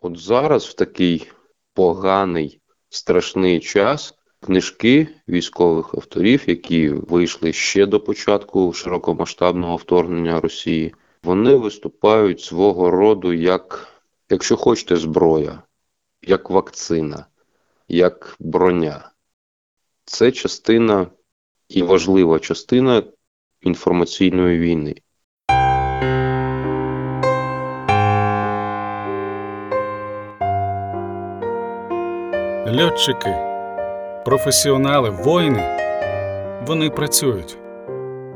От 0.00 0.18
зараз, 0.18 0.66
в 0.66 0.74
такий 0.74 1.30
поганий, 1.74 2.60
страшний 2.88 3.60
час, 3.60 4.14
книжки 4.40 5.08
військових 5.28 5.94
авторів, 5.94 6.44
які 6.46 6.88
вийшли 6.88 7.52
ще 7.52 7.86
до 7.86 8.00
початку 8.00 8.72
широкомасштабного 8.72 9.76
вторгнення 9.76 10.40
Росії, 10.40 10.94
вони 11.22 11.54
виступають 11.54 12.40
свого 12.40 12.90
роду 12.90 13.32
як, 13.32 13.88
якщо 14.30 14.56
хочете, 14.56 14.96
зброя, 14.96 15.62
як 16.22 16.50
вакцина, 16.50 17.26
як 17.88 18.36
броня. 18.38 19.10
Це 20.04 20.32
частина 20.32 21.06
і 21.68 21.82
важлива 21.82 22.38
частина 22.38 23.02
інформаційної 23.60 24.58
війни. 24.58 24.94
Льотчики, 32.72 33.34
професіонали, 34.24 35.10
воїни 35.10 35.62
вони 36.66 36.90
працюють, 36.90 37.58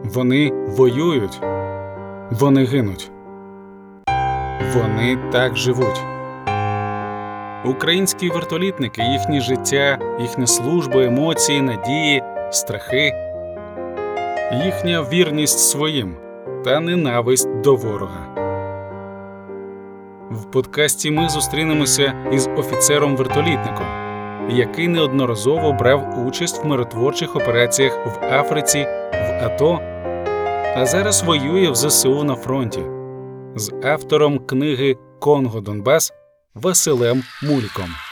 вони 0.04 0.52
воюють, 0.52 1.40
вони 2.30 2.64
гинуть. 2.64 3.10
Вони 4.74 5.18
так 5.32 5.56
живуть. 5.56 6.00
Українські 7.64 8.28
вертолітники, 8.28 9.02
їхнє 9.02 9.40
життя, 9.40 9.98
їхня 10.20 10.46
служба, 10.46 11.02
емоції, 11.04 11.62
надії, 11.62 12.22
страхи, 12.50 13.12
їхня 14.64 15.02
вірність 15.12 15.58
своїм 15.58 16.16
та 16.64 16.80
ненависть 16.80 17.60
до 17.60 17.76
ворога. 17.76 18.26
В 20.30 20.44
подкасті 20.44 21.10
ми 21.10 21.28
зустрінемося 21.28 22.14
із 22.32 22.46
офіцером-вертолітником, 22.46 24.01
який 24.50 24.88
неодноразово 24.88 25.72
брав 25.72 26.26
участь 26.26 26.64
в 26.64 26.66
миротворчих 26.66 27.36
операціях 27.36 28.06
в 28.06 28.24
Африці, 28.24 28.86
в 29.12 29.44
АТО, 29.44 29.80
а 30.76 30.86
зараз 30.86 31.22
воює 31.22 31.70
в 31.70 31.74
ЗСУ 31.74 32.24
на 32.24 32.34
фронті 32.34 32.80
з 33.56 33.72
автором 33.84 34.38
книги 34.38 34.96
Конго 35.20 35.60
Донбас 35.60 36.12
Василем 36.54 37.22
Мульком. 37.42 38.11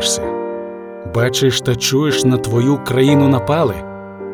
Прокидаєшся, 0.00 0.22
бачиш 1.14 1.60
та 1.60 1.76
чуєш 1.76 2.24
на 2.24 2.36
твою 2.36 2.84
країну 2.84 3.28
напали. 3.28 3.74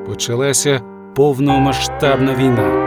Почалася 0.06 0.80
повномасштабна 1.14 2.34
війна. 2.34 2.82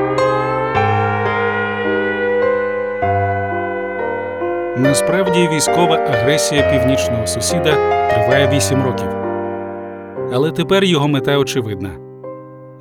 Насправді 4.78 5.50
військова 5.54 5.96
агресія 5.96 6.72
північного 6.72 7.28
сусіда 7.28 7.74
триває 8.10 8.50
8 8.54 8.84
років. 8.84 9.08
Але 10.34 10.52
тепер 10.52 10.84
його 10.84 11.08
мета 11.08 11.38
очевидна 11.38 11.90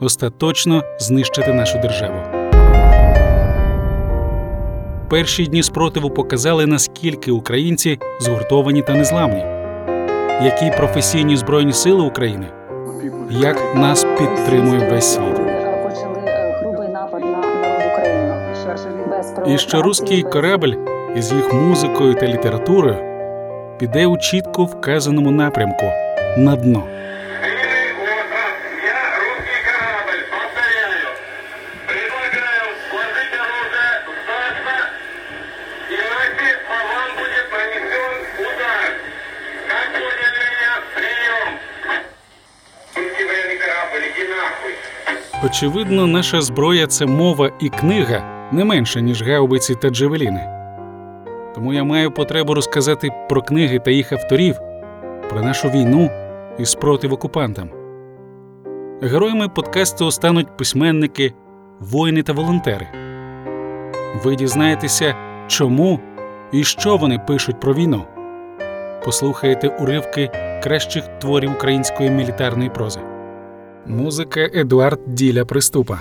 остаточно 0.00 0.82
знищити 0.98 1.52
нашу 1.52 1.78
державу. 1.78 2.19
Перші 5.10 5.46
дні 5.46 5.62
спротиву 5.62 6.10
показали, 6.10 6.66
наскільки 6.66 7.30
українці 7.30 7.98
згуртовані 8.20 8.82
та 8.82 8.94
незламні, 8.94 9.58
які 10.42 10.70
професійні 10.77 11.37
збройні 11.37 11.72
сили 11.72 12.03
України, 12.03 12.47
як 13.31 13.75
нас 13.75 14.06
підтримує 14.19 14.91
весь 14.91 15.15
світ. 15.15 15.41
І 19.47 19.59
що 19.59 19.82
руський 19.82 20.22
корабель 20.22 20.75
із 21.16 21.32
їх 21.32 21.53
музикою 21.54 22.15
та 22.15 22.26
літературою 22.26 22.97
піде 23.78 24.06
у 24.06 24.19
чітко 24.19 24.65
вказаному 24.65 25.31
напрямку 25.31 25.84
на 26.37 26.56
дно. 26.56 26.82
Очевидно, 45.48 46.06
наша 46.06 46.41
зброя 46.41 46.86
це 46.86 47.06
мова 47.06 47.50
і 47.60 47.69
книга 47.69 48.48
не 48.53 48.64
менше, 48.64 49.03
ніж 49.03 49.22
гаубиці 49.22 49.75
та 49.75 49.91
джевеліни. 49.91 50.48
Тому 51.54 51.72
я 51.72 51.84
маю 51.84 52.10
потребу 52.10 52.54
розказати 52.54 53.10
про 53.28 53.42
книги 53.42 53.78
та 53.78 53.91
їх 53.91 54.12
авторів, 54.12 54.56
про 55.31 55.42
нашу 55.42 55.69
війну 55.69 56.10
і 56.58 56.64
спротив 56.64 57.12
окупантам. 57.12 57.70
Героями 59.03 59.48
подкасту 59.48 60.10
стануть 60.10 60.56
письменники, 60.56 61.34
воїни 61.81 62.22
та 62.22 62.32
волонтери. 62.32 62.88
Ви 64.25 64.37
дізнаєтеся, 64.37 65.14
чому 65.47 66.00
і 66.53 66.64
що 66.64 66.97
вони 66.97 67.19
пишуть 67.19 67.60
про 67.60 67.75
війну. 67.75 68.04
Послухаєте 69.04 69.69
уривки 69.69 70.31
кращих 70.62 71.04
творів 71.20 71.53
української 71.53 72.10
мілітарної 72.10 72.70
прози. 72.70 73.00
Музика 73.87 74.50
Едуард 74.55 75.15
Діля 75.15 75.44
Приступа. 75.44 76.00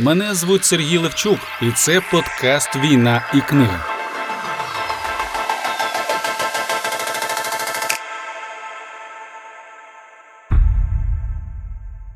Мене 0.00 0.34
звуть 0.34 0.64
Сергій 0.64 0.98
Левчук, 0.98 1.38
і 1.62 1.70
це 1.70 2.00
подкаст 2.10 2.76
Війна 2.76 3.30
і 3.34 3.40
книга. 3.40 3.86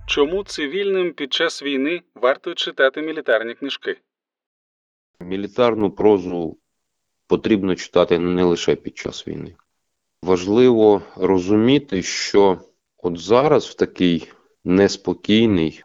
Чому 0.06 0.45
цивільним 0.45 1.12
під 1.12 1.33
час 1.33 1.62
війни 1.62 2.03
варто 2.15 2.55
читати 2.55 3.03
мілітарні 3.03 3.55
книжки? 3.55 3.97
Мілітарну 5.21 5.91
прозу 5.91 6.56
потрібно 7.27 7.75
читати 7.75 8.19
не 8.19 8.45
лише 8.45 8.77
під 8.77 8.97
час 8.97 9.28
війни. 9.28 9.55
Важливо 10.22 11.03
розуміти, 11.16 12.03
що 12.03 12.59
от 12.99 13.19
зараз 13.19 13.66
в 13.66 13.75
такий 13.75 14.33
неспокійний, 14.66 15.82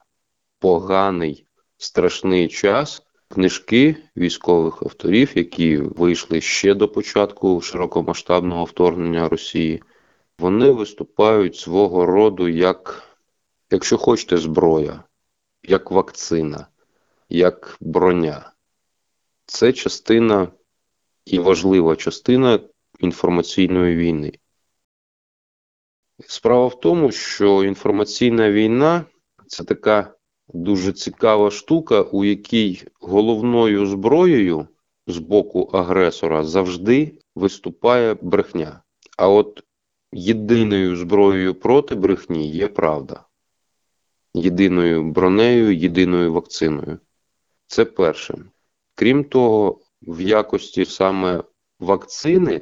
поганий, 0.59 1.45
страшний 1.77 2.47
час 2.47 3.03
книжки 3.27 3.97
військових 4.17 4.83
авторів, 4.83 5.31
які 5.35 5.77
вийшли 5.77 6.41
ще 6.41 6.73
до 6.73 6.87
початку 6.87 7.61
широкомасштабного 7.61 8.63
вторгнення 8.63 9.29
Росії, 9.29 9.83
вони 10.39 10.71
виступають 10.71 11.55
свого 11.55 12.05
роду 12.05 12.47
як, 12.47 13.03
якщо 13.71 13.97
хочете, 13.97 14.37
зброя, 14.37 15.03
як 15.63 15.91
вакцина, 15.91 16.67
як 17.29 17.77
броня. 17.81 18.51
Це 19.45 19.73
частина 19.73 20.47
і 21.25 21.39
важлива 21.39 21.95
частина 21.95 22.59
інформаційної 22.99 23.95
війни. 23.95 24.31
Справа 26.27 26.67
в 26.67 26.79
тому, 26.79 27.11
що 27.11 27.63
інформаційна 27.63 28.51
війна 28.51 29.05
це 29.47 29.63
така 29.63 30.13
дуже 30.53 30.93
цікава 30.93 31.51
штука, 31.51 32.01
у 32.01 32.25
якій 32.25 32.83
головною 32.99 33.85
зброєю 33.85 34.67
з 35.07 35.17
боку 35.17 35.61
агресора 35.73 36.43
завжди 36.43 37.19
виступає 37.35 38.13
брехня. 38.21 38.81
А 39.17 39.29
от 39.29 39.63
єдиною 40.13 40.95
зброєю 40.95 41.55
проти 41.55 41.95
брехні 41.95 42.51
є 42.51 42.67
правда. 42.67 43.23
Єдиною 44.33 45.03
бронею, 45.03 45.75
єдиною 45.75 46.33
вакциною. 46.33 46.99
Це 47.67 47.85
перше. 47.85 48.37
Крім 48.95 49.23
того, 49.23 49.79
в 50.01 50.21
якості 50.21 50.85
саме 50.85 51.43
вакцини 51.79 52.61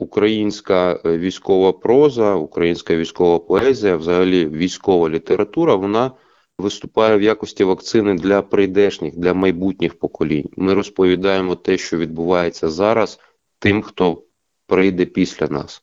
українська 0.00 1.00
е, 1.04 1.18
військова 1.18 1.72
проза, 1.72 2.34
українська 2.34 2.96
військова 2.96 3.38
поезія, 3.38 3.96
взагалі 3.96 4.46
військова 4.46 5.08
література, 5.08 5.74
вона 5.74 6.10
виступає 6.58 7.16
в 7.16 7.22
якості 7.22 7.64
вакцини 7.64 8.14
для 8.14 8.42
прийдешніх, 8.42 9.16
для 9.16 9.34
майбутніх 9.34 9.98
поколінь. 9.98 10.48
Ми 10.56 10.74
розповідаємо 10.74 11.54
те, 11.54 11.78
що 11.78 11.96
відбувається 11.96 12.68
зараз, 12.68 13.20
тим, 13.58 13.82
хто 13.82 14.22
прийде 14.66 15.04
після 15.04 15.46
нас. 15.46 15.82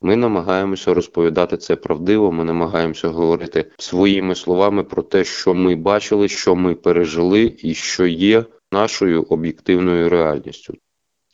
Ми 0.00 0.16
намагаємося 0.16 0.94
розповідати 0.94 1.56
це 1.56 1.76
правдиво. 1.76 2.32
Ми 2.32 2.44
намагаємося 2.44 3.08
говорити 3.08 3.70
своїми 3.78 4.34
словами 4.34 4.84
про 4.84 5.02
те, 5.02 5.24
що 5.24 5.54
ми 5.54 5.76
бачили, 5.76 6.28
що 6.28 6.56
ми 6.56 6.74
пережили, 6.74 7.56
і 7.58 7.74
що 7.74 8.06
є 8.06 8.44
нашою 8.72 9.22
об'єктивною 9.22 10.08
реальністю. 10.08 10.74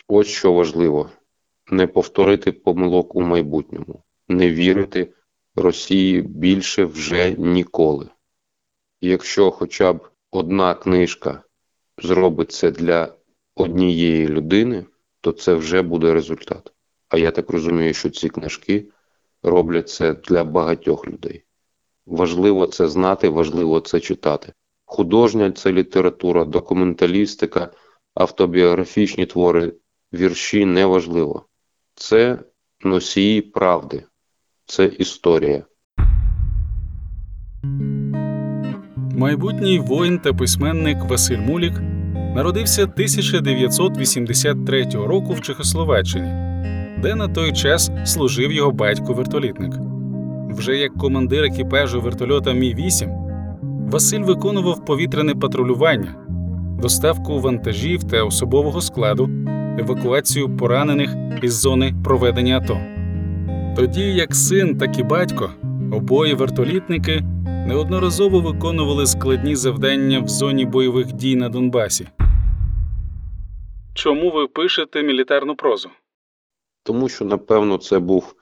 Ось 0.08 0.26
що 0.26 0.52
важливо: 0.52 1.10
не 1.70 1.86
повторити 1.86 2.52
помилок 2.52 3.14
у 3.14 3.22
майбутньому, 3.22 4.02
не 4.28 4.50
вірити 4.50 5.12
Росії 5.56 6.22
більше 6.22 6.84
вже 6.84 7.34
ніколи. 7.38 8.08
Якщо 9.00 9.50
хоча 9.50 9.92
б 9.92 10.08
одна 10.30 10.74
книжка 10.74 11.42
зробить 11.98 12.52
це 12.52 12.70
для 12.70 13.14
однієї 13.54 14.28
людини, 14.28 14.86
то 15.20 15.32
це 15.32 15.54
вже 15.54 15.82
буде 15.82 16.12
результат. 16.12 16.72
А 17.08 17.18
я 17.18 17.30
так 17.30 17.50
розумію, 17.50 17.94
що 17.94 18.10
ці 18.10 18.28
книжки 18.28 18.88
роблять 19.42 19.88
це 19.88 20.14
для 20.14 20.44
багатьох 20.44 21.08
людей. 21.08 21.44
Важливо 22.06 22.66
це 22.66 22.88
знати, 22.88 23.28
важливо 23.28 23.80
це 23.80 24.00
читати. 24.00 24.52
Художня 24.84 25.52
це 25.52 25.72
література, 25.72 26.44
документалістика, 26.44 27.72
автобіографічні 28.14 29.26
твори, 29.26 29.72
вірші 30.12 30.64
неважливо. 30.64 31.46
Це 31.94 32.38
носії 32.84 33.42
правди, 33.42 34.04
це 34.66 34.84
історія. 34.84 35.62
Майбутній 39.16 39.78
воїн 39.78 40.18
та 40.18 40.32
письменник 40.32 41.04
Василь 41.04 41.38
Мулік 41.38 41.72
народився 42.34 42.82
1983 42.82 44.84
року 44.84 45.32
в 45.32 45.40
Чехословаччині, 45.40 46.28
де 47.02 47.14
на 47.14 47.28
той 47.28 47.52
час 47.52 47.90
служив 48.04 48.52
його 48.52 48.70
батько-вертолітник. 48.70 49.72
Вже 50.56 50.76
як 50.76 50.94
командир 50.94 51.44
екіпажу 51.44 52.00
вертольота 52.00 52.52
Мі 52.52 52.74
8 52.74 53.10
Василь 53.90 54.20
виконував 54.20 54.84
повітряне 54.84 55.34
патрулювання, 55.34 56.14
доставку 56.82 57.40
вантажів 57.40 58.04
та 58.04 58.24
особового 58.24 58.80
складу, 58.80 59.30
евакуацію 59.78 60.56
поранених 60.56 61.10
із 61.42 61.54
зони 61.54 61.94
проведення 62.04 62.58
АТО. 62.58 62.80
Тоді 63.76 64.14
як 64.14 64.34
син, 64.34 64.78
так 64.78 64.98
і 64.98 65.02
батько, 65.02 65.50
обоє 65.92 66.34
вертолітники 66.34 67.22
неодноразово 67.66 68.40
виконували 68.40 69.06
складні 69.06 69.56
завдання 69.56 70.20
в 70.20 70.28
зоні 70.28 70.66
бойових 70.66 71.12
дій 71.12 71.36
на 71.36 71.48
Донбасі. 71.48 72.08
Чому 73.94 74.30
ви 74.30 74.46
пишете 74.46 75.02
мілітарну 75.02 75.56
прозу? 75.56 75.90
Тому 76.82 77.08
що, 77.08 77.24
напевно, 77.24 77.78
це 77.78 77.98
був 77.98 78.34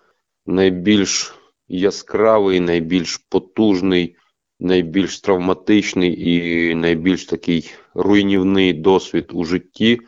найбільш 0.46 1.34
яскравий, 1.68 2.60
найбільш 2.60 3.16
потужний, 3.16 4.16
найбільш 4.60 5.20
травматичний 5.20 6.30
і 6.30 6.74
найбільш 6.74 7.24
такий 7.24 7.70
руйнівний 7.94 8.72
досвід 8.72 9.30
у 9.32 9.44
житті. 9.44 10.00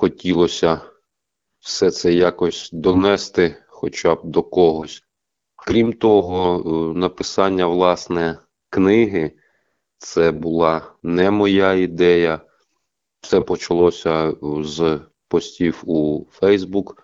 Хотілося 0.00 0.80
все 1.60 1.90
це 1.90 2.12
якось 2.12 2.70
донести 2.72 3.56
хоча 3.68 4.14
б 4.14 4.20
до 4.24 4.42
когось. 4.42 5.02
Крім 5.56 5.92
того, 5.92 6.58
е, 6.58 6.98
написання 6.98 7.66
власне 7.66 8.38
книги 8.70 9.32
це 9.98 10.32
була 10.32 10.92
не 11.02 11.30
моя 11.30 11.74
ідея. 11.74 12.40
Все 13.20 13.40
почалося 13.40 14.34
з 14.42 15.00
постів 15.28 15.82
у 15.86 16.26
Facebook. 16.40 16.94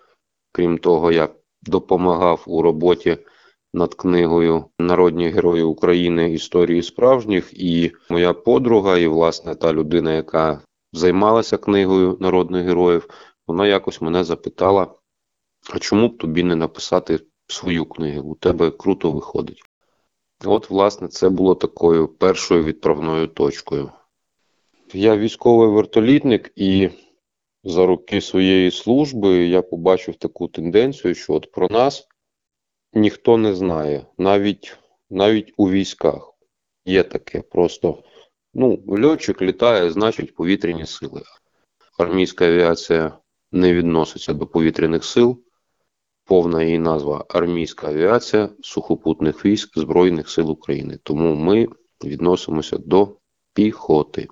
Крім 0.51 0.77
того, 0.77 1.11
я 1.11 1.29
допомагав 1.61 2.43
у 2.47 2.61
роботі 2.61 3.17
над 3.73 3.93
книгою 3.93 4.65
Народні 4.79 5.29
герої 5.29 5.63
України 5.63 6.33
історії 6.33 6.83
справжніх. 6.83 7.53
І 7.53 7.91
моя 8.09 8.33
подруга, 8.33 8.97
і 8.97 9.07
власне 9.07 9.55
та 9.55 9.73
людина, 9.73 10.13
яка 10.13 10.61
займалася 10.95 11.57
книгою 11.57 12.17
народних 12.19 12.65
героїв, 12.65 13.09
вона 13.47 13.67
якось 13.67 14.01
мене 14.01 14.23
запитала: 14.23 14.95
а 15.73 15.79
чому 15.79 16.07
б 16.07 16.17
тобі 16.17 16.43
не 16.43 16.55
написати 16.55 17.19
свою 17.47 17.85
книгу? 17.85 18.31
У 18.31 18.35
тебе 18.35 18.71
круто 18.71 19.11
виходить. 19.11 19.61
От, 20.45 20.69
власне, 20.69 21.07
це 21.07 21.29
було 21.29 21.55
такою 21.55 22.07
першою 22.07 22.63
відправною 22.63 23.27
точкою. 23.27 23.91
Я 24.93 25.17
військовий 25.17 25.69
вертолітник, 25.69 26.51
і 26.55 26.89
за 27.63 27.85
роки 27.85 28.21
своєї 28.21 28.71
служби 28.71 29.47
я 29.47 29.61
побачив 29.61 30.15
таку 30.15 30.47
тенденцію, 30.47 31.15
що 31.15 31.33
от 31.33 31.51
про 31.51 31.67
нас 31.69 32.07
ніхто 32.93 33.37
не 33.37 33.55
знає, 33.55 34.05
навіть, 34.17 34.77
навіть 35.09 35.53
у 35.57 35.69
військах. 35.69 36.33
Є 36.85 37.03
таке 37.03 37.41
просто. 37.41 38.03
Ну, 38.57 38.83
льотчик 38.87 39.41
літає, 39.41 39.91
значить 39.91 40.35
повітряні 40.35 40.85
сили. 40.85 41.21
Армійська 41.99 42.45
авіація 42.45 43.17
не 43.51 43.73
відноситься 43.73 44.33
до 44.33 44.47
повітряних 44.47 45.03
сил. 45.03 45.41
Повна 46.25 46.63
її 46.63 46.79
назва 46.79 47.25
Армійська 47.29 47.87
авіація 47.87 48.49
сухопутних 48.61 49.45
військ 49.45 49.79
Збройних 49.79 50.29
сил 50.29 50.51
України. 50.51 50.99
Тому 51.03 51.35
ми 51.35 51.67
відносимося 52.03 52.77
до 52.77 53.17
піхоти. 53.53 54.27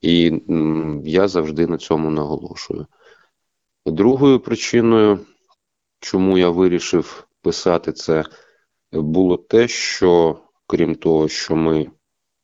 І 0.00 0.42
я 1.04 1.28
завжди 1.28 1.66
на 1.66 1.78
цьому 1.78 2.10
наголошую. 2.10 2.86
Другою 3.86 4.40
причиною, 4.40 5.20
чому 6.00 6.38
я 6.38 6.50
вирішив 6.50 7.28
писати 7.42 7.92
це, 7.92 8.24
було 8.92 9.36
те, 9.36 9.68
що 9.68 10.40
крім 10.66 10.94
того, 10.94 11.28
що 11.28 11.56
ми 11.56 11.90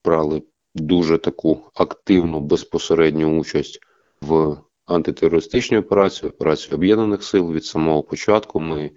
брали 0.05 0.43
дуже 0.81 1.19
таку 1.19 1.61
активну 1.75 2.41
безпосередню 2.41 3.39
участь 3.41 3.81
в 4.21 4.57
антитерористичній 4.87 5.79
операції, 5.79 6.31
операції 6.31 6.75
Об'єднаних 6.75 7.23
Сил 7.23 7.53
від 7.53 7.65
самого 7.65 8.03
початку. 8.03 8.61
Ми 8.61 8.91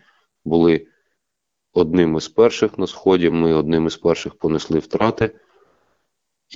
були 0.46 0.88
одним 1.74 2.18
із 2.18 2.28
перших 2.28 2.78
на 2.78 2.88
сході, 2.88 3.30
ми 3.30 3.54
одним 3.54 3.88
із 3.88 3.98
перших 3.98 4.36
понесли 4.36 4.80
втрати. 4.80 5.40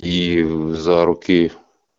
І 0.02 0.44
за 0.70 1.04
роки 1.04 1.50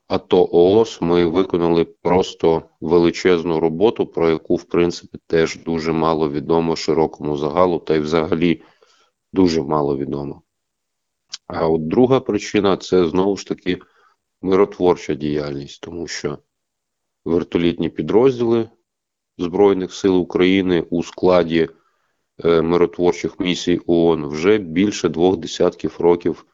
АТО 0.07 0.49
ООС 0.51 1.01
ми 1.01 1.25
виконали 1.25 1.85
просто 1.85 2.61
величезну 2.81 3.59
роботу, 3.59 4.05
про 4.05 4.29
яку, 4.29 4.55
в 4.55 4.63
принципі, 4.63 5.17
теж 5.27 5.57
дуже 5.63 5.91
мало 5.91 6.29
відомо 6.29 6.75
широкому 6.75 7.37
загалу, 7.37 7.79
та 7.79 7.95
й 7.95 7.99
взагалі 7.99 8.61
дуже 9.33 9.61
мало 9.61 9.97
відомо. 9.97 10.41
А 11.47 11.67
от 11.67 11.87
друга 11.87 12.19
причина 12.19 12.77
це 12.77 13.07
знову 13.07 13.37
ж 13.37 13.47
таки 13.47 13.79
миротворча 14.41 15.13
діяльність, 15.13 15.81
тому 15.81 16.07
що 16.07 16.37
вертолітні 17.25 17.89
підрозділи 17.89 18.69
Збройних 19.37 19.93
сил 19.93 20.17
України 20.17 20.81
у 20.89 21.03
складі 21.03 21.69
е, 22.45 22.61
миротворчих 22.61 23.39
місій 23.39 23.81
ООН 23.87 24.27
вже 24.27 24.57
більше 24.57 25.09
двох 25.09 25.37
десятків 25.37 25.95
років 25.99 26.45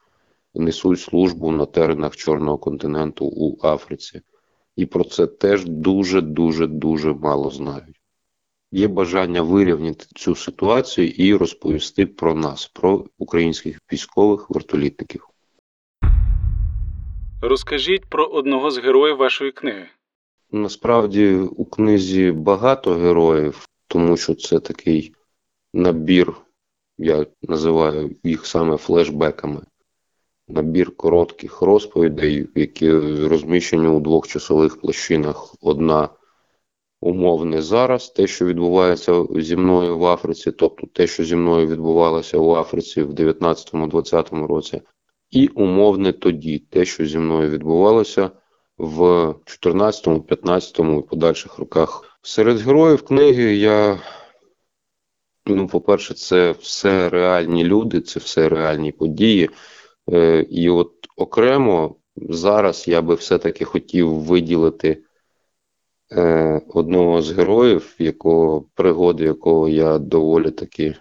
несуть 0.54 1.00
службу 1.00 1.50
на 1.50 1.66
теренах 1.66 2.16
Чорного 2.16 2.58
континенту 2.58 3.26
у 3.26 3.66
Африці. 3.66 4.20
І 4.76 4.86
про 4.86 5.04
це 5.04 5.26
теж 5.26 5.64
дуже 5.64 6.20
дуже 6.20 6.66
дуже 6.66 7.12
мало 7.12 7.50
знають. 7.50 8.01
Є 8.74 8.88
бажання 8.88 9.42
вирівняти 9.42 10.06
цю 10.14 10.34
ситуацію 10.34 11.08
і 11.08 11.34
розповісти 11.34 12.06
про 12.06 12.34
нас, 12.34 12.66
про 12.66 13.04
українських 13.18 13.80
військових 13.92 14.50
вертолітників. 14.50 15.28
Розкажіть 17.42 18.04
про 18.04 18.26
одного 18.26 18.70
з 18.70 18.78
героїв 18.78 19.16
вашої 19.16 19.52
книги. 19.52 19.86
Насправді 20.52 21.34
у 21.34 21.64
книзі 21.64 22.32
багато 22.32 22.94
героїв, 22.94 23.66
тому 23.86 24.16
що 24.16 24.34
це 24.34 24.60
такий 24.60 25.14
набір, 25.74 26.34
я 26.98 27.26
називаю 27.42 28.16
їх 28.24 28.46
саме 28.46 28.76
флешбеками. 28.76 29.60
Набір 30.48 30.96
коротких 30.96 31.62
розповідей, 31.62 32.48
які 32.54 32.90
розміщені 33.28 33.86
у 33.86 34.00
двох 34.00 34.28
часових 34.28 34.80
площинах. 34.80 35.54
Одна 35.60 36.08
умовне 37.02 37.62
зараз, 37.62 38.08
те, 38.08 38.26
що 38.26 38.46
відбувається 38.46 39.24
зі 39.36 39.56
мною 39.56 39.98
в 39.98 40.06
Африці, 40.06 40.52
тобто 40.52 40.86
те, 40.86 41.06
що 41.06 41.24
зі 41.24 41.36
мною 41.36 41.66
відбувалося 41.66 42.38
у 42.38 42.54
Африці 42.54 43.02
в 43.02 43.10
19-20 43.10 44.46
році, 44.46 44.82
і 45.30 45.48
умовне 45.48 46.12
тоді, 46.12 46.58
те, 46.58 46.84
що 46.84 47.06
зі 47.06 47.18
мною 47.18 47.50
відбувалося 47.50 48.30
в 48.78 49.34
14, 49.44 50.26
15 50.26 50.78
і 50.78 51.08
подальших 51.08 51.58
роках. 51.58 52.18
Серед 52.22 52.60
героїв 52.60 53.02
книги 53.02 53.56
я, 53.56 54.00
ну, 55.46 55.66
по-перше, 55.66 56.14
це 56.14 56.54
все 56.60 57.08
реальні 57.08 57.64
люди, 57.64 58.00
це 58.00 58.20
все 58.20 58.48
реальні 58.48 58.92
події. 58.92 59.50
Е, 60.12 60.46
І 60.50 60.70
от 60.70 60.92
окремо 61.16 61.96
зараз 62.16 62.88
я 62.88 63.02
би 63.02 63.14
все-таки 63.14 63.64
хотів 63.64 64.10
виділити 64.10 65.04
одного 66.68 67.22
з 67.22 67.32
героїв, 67.32 67.94
якого 67.98 68.64
пригоди 68.74 69.24
якого 69.24 69.68
я 69.68 69.98
доволі 69.98 70.50
таки 70.50 70.96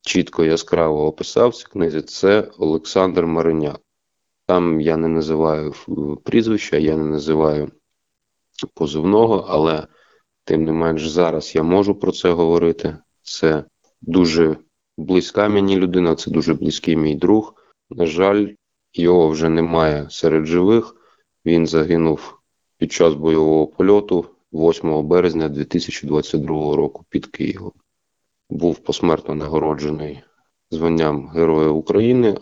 чітко 0.00 0.44
яскраво 0.44 1.06
описав 1.06 1.50
в 1.50 1.54
цій 1.54 1.64
книзі, 1.64 2.02
це 2.02 2.50
Олександр 2.58 3.26
Мариняк. 3.26 3.80
Там 4.46 4.80
я 4.80 4.96
не 4.96 5.08
називаю 5.08 5.70
е, 5.88 5.92
прізвища, 6.24 6.76
я 6.76 6.96
не 6.96 7.04
називаю 7.04 7.70
позивного, 8.74 9.46
але 9.48 9.86
тим 10.44 10.64
не 10.64 10.72
менш 10.72 11.08
зараз 11.08 11.54
я 11.54 11.62
можу 11.62 11.94
про 11.94 12.12
це 12.12 12.32
говорити. 12.32 12.96
Це 13.22 13.64
дуже 14.00 14.56
близька 14.96 15.48
мені 15.48 15.76
людина, 15.76 16.14
це 16.14 16.30
дуже 16.30 16.54
близький 16.54 16.96
мій 16.96 17.14
друг. 17.14 17.54
На 17.90 18.06
жаль, 18.06 18.48
його 18.92 19.28
вже 19.28 19.48
немає 19.48 20.06
серед 20.10 20.46
живих. 20.46 20.96
Він 21.46 21.66
загинув 21.66 22.38
під 22.84 22.92
час 22.92 23.14
бойового 23.14 23.66
польоту 23.66 24.26
8 24.52 25.06
березня 25.06 25.48
2022 25.48 26.76
року 26.76 27.04
під 27.08 27.26
Києвом. 27.26 27.72
Був 28.50 28.78
посмертно 28.78 29.34
нагороджений 29.34 30.22
званням 30.70 31.28
Героя 31.28 31.68
України. 31.68 32.38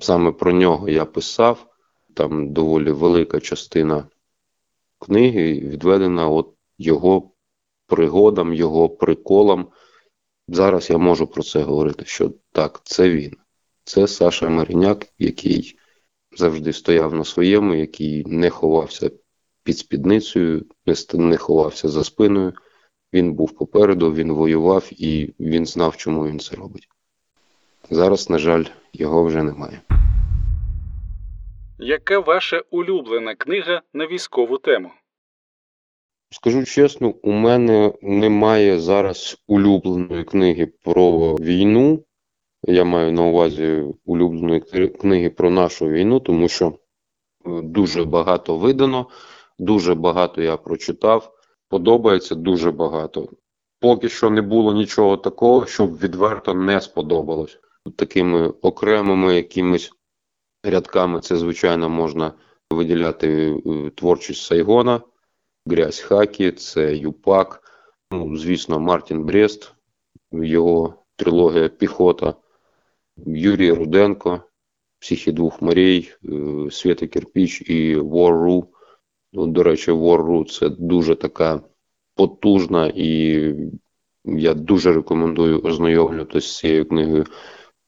Саме 0.00 0.32
про 0.32 0.52
нього 0.52 0.88
я 0.88 1.04
писав. 1.04 1.66
Там 2.14 2.52
доволі 2.52 2.90
велика 2.90 3.40
частина 3.40 4.08
книги 4.98 5.52
відведена 5.52 6.28
от 6.28 6.54
його 6.78 7.30
пригодам, 7.86 8.54
його 8.54 8.88
приколам. 8.88 9.68
Зараз 10.48 10.90
я 10.90 10.98
можу 10.98 11.26
про 11.26 11.42
це 11.42 11.62
говорити, 11.62 12.04
що 12.04 12.32
так, 12.52 12.80
це 12.84 13.10
він. 13.10 13.36
Це 13.84 14.06
Саша 14.06 14.48
Мариняк, 14.48 15.06
який 15.18 15.78
завжди 16.36 16.72
стояв 16.72 17.14
на 17.14 17.24
своєму, 17.24 17.74
який 17.74 18.24
не 18.24 18.50
ховався 18.50 19.10
під 19.68 19.78
спідницею, 19.78 20.64
не, 21.14 21.36
ховався 21.36 21.88
за 21.88 22.04
спиною. 22.04 22.52
Він 23.12 23.34
був 23.34 23.52
попереду, 23.52 24.14
він 24.14 24.32
воював 24.32 24.90
і 24.90 25.34
він 25.40 25.66
знав, 25.66 25.96
чому 25.96 26.26
він 26.26 26.38
це 26.38 26.56
робить. 26.56 26.88
Зараз, 27.90 28.30
на 28.30 28.38
жаль, 28.38 28.64
його 28.92 29.24
вже 29.24 29.42
немає. 29.42 29.80
Яка 31.78 32.18
ваша 32.18 32.62
улюблена 32.70 33.34
книга 33.34 33.82
на 33.92 34.06
військову 34.06 34.58
тему? 34.58 34.90
Скажу 36.30 36.64
чесно, 36.64 37.08
у 37.22 37.32
мене 37.32 37.92
немає 38.02 38.80
зараз 38.80 39.42
улюбленої 39.46 40.24
книги 40.24 40.66
про 40.66 41.34
війну. 41.34 42.04
Я 42.62 42.84
маю 42.84 43.12
на 43.12 43.22
увазі 43.22 43.84
улюбленої 44.04 44.60
книги 44.88 45.30
про 45.30 45.50
нашу 45.50 45.88
війну, 45.88 46.20
тому 46.20 46.48
що 46.48 46.66
е, 46.66 46.72
дуже 47.62 48.04
багато 48.04 48.56
видано, 48.56 49.06
дуже 49.58 49.94
багато 49.94 50.42
я 50.42 50.56
прочитав. 50.56 51.34
Подобається 51.68 52.34
дуже 52.34 52.70
багато. 52.70 53.28
Поки 53.80 54.08
що 54.08 54.30
не 54.30 54.42
було 54.42 54.74
нічого 54.74 55.16
такого, 55.16 55.66
щоб 55.66 55.98
відверто 55.98 56.54
не 56.54 56.80
сподобалось. 56.80 57.58
Такими 57.96 58.48
окремими 58.48 59.36
якимись 59.36 59.90
рядками 60.64 61.20
це, 61.20 61.36
звичайно, 61.36 61.88
можна 61.88 62.32
виділяти 62.70 63.60
е, 63.66 63.90
творчість 63.90 64.42
Сайгона. 64.42 65.00
Грязь 65.66 65.98
Хакі, 66.00 66.52
це 66.52 66.96
Юпак, 66.96 67.62
ну, 68.10 68.36
звісно, 68.36 68.80
Мартін 68.80 69.24
Брест, 69.24 69.72
його 70.32 71.04
трилогія 71.16 71.68
Піхота, 71.68 72.34
Юрій 73.26 73.72
Руденко, 73.72 74.42
Психі 74.98 75.32
двох 75.32 75.62
морей, 75.62 76.14
Свята 76.70 77.06
Кирпіч 77.06 77.62
і 77.70 77.96
Ворру. 77.96 78.68
Ну, 79.32 79.46
до 79.46 79.62
речі, 79.62 79.90
Ворру 79.90 80.44
це 80.44 80.68
дуже 80.68 81.14
така 81.14 81.60
потужна 82.14 82.92
і 82.94 83.54
я 84.24 84.54
дуже 84.54 84.92
рекомендую 84.92 85.60
ознайомлюватися 85.60 86.48
з 86.48 86.58
цією 86.58 86.88
книгою 86.88 87.24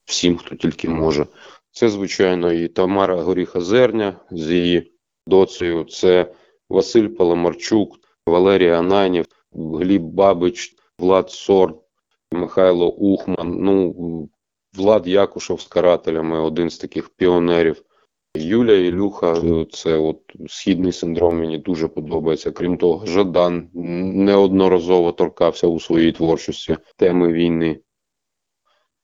всім, 0.04 0.36
хто 0.36 0.56
тільки 0.56 0.88
може. 0.88 1.26
Це, 1.70 1.88
звичайно, 1.88 2.52
і 2.52 2.68
Тамара 2.68 3.22
Горіха 3.22 3.60
Зерня 3.60 4.20
з 4.30 4.50
її 4.50 4.92
доцею. 5.26 5.84
Це 5.84 6.34
Василь 6.68 7.08
Паламарчук, 7.08 7.96
Валерій 8.26 8.70
Ананів, 8.70 9.26
Гліб 9.52 10.02
Бабич, 10.02 10.74
Влад 10.98 11.30
Сор, 11.30 11.74
Михайло 12.32 12.88
Ухман. 12.88 13.56
Ну, 13.60 13.94
Влад 14.74 15.06
Якушев 15.06 15.60
з 15.60 15.66
карателями, 15.66 16.40
один 16.40 16.70
з 16.70 16.78
таких 16.78 17.08
піонерів. 17.08 17.82
Юля 18.36 18.72
Ілюха, 18.72 19.32
е, 19.32 19.66
це 19.72 19.96
от 19.96 20.20
східний 20.48 20.92
синдром 20.92 21.38
мені 21.38 21.58
дуже 21.58 21.88
подобається. 21.88 22.50
Крім 22.50 22.76
того, 22.76 23.06
Жадан 23.06 23.68
неодноразово 24.14 25.12
торкався 25.12 25.66
у 25.66 25.80
своїй 25.80 26.12
творчості 26.12 26.76
теми 26.96 27.32
війни. 27.32 27.80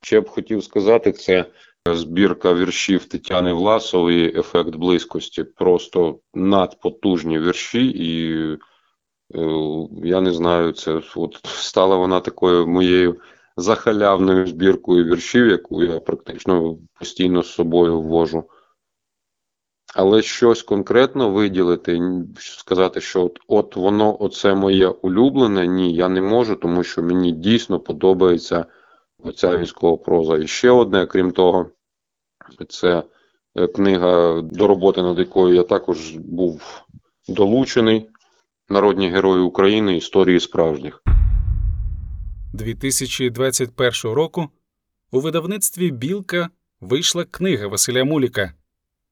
Ще 0.02 0.20
б 0.20 0.28
хотів 0.28 0.64
сказати, 0.64 1.12
це 1.12 1.44
збірка 1.86 2.54
віршів 2.54 3.04
Тетяни 3.04 3.52
Власової 3.52 4.38
Ефект 4.38 4.76
близькості. 4.76 5.44
Просто 5.44 6.18
надпотужні 6.34 7.38
вірші, 7.38 7.86
і 7.86 8.32
е, 8.42 8.58
я 10.04 10.20
не 10.20 10.32
знаю, 10.32 10.72
це 10.72 11.00
от 11.16 11.40
стала 11.44 11.96
вона 11.96 12.20
такою 12.20 12.66
моєю 12.66 13.20
захалявною 13.56 14.46
збіркою 14.46 15.04
віршів, 15.04 15.46
яку 15.46 15.82
я 15.82 16.00
практично 16.00 16.78
постійно 16.98 17.42
з 17.42 17.52
собою 17.52 18.00
ввожу. 18.00 18.44
Але 19.94 20.22
щось 20.22 20.62
конкретно 20.62 21.30
виділити, 21.30 22.00
сказати, 22.38 23.00
що 23.00 23.24
от, 23.24 23.38
от 23.48 23.76
воно, 23.76 24.22
оце 24.22 24.54
моє 24.54 24.88
улюблене, 24.88 25.66
ні, 25.66 25.94
я 25.94 26.08
не 26.08 26.20
можу, 26.20 26.56
тому 26.56 26.82
що 26.82 27.02
мені 27.02 27.32
дійсно 27.32 27.80
подобається 27.80 28.66
оця 29.18 29.58
військова 29.58 29.96
проза. 29.96 30.36
І 30.36 30.46
ще 30.46 30.70
одне, 30.70 31.06
крім 31.06 31.30
того, 31.30 31.70
це 32.68 33.02
е, 33.54 33.66
книга, 33.66 34.40
до 34.40 34.66
роботи 34.66 35.02
над 35.02 35.18
якою 35.18 35.54
я 35.54 35.62
також 35.62 36.16
був 36.16 36.84
долучений. 37.28 38.08
Народні 38.68 39.10
герої 39.10 39.42
України. 39.42 39.96
Історії 39.96 40.40
справжніх. 40.40 41.02
2021 42.52 44.12
року 44.14 44.48
у 45.12 45.20
видавництві 45.20 45.90
Білка 45.90 46.48
вийшла 46.80 47.24
книга 47.24 47.66
Василя 47.66 48.04
Муліка 48.04 48.52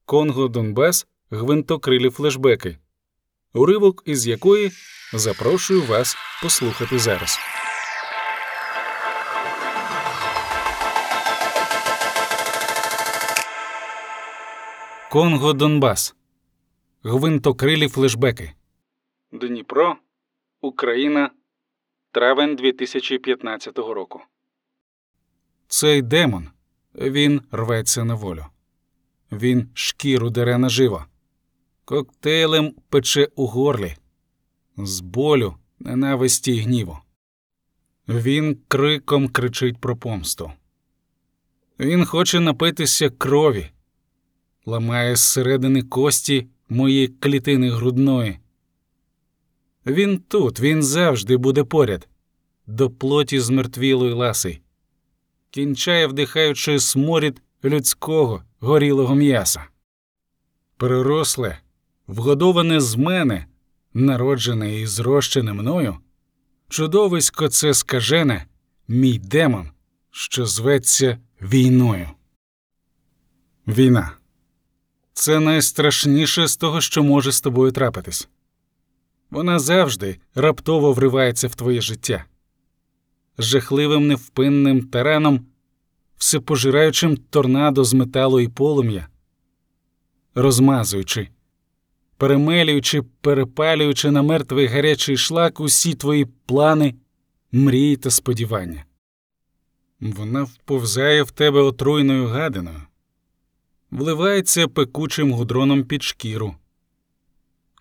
Конго 0.06 0.48
Донбас 0.48 1.06
Гвинтокрилі 1.30 2.10
флешбеки, 2.10 2.78
уривок 3.54 4.02
із 4.06 4.26
якої 4.26 4.70
запрошую 5.14 5.82
вас 5.82 6.16
послухати 6.42 6.98
зараз. 6.98 7.38
Конго 15.10 15.52
Донбас. 15.52 16.14
Гвинтокрилі 17.02 17.88
флешбеки. 17.88 18.52
Дніпро, 19.32 19.96
Україна. 20.60 21.30
Травень 22.12 22.56
2015 22.56 23.78
року. 23.78 24.20
Цей 25.68 26.02
демон. 26.02 26.48
Він 26.94 27.42
рветься 27.50 28.04
на 28.04 28.14
волю. 28.14 28.46
Він 29.32 29.68
шкіру 29.74 30.30
дере 30.30 30.58
наживо. 30.58 31.04
Коктейлем 31.84 32.74
пече 32.88 33.28
у 33.36 33.46
горлі. 33.46 33.96
З 34.76 35.00
болю, 35.00 35.54
ненависті 35.78 36.52
й 36.52 36.60
гніву. 36.60 36.98
Він 38.08 38.58
криком 38.68 39.28
кричить 39.28 39.78
про 39.78 39.96
помсту. 39.96 40.52
Він 41.80 42.04
хоче 42.04 42.40
напитися 42.40 43.10
крові, 43.10 43.70
ламає 44.66 45.16
зсередини 45.16 45.82
кості 45.82 46.46
мої 46.68 47.08
клітини 47.08 47.70
грудної. 47.70 48.38
Він 49.86 50.18
тут, 50.18 50.60
він 50.60 50.82
завжди 50.82 51.36
буде 51.36 51.64
поряд, 51.64 52.08
до 52.66 52.90
плоті 52.90 53.40
змертвілої 53.40 54.12
ласи, 54.12 54.60
кінчає, 55.50 56.06
вдихаючи 56.06 56.80
сморід 56.80 57.42
людського 57.64 58.42
горілого 58.64 59.14
м'яса. 59.14 59.64
Переросле, 60.76 61.58
вгодоване 62.06 62.80
з 62.80 62.96
мене, 62.96 63.46
народжене 63.94 64.80
і 64.80 64.86
зрощене 64.86 65.52
мною, 65.52 65.96
чудовисько 66.68 67.48
це 67.48 67.74
скажене, 67.74 68.46
мій 68.88 69.18
демон, 69.18 69.70
що 70.10 70.46
зветься 70.46 71.18
війною. 71.42 72.08
Війна 73.66 74.10
це 75.12 75.40
найстрашніше 75.40 76.46
з 76.46 76.56
того, 76.56 76.80
що 76.80 77.02
може 77.02 77.32
з 77.32 77.40
тобою 77.40 77.72
трапитись. 77.72 78.28
Вона 79.30 79.58
завжди 79.58 80.20
раптово 80.34 80.92
вривається 80.92 81.48
в 81.48 81.54
твоє 81.54 81.80
життя. 81.80 82.24
Жахливим 83.38 84.06
невпинним 84.06 84.86
тараном, 84.86 85.46
всепожираючим 86.16 87.16
торнадо 87.16 87.84
з 87.84 87.94
металу 87.94 88.40
і 88.40 88.48
полум'я, 88.48 89.08
розмазуючи, 90.34 91.28
перемелюючи, 92.16 93.02
перепалюючи 93.20 94.10
на 94.10 94.22
мертвий 94.22 94.66
гарячий 94.66 95.16
шлак 95.16 95.60
усі 95.60 95.94
твої 95.94 96.26
плани, 96.46 96.94
мрії 97.52 97.96
та 97.96 98.10
сподівання. 98.10 98.84
Вона 100.00 100.42
вповзає 100.42 101.22
в 101.22 101.30
тебе 101.30 101.60
отруйною 101.60 102.26
гадиною. 102.26 102.80
вливається 103.90 104.68
пекучим 104.68 105.32
гудроном 105.32 105.84
під 105.84 106.02
шкіру, 106.02 106.54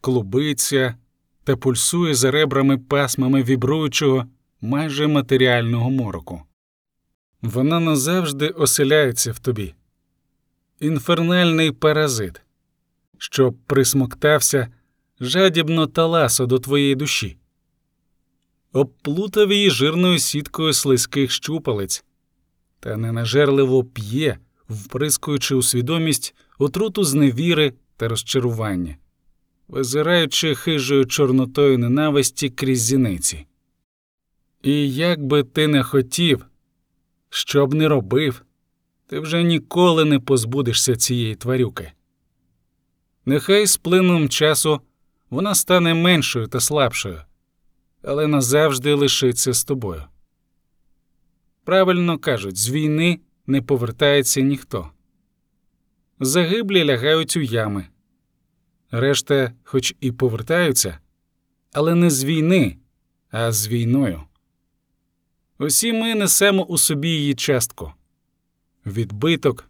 клубиться 0.01 0.97
та 1.43 1.57
пульсує 1.57 2.15
за 2.15 2.31
ребрами 2.31 2.77
пасмами 2.77 3.43
вібруючого 3.43 4.25
майже 4.61 5.07
матеріального 5.07 5.89
мороку. 5.89 6.41
Вона 7.43 7.79
назавжди 7.79 8.47
оселяється 8.47 9.31
в 9.31 9.39
тобі. 9.39 9.73
Інфернальний 10.79 11.71
паразит, 11.71 12.41
що 13.17 13.53
присмоктався 13.67 14.67
жадібно 15.19 15.87
та 15.87 16.05
ласо 16.05 16.45
до 16.45 16.59
твоєї 16.59 16.95
душі, 16.95 17.37
обплутав 18.73 19.51
її 19.51 19.69
жирною 19.69 20.19
сіткою 20.19 20.73
слизьких 20.73 21.31
щупалець 21.31 22.05
та 22.79 22.97
ненажерливо 22.97 23.83
п'є, 23.83 24.37
вприскуючи 24.69 25.55
у 25.55 25.61
свідомість 25.61 26.35
отруту 26.59 27.03
зневіри 27.03 27.73
та 27.97 28.07
розчарування, 28.07 28.97
визираючи 29.67 30.55
хижою 30.55 31.05
чорнотою 31.05 31.77
ненависті 31.77 32.49
крізь 32.49 32.81
зіниці. 32.81 33.45
І 34.61 34.93
як 34.93 35.23
би 35.25 35.43
ти 35.43 35.67
не 35.67 35.83
хотів, 35.83 36.45
що 37.35 37.67
б 37.67 37.73
не 37.73 37.87
робив, 37.87 38.45
ти 39.07 39.19
вже 39.19 39.43
ніколи 39.43 40.05
не 40.05 40.19
позбудешся 40.19 40.95
цієї 40.95 41.35
тварюки. 41.35 41.91
Нехай 43.25 43.65
з 43.67 43.77
плином 43.77 44.29
часу 44.29 44.81
вона 45.29 45.55
стане 45.55 45.93
меншою 45.93 46.47
та 46.47 46.59
слабшою, 46.59 47.21
але 48.03 48.27
назавжди 48.27 48.93
лишиться 48.93 49.53
з 49.53 49.63
тобою. 49.63 50.03
Правильно 51.63 52.17
кажуть, 52.17 52.57
з 52.57 52.69
війни 52.69 53.19
не 53.47 53.61
повертається 53.61 54.41
ніхто. 54.41 54.89
Загиблі 56.19 56.85
лягають 56.85 57.37
у 57.37 57.41
ями. 57.41 57.87
Решта, 58.91 59.51
хоч 59.63 59.95
і 59.99 60.11
повертаються, 60.11 60.99
але 61.71 61.95
не 61.95 62.09
з 62.09 62.23
війни, 62.23 62.77
а 63.31 63.51
з 63.51 63.67
війною. 63.67 64.23
Усі 65.59 65.93
ми 65.93 66.15
несемо 66.15 66.63
у 66.63 66.77
собі 66.77 67.09
її 67.09 67.33
частку 67.35 67.91
відбиток, 68.85 69.69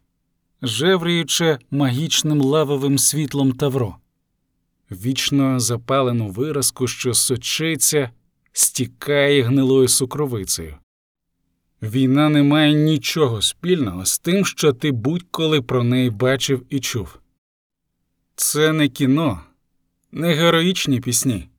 жевріючи 0.61 1.57
магічним 1.71 2.41
лавовим 2.41 2.97
світлом 2.97 3.51
Тавро, 3.51 3.95
вічно 4.91 5.59
запалену 5.59 6.27
виразку, 6.27 6.87
що 6.87 7.13
сочиться, 7.13 8.09
стікає 8.51 9.43
гнилою 9.43 9.87
сукровицею. 9.87 10.77
Війна 11.81 12.29
не 12.29 12.43
має 12.43 12.73
нічого 12.73 13.41
спільного 13.41 14.05
з 14.05 14.19
тим, 14.19 14.45
що 14.45 14.73
ти 14.73 14.91
будь-коли 14.91 15.61
про 15.61 15.83
неї 15.83 16.09
бачив 16.09 16.65
і 16.69 16.79
чув. 16.79 17.19
Це 18.35 18.73
не 18.73 18.89
кіно, 18.89 19.41
не 20.11 20.33
героїчні 20.33 20.99
пісні, 20.99 21.49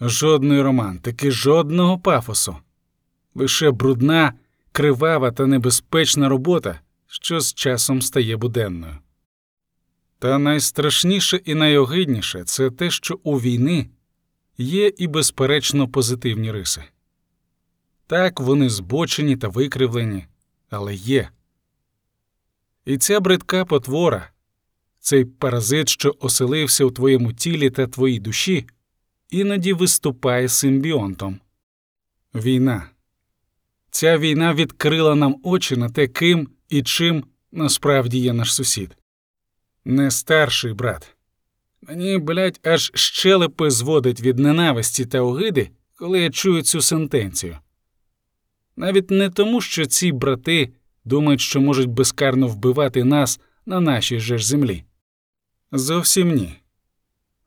жодної 0.00 0.62
романтики, 0.62 1.30
жодного 1.30 1.98
пафосу, 1.98 2.56
лише 3.34 3.70
брудна, 3.70 4.32
кривава 4.72 5.30
та 5.30 5.46
небезпечна 5.46 6.28
робота, 6.28 6.80
що 7.06 7.40
з 7.40 7.54
часом 7.54 8.02
стає 8.02 8.36
буденною. 8.36 8.98
Та 10.18 10.38
найстрашніше 10.38 11.36
і 11.36 11.54
найогидніше 11.54 12.44
це 12.44 12.70
те, 12.70 12.90
що 12.90 13.20
у 13.22 13.40
війни 13.40 13.90
є 14.58 14.92
і 14.96 15.06
безперечно 15.06 15.88
позитивні 15.88 16.52
риси. 16.52 16.82
Так, 18.06 18.40
вони 18.40 18.68
збочені 18.68 19.36
та 19.36 19.48
викривлені, 19.48 20.26
але 20.70 20.94
є. 20.94 21.28
І 22.84 22.98
ця 22.98 23.20
бридка 23.20 23.64
потвора, 23.64 24.30
цей 24.98 25.24
паразит, 25.24 25.88
що 25.88 26.14
оселився 26.20 26.84
у 26.84 26.90
твоєму 26.90 27.32
тілі 27.32 27.70
та 27.70 27.86
твоїй 27.86 28.18
душі, 28.20 28.66
іноді 29.30 29.72
виступає 29.72 30.48
симбіонтом. 30.48 31.40
Війна. 32.34 32.93
Ця 33.94 34.18
війна 34.18 34.54
відкрила 34.54 35.14
нам 35.14 35.36
очі 35.42 35.76
на 35.76 35.88
те, 35.88 36.06
ким 36.06 36.48
і 36.68 36.82
чим 36.82 37.24
насправді 37.52 38.18
є 38.18 38.32
наш 38.32 38.54
сусід. 38.54 38.96
Не 39.84 40.10
старший 40.10 40.72
брат. 40.72 41.16
Мені, 41.82 42.18
блядь, 42.18 42.60
аж 42.64 42.92
щелепи 42.94 43.70
зводить 43.70 44.20
від 44.20 44.38
ненависті 44.38 45.06
та 45.06 45.20
огиди, 45.20 45.70
коли 45.98 46.20
я 46.20 46.30
чую 46.30 46.62
цю 46.62 46.80
сентенцію. 46.80 47.58
Навіть 48.76 49.10
не 49.10 49.30
тому, 49.30 49.60
що 49.60 49.86
ці 49.86 50.12
брати 50.12 50.72
думають, 51.04 51.40
що 51.40 51.60
можуть 51.60 51.90
безкарно 51.90 52.48
вбивати 52.48 53.04
нас 53.04 53.40
на 53.66 53.80
нашій 53.80 54.20
же 54.20 54.38
ж 54.38 54.46
землі. 54.46 54.84
Зовсім 55.72 56.34
ні. 56.34 56.54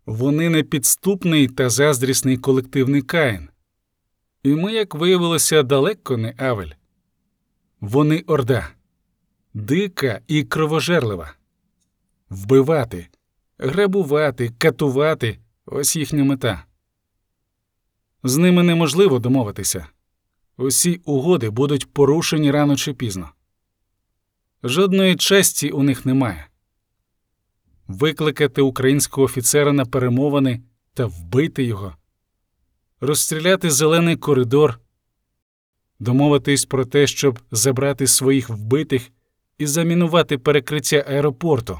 Вони 0.06 0.50
непідступний 0.50 1.48
та 1.48 1.70
заздрісний 1.70 2.38
колективний 2.38 3.02
Каїн. 3.02 3.50
І 4.44 4.56
ми, 4.56 4.74
як 4.74 4.96
виявилося, 4.96 5.64
далеко 5.64 6.18
не 6.18 6.34
Авель. 6.38 6.72
Вони 7.82 8.24
орда, 8.28 8.70
дика 9.54 10.22
і 10.28 10.44
кровожерлива. 10.44 11.34
Вбивати, 12.30 13.08
грабувати, 13.58 14.50
катувати 14.58 15.40
ось 15.66 15.96
їхня 15.96 16.24
мета. 16.24 16.64
З 18.24 18.38
ними 18.38 18.64
неможливо 18.64 19.20
домовитися. 19.20 19.88
Усі 20.58 21.02
угоди 21.06 21.50
будуть 21.50 21.94
порушені 21.94 22.52
рано 22.52 22.76
чи 22.76 22.94
пізно. 22.94 23.30
Жодної 24.64 25.16
честі 25.16 25.70
у 25.70 25.84
них 25.84 26.06
немає. 26.06 26.48
Викликати 27.88 28.62
українського 28.62 29.26
офіцера 29.26 29.74
на 29.74 29.86
перемовини 29.86 30.62
та 30.94 31.06
вбити 31.06 31.64
його, 31.64 31.94
розстріляти 33.02 33.72
зелений 33.72 34.16
коридор, 34.16 34.80
домовитись 36.00 36.66
про 36.66 36.86
те, 36.86 37.08
щоб 37.08 37.40
забрати 37.52 38.08
своїх 38.08 38.50
вбитих 38.50 39.12
і 39.58 39.66
замінувати 39.66 40.38
перекриття 40.38 40.98
аеропорту. 40.98 41.80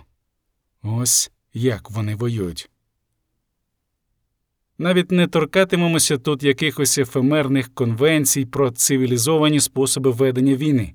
Ось 0.82 1.32
як 1.54 1.92
вони 1.92 2.16
воюють. 2.16 2.70
Навіть 4.78 5.12
не 5.12 5.28
торкатимемося 5.28 6.18
тут 6.18 6.44
якихось 6.44 6.98
ефемерних 6.98 7.74
конвенцій 7.74 8.46
про 8.46 8.72
цивілізовані 8.72 9.60
способи 9.60 10.12
ведення 10.12 10.56
війни. 10.56 10.94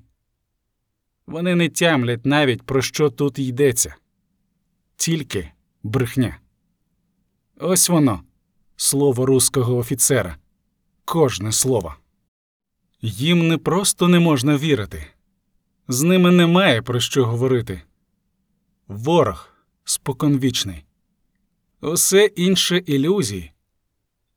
Вони 1.27 1.55
не 1.55 1.69
тямлять 1.69 2.25
навіть 2.25 2.61
про 2.61 2.81
що 2.81 3.09
тут 3.09 3.39
йдеться, 3.39 3.95
тільки 4.95 5.51
брехня. 5.83 6.39
Ось 7.59 7.89
воно, 7.89 8.23
слово 8.75 9.25
руського 9.25 9.77
офіцера, 9.77 10.37
кожне 11.05 11.51
слово. 11.51 11.95
Їм 13.01 13.47
не 13.47 13.57
просто 13.57 14.07
не 14.07 14.19
можна 14.19 14.57
вірити, 14.57 15.07
з 15.87 16.01
ними 16.01 16.31
немає 16.31 16.81
про 16.81 16.99
що 16.99 17.25
говорити. 17.25 17.81
Ворог 18.87 19.49
споконвічний, 19.83 20.85
усе 21.81 22.25
інше 22.25 22.77
ілюзії. 22.77 23.51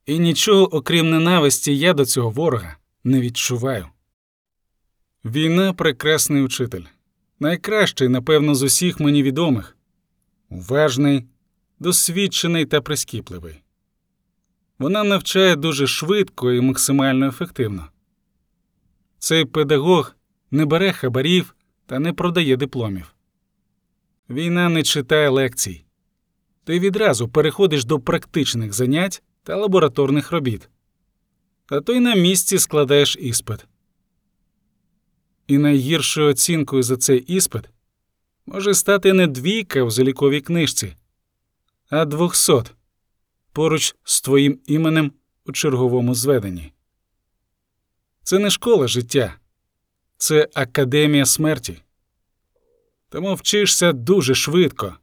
І 0.05 0.19
нічого, 0.19 0.75
окрім 0.75 1.09
ненависті, 1.09 1.77
я 1.77 1.93
до 1.93 2.05
цього 2.05 2.29
ворога 2.29 2.77
не 3.03 3.21
відчуваю. 3.21 3.87
Війна 5.25 5.73
прекрасний 5.73 6.41
учитель, 6.41 6.83
найкращий, 7.39 8.07
напевно, 8.07 8.55
з 8.55 8.63
усіх 8.63 8.99
мені 8.99 9.23
відомих, 9.23 9.77
уважний, 10.49 11.25
досвідчений 11.79 12.65
та 12.65 12.81
прискіпливий. 12.81 13.61
Вона 14.79 15.03
навчає 15.03 15.55
дуже 15.55 15.87
швидко 15.87 16.51
і 16.51 16.61
максимально 16.61 17.27
ефективно. 17.27 17.87
Цей 19.19 19.45
педагог 19.45 20.15
не 20.51 20.65
бере 20.65 20.93
хабарів 20.93 21.55
та 21.85 21.99
не 21.99 22.13
продає 22.13 22.57
дипломів. 22.57 23.13
Війна 24.29 24.69
не 24.69 24.83
читає 24.83 25.29
лекцій. 25.29 25.85
Ти 26.63 26.79
відразу 26.79 27.27
переходиш 27.27 27.85
до 27.85 27.99
практичних 27.99 28.73
занять 28.73 29.23
та 29.43 29.55
лабораторних 29.55 30.31
робіт, 30.31 30.69
а 31.69 31.81
то 31.81 31.93
й 31.93 31.99
на 31.99 32.15
місці 32.15 32.59
складаєш 32.59 33.17
іспит. 33.19 33.67
І 35.47 35.57
найгіршою 35.57 36.29
оцінкою 36.29 36.83
за 36.83 36.97
цей 36.97 37.19
іспит 37.19 37.69
може 38.45 38.73
стати 38.73 39.13
не 39.13 39.27
двійка 39.27 39.83
в 39.83 39.91
заліковій 39.91 40.41
книжці, 40.41 40.95
а 41.89 42.05
двохсот 42.05 42.76
поруч 43.57 43.95
з 44.03 44.21
твоїм 44.21 44.59
іменем 44.65 45.11
у 45.45 45.51
черговому 45.51 46.15
зведенні. 46.15 46.73
Це 48.23 48.39
не 48.39 48.49
школа 48.49 48.87
життя, 48.87 49.35
це 50.17 50.49
академія 50.53 51.25
смерті. 51.25 51.81
Тому 53.09 53.35
вчишся 53.35 53.93
дуже 53.93 54.35
швидко 54.35 54.97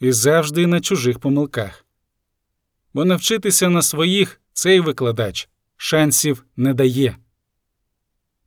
і 0.00 0.12
завжди 0.12 0.66
на 0.66 0.80
чужих 0.80 1.18
помилках. 1.18 1.86
Бо 2.94 3.04
навчитися 3.04 3.70
на 3.70 3.82
своїх 3.82 4.40
цей 4.52 4.80
викладач 4.80 5.48
шансів 5.76 6.44
не 6.56 6.74
дає. 6.74 7.16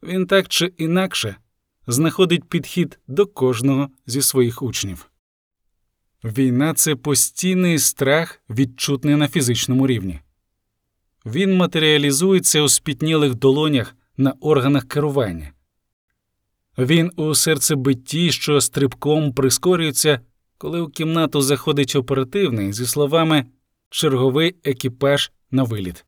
Він 0.03 0.27
так 0.27 0.47
чи 0.47 0.65
інакше 0.65 1.35
знаходить 1.87 2.43
підхід 2.43 2.99
до 3.07 3.25
кожного 3.25 3.89
зі 4.05 4.21
своїх 4.21 4.61
учнів. 4.61 5.12
Війна 6.23 6.73
це 6.73 6.95
постійний 6.95 7.79
страх, 7.79 8.41
відчутний 8.49 9.15
на 9.15 9.27
фізичному 9.27 9.87
рівні. 9.87 10.19
Він 11.25 11.57
матеріалізується 11.57 12.61
у 12.61 12.69
спітнілих 12.69 13.35
долонях 13.35 13.95
на 14.17 14.31
органах 14.31 14.87
керування. 14.87 15.53
Він 16.77 17.11
у 17.15 17.35
серцебитті, 17.35 18.31
що 18.31 18.61
стрибком 18.61 19.33
прискорюється, 19.33 20.19
коли 20.57 20.81
у 20.81 20.89
кімнату 20.89 21.41
заходить 21.41 21.95
оперативний 21.95 22.73
зі 22.73 22.85
словами 22.85 23.45
черговий 23.89 24.55
екіпаж 24.63 25.31
на 25.51 25.63
виліт. 25.63 26.05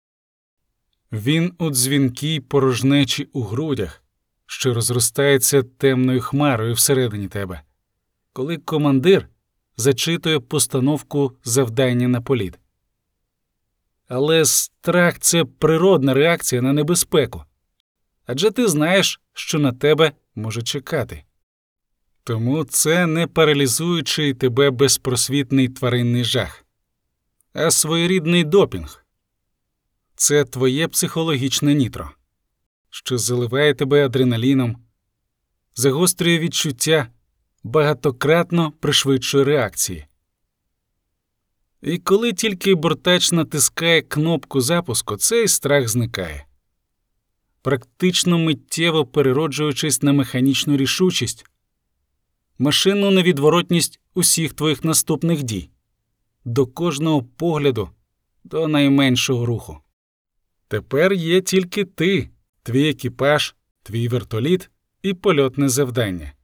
Він 1.12 1.54
у 1.58 1.69
дзвінкій 1.69 2.39
порожнечі 2.39 3.30
у 3.34 3.41
грудях, 3.43 4.04
що 4.45 4.73
розростається 4.73 5.63
темною 5.63 6.21
хмарою 6.21 6.73
всередині 6.73 7.28
тебе, 7.28 7.62
коли 8.34 8.58
командир 8.58 9.30
зачитує 9.77 10.39
постановку 10.39 11.31
завдання 11.43 12.07
на 12.07 12.21
політ. 12.21 12.59
Але 14.07 14.45
страх 14.45 15.19
це 15.19 15.45
природна 15.45 16.13
реакція 16.13 16.61
на 16.61 16.73
небезпеку. 16.73 17.43
Адже 18.25 18.51
ти 18.51 18.67
знаєш, 18.67 19.21
що 19.33 19.59
на 19.59 19.71
тебе 19.71 20.11
може 20.35 20.61
чекати. 20.61 21.23
Тому 22.23 22.63
це 22.63 23.07
не 23.07 23.27
паралізуючий 23.27 24.33
тебе 24.33 24.69
безпросвітний 24.69 25.69
тваринний 25.69 26.23
жах, 26.23 26.65
а 27.53 27.71
своєрідний 27.71 28.43
допінг. 28.43 29.05
Це 30.15 30.45
твоє 30.45 30.88
психологічне 30.88 31.73
нітро, 31.73 32.11
що 32.89 33.17
заливає 33.17 33.73
тебе 33.73 34.05
адреналіном, 34.05 34.77
загострює 35.75 36.39
відчуття, 36.39 37.07
багатократно 37.65 38.73
пришвидшує 38.80 39.43
реакції. 39.43 40.06
І 41.82 41.97
коли 41.97 42.34
тільки 42.34 42.75
бортач 42.75 43.32
натискає 43.32 44.01
кнопку 44.01 44.62
запуску, 44.62 45.17
цей 45.17 45.47
страх 45.47 45.88
зникає, 45.88 46.45
практично 47.62 48.38
миттєво 48.38 49.06
перероджуючись 49.06 50.04
на 50.04 50.13
механічну 50.13 50.78
рішучість, 50.78 51.45
машинну 52.58 53.12
невідворотність 53.12 53.99
усіх 54.13 54.54
твоїх 54.54 54.84
наступних 54.84 55.43
дій, 55.43 55.69
до 56.45 56.65
кожного 56.65 57.23
погляду, 57.23 57.89
до 58.43 58.67
найменшого 58.67 59.45
руху. 59.45 59.78
Тепер 60.67 61.13
є 61.13 61.41
тільки 61.41 61.86
ти, 61.86 62.30
твій 62.63 62.89
екіпаж, 62.89 63.56
твій 63.84 64.08
вертоліт 64.08 64.69
і 65.01 65.13
польотне 65.13 65.69
завдання. 65.69 66.36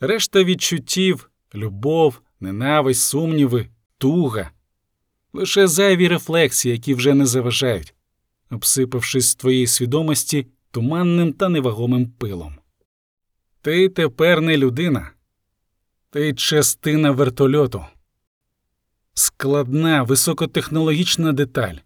Решта 0.00 0.44
відчуттів, 0.44 1.30
любов, 1.54 2.20
ненависть, 2.40 3.02
сумніви, 3.02 3.68
туга, 3.98 4.50
лише 5.32 5.66
зайві 5.66 6.08
рефлексії, 6.08 6.72
які 6.72 6.94
вже 6.94 7.14
не 7.14 7.26
заважають, 7.26 7.94
обсипавшись 8.50 9.28
з 9.28 9.34
твоєї 9.34 9.66
свідомості 9.66 10.46
туманним 10.70 11.32
та 11.32 11.48
невагомим 11.48 12.10
пилом. 12.10 12.54
Ти 13.62 13.88
тепер 13.88 14.40
не 14.40 14.56
людина, 14.56 15.10
ти 16.10 16.34
частина 16.34 17.10
вертольоту, 17.10 17.86
складна, 19.14 20.02
високотехнологічна 20.02 21.32
деталь, 21.32 21.76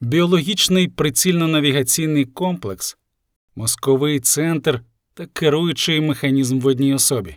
біологічний 0.00 0.88
прицільно-навігаційний 0.88 2.24
комплекс, 2.24 2.96
мозковий 3.54 4.20
центр 4.20 4.82
та 5.18 5.26
керуючий 5.26 6.00
механізм 6.00 6.60
в 6.60 6.66
одній 6.66 6.94
особі. 6.94 7.36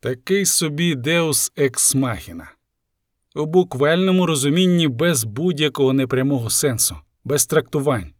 Такий 0.00 0.46
собі 0.46 0.94
Ex 1.56 1.96
Machina. 1.96 2.44
У 3.34 3.46
буквальному 3.46 4.26
розумінні 4.26 4.88
без 4.88 5.24
будь-якого 5.24 5.92
непрямого 5.92 6.50
сенсу, 6.50 6.96
без 7.24 7.46
трактувань. 7.46 8.12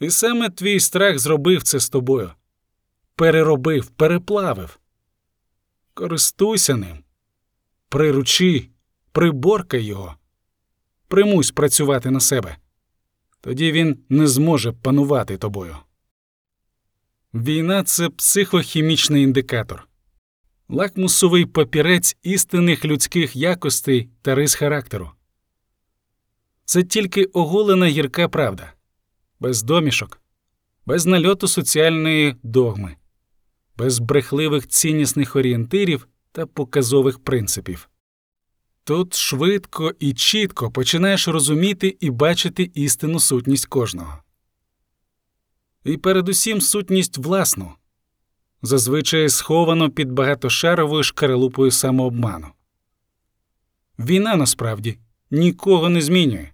І 0.00 0.10
саме 0.10 0.50
твій 0.50 0.80
страх 0.80 1.18
зробив 1.18 1.62
це 1.62 1.78
з 1.78 1.88
тобою. 1.88 2.30
Переробив, 3.14 3.86
переплавив. 3.86 4.78
Користуйся 5.94 6.76
ним. 6.76 7.04
Приручи, 7.88 8.68
приборкай 9.12 9.82
його. 9.82 10.16
Примусь 11.08 11.50
працювати 11.50 12.10
на 12.10 12.20
себе. 12.20 12.56
Тоді 13.40 13.72
він 13.72 13.98
не 14.08 14.26
зможе 14.26 14.72
панувати 14.72 15.36
тобою. 15.36 15.76
Війна 17.34 17.82
це 17.82 18.08
психохімічний 18.08 19.22
індикатор, 19.22 19.88
лакмусовий 20.68 21.46
папірець 21.46 22.16
істинних 22.22 22.84
людських 22.84 23.36
якостей 23.36 24.10
та 24.22 24.34
рис 24.34 24.54
характеру. 24.54 25.10
Це 26.64 26.82
тільки 26.82 27.24
оголена 27.24 27.86
гірка 27.86 28.28
правда, 28.28 28.72
без 29.40 29.62
домішок, 29.62 30.20
без 30.86 31.06
нальоту 31.06 31.48
соціальної 31.48 32.36
догми, 32.42 32.96
без 33.76 33.98
брехливих 33.98 34.66
ціннісних 34.66 35.36
орієнтирів 35.36 36.08
та 36.32 36.46
показових 36.46 37.18
принципів. 37.18 37.88
Тут 38.84 39.14
швидко 39.14 39.92
і 39.98 40.14
чітко 40.14 40.70
починаєш 40.70 41.28
розуміти 41.28 41.96
і 42.00 42.10
бачити 42.10 42.70
істинну 42.74 43.20
сутність 43.20 43.66
кожного. 43.66 44.18
І 45.86 45.96
передусім 45.96 46.60
сутність 46.60 47.18
власну, 47.18 47.72
зазвичай 48.62 49.28
сховано 49.28 49.90
під 49.90 50.12
багатошаровою 50.12 51.02
шкаралупою 51.02 51.70
самообману. 51.70 52.46
Війна 53.98 54.36
насправді 54.36 54.98
нікого 55.30 55.88
не 55.88 56.02
змінює. 56.02 56.50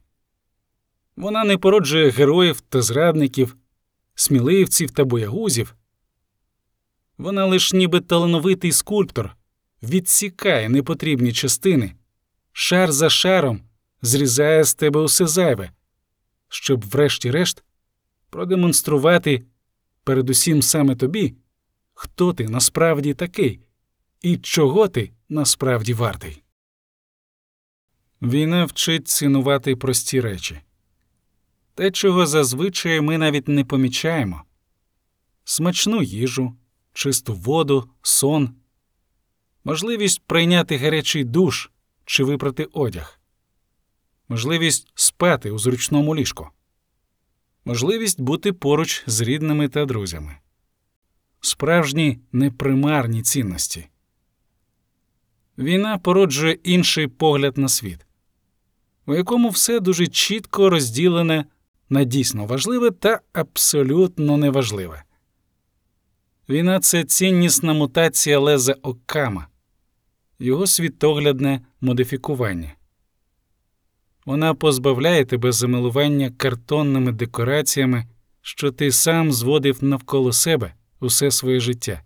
Вона 1.16 1.44
не 1.44 1.58
породжує 1.58 2.10
героїв 2.10 2.60
та 2.60 2.82
зрадників, 2.82 3.56
сміливців 4.14 4.90
та 4.90 5.04
боягузів. 5.04 5.74
Вона 7.18 7.46
лиш 7.46 7.72
ніби 7.72 8.00
талановитий 8.00 8.72
скульптор 8.72 9.36
відсікає 9.82 10.68
непотрібні 10.68 11.32
частини, 11.32 11.94
шар 12.52 12.92
за 12.92 13.10
шаром 13.10 13.60
зрізає 14.02 14.64
з 14.64 14.74
тебе 14.74 15.00
усе 15.00 15.26
зайве, 15.26 15.70
щоб, 16.48 16.84
врешті-решт, 16.84 17.64
продемонструвати 18.32 19.44
передусім 20.04 20.62
саме 20.62 20.96
тобі, 20.96 21.34
хто 21.94 22.32
ти 22.32 22.48
насправді 22.48 23.14
такий 23.14 23.60
і 24.22 24.36
чого 24.36 24.88
ти 24.88 25.12
насправді 25.28 25.94
вартий. 25.94 26.42
Війна 28.22 28.64
вчить 28.64 29.08
цінувати 29.08 29.76
прості 29.76 30.20
речі. 30.20 30.60
Те, 31.74 31.90
чого 31.90 32.26
зазвичай 32.26 33.00
ми 33.00 33.18
навіть 33.18 33.48
не 33.48 33.64
помічаємо. 33.64 34.42
Смачну 35.44 36.02
їжу, 36.02 36.56
чисту 36.92 37.34
воду, 37.34 37.90
сон, 38.02 38.54
можливість 39.64 40.22
прийняти 40.26 40.76
гарячий 40.76 41.24
душ 41.24 41.70
чи 42.04 42.24
випрати 42.24 42.64
одяг, 42.64 43.20
можливість 44.28 44.92
спати 44.94 45.50
у 45.50 45.58
зручному 45.58 46.16
ліжку, 46.16 46.50
можливість 47.64 48.20
бути 48.20 48.52
поруч 48.52 49.02
з 49.06 49.20
рідними 49.20 49.68
та 49.68 49.84
друзями, 49.84 50.36
справжні 51.40 52.18
непримарні 52.32 53.22
цінності. 53.22 53.88
Війна 55.58 55.98
породжує 55.98 56.52
інший 56.52 57.06
погляд 57.06 57.58
на 57.58 57.68
світ, 57.68 58.06
у 59.06 59.14
якому 59.14 59.48
все 59.48 59.80
дуже 59.80 60.06
чітко 60.06 60.70
розділене 60.70 61.44
на 61.88 62.04
дійсно 62.04 62.46
важливе 62.46 62.90
та 62.90 63.20
абсолютно 63.32 64.36
неважливе. 64.36 65.02
Війна 66.48 66.80
це 66.80 67.04
ціннісна 67.04 67.72
мутація 67.72 68.38
леза 68.38 68.76
Оккама, 68.82 69.46
його 70.38 70.66
світоглядне 70.66 71.60
модифікування. 71.80 72.74
Вона 74.24 74.54
позбавляє 74.54 75.24
тебе 75.24 75.52
замилування 75.52 76.30
картонними 76.30 77.12
декораціями, 77.12 78.06
що 78.40 78.72
ти 78.72 78.92
сам 78.92 79.32
зводив 79.32 79.84
навколо 79.84 80.32
себе 80.32 80.74
усе 81.00 81.30
своє 81.30 81.60
життя. 81.60 82.02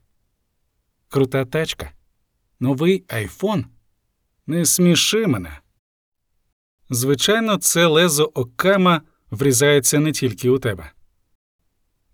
Крута 1.09 1.45
тачка, 1.45 1.93
новий 2.61 3.05
айфон. 3.09 3.65
Не 4.47 4.65
сміши 4.65 5.27
мене. 5.27 5.59
Звичайно, 6.91 7.57
це 7.57 7.87
лезо 7.87 8.25
Оккама 8.25 9.03
врізається 9.31 9.99
не 9.99 10.13
тільки 10.13 10.51
у 10.51 10.59
тебе. 10.59 10.93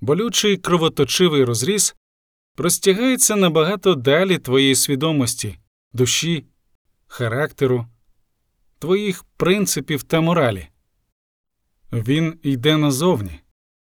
Болючий 0.01 0.57
кровоточивий 0.57 1.45
розріз 1.45 1.95
простягається 2.55 3.37
набагато 3.37 3.95
далі 3.95 4.39
твоєї 4.39 4.75
свідомості, 4.75 5.59
душі, 5.93 6.47
характеру, 7.07 7.87
твоїх 8.83 9.25
принципів 9.37 10.03
та 10.03 10.21
моралі. 10.21 10.69
Він 11.93 12.39
йде 12.43 12.77
назовні, 12.77 13.41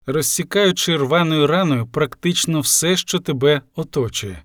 розсікаючи 0.06 0.98
рваною 0.98 1.48
раною 1.48 1.88
практично 1.88 2.60
все, 2.60 2.98
що 2.98 3.20
тебе 3.20 3.62
оточує, 3.76 4.44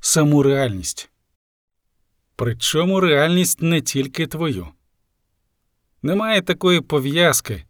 саму 0.00 0.42
реальність. 0.42 1.10
Причому 2.36 3.00
реальність 3.00 3.62
не 3.62 3.80
тільки 3.80 4.26
твою. 4.26 4.68
Немає 6.02 6.42
такої 6.42 6.80
пов'язки, 6.80 7.64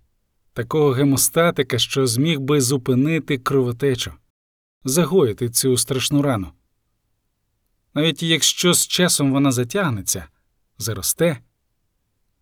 такого 0.53 0.91
гемостатика, 0.91 1.79
що 1.79 2.07
зміг 2.07 2.41
би 2.41 2.61
зупинити 2.61 3.39
кровотечу, 3.39 4.13
загоїти 4.85 5.51
цю 5.51 5.77
страшну 5.77 6.23
рану. 6.23 6.53
Навіть 7.95 8.23
якщо 8.23 8.75
з 8.75 8.87
часом 8.87 9.33
вона 9.33 9.53
затягнеться, 9.53 10.27
заросте, 10.79 11.41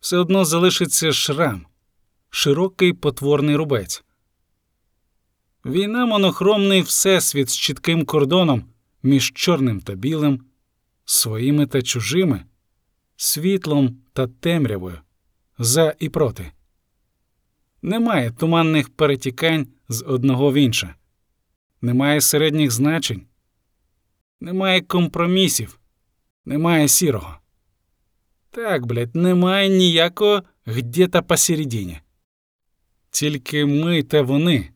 все 0.02 0.18
одно 0.18 0.44
залишиться 0.44 1.12
шрам, 1.12 1.66
широкий 2.30 2.92
потворний 2.92 3.56
рубець. 3.56 4.04
Війна 5.64 6.06
монохромний 6.06 6.82
всесвіт 6.82 7.50
з 7.50 7.56
чітким 7.56 8.04
кордоном 8.04 8.64
між 9.02 9.32
чорним 9.32 9.80
та 9.80 9.94
білим, 9.94 10.44
своїми 11.04 11.66
та 11.66 11.82
чужими, 11.82 12.44
світлом 13.16 13.96
та 14.12 14.26
темрявою, 14.26 14.98
за 15.58 15.94
і 15.98 16.08
проти. 16.08 16.52
Немає 17.82 18.30
туманних 18.30 18.88
перетікань 18.88 19.66
з 19.88 20.04
одного 20.06 20.52
в 20.52 20.54
інше, 20.54 20.94
немає 21.80 22.20
середніх 22.20 22.70
значень, 22.70 23.26
немає 24.40 24.80
компромісів, 24.80 25.78
немає 26.44 26.88
сірого. 26.88 27.41
Так, 28.54 28.86
блядь, 28.86 29.16
немає 29.16 29.68
ніякого 29.68 30.42
где-то 30.66 31.22
посередині. 31.22 32.00
Тільки 33.10 33.64
ми 33.64 34.02
та 34.02 34.22
вони 34.22 34.70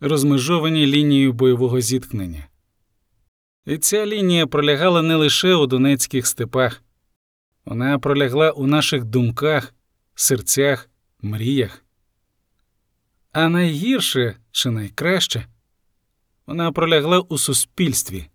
розмежовані 0.00 0.86
лінією 0.86 1.32
бойового 1.32 1.80
зіткнення. 1.80 2.46
І 3.66 3.78
ця 3.78 4.06
лінія 4.06 4.46
пролягала 4.46 5.02
не 5.02 5.16
лише 5.16 5.54
у 5.54 5.66
донецьких 5.66 6.26
степах, 6.26 6.82
вона 7.64 7.98
пролягла 7.98 8.50
у 8.50 8.66
наших 8.66 9.04
думках, 9.04 9.74
серцях, 10.14 10.90
мріях. 11.22 11.84
А 13.32 13.48
найгірше 13.48 14.36
чи 14.50 14.70
найкраще 14.70 15.46
вона 16.46 16.72
пролягла 16.72 17.20
у 17.20 17.38
суспільстві, 17.38 18.26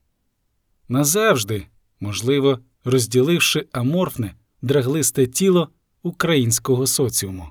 назавжди, 0.90 1.68
можливо, 2.00 2.60
розділивши 2.84 3.68
аморфне, 3.72 4.36
драглисте 4.62 5.28
тіло 5.28 5.70
українського 6.04 6.88
соціуму. 6.88 7.48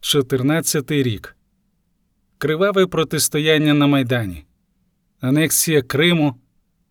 14 0.00 0.90
рік. 0.90 1.36
Криваве 2.38 2.86
протистояння 2.86 3.74
на 3.74 3.86
Майдані, 3.86 4.44
анексія 5.20 5.82
Криму, 5.82 6.34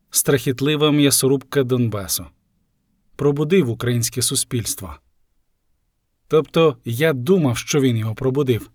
страхітлива 0.09 0.91
м'ясорубка 0.91 1.63
Донбасу. 1.63 2.25
Пробудив 3.15 3.69
українське 3.69 4.21
суспільство. 4.21 4.95
Тобто 6.27 6.77
я 6.85 7.13
думав, 7.13 7.57
що 7.57 7.81
він 7.81 7.97
його 7.97 8.15
пробудив. 8.15 8.71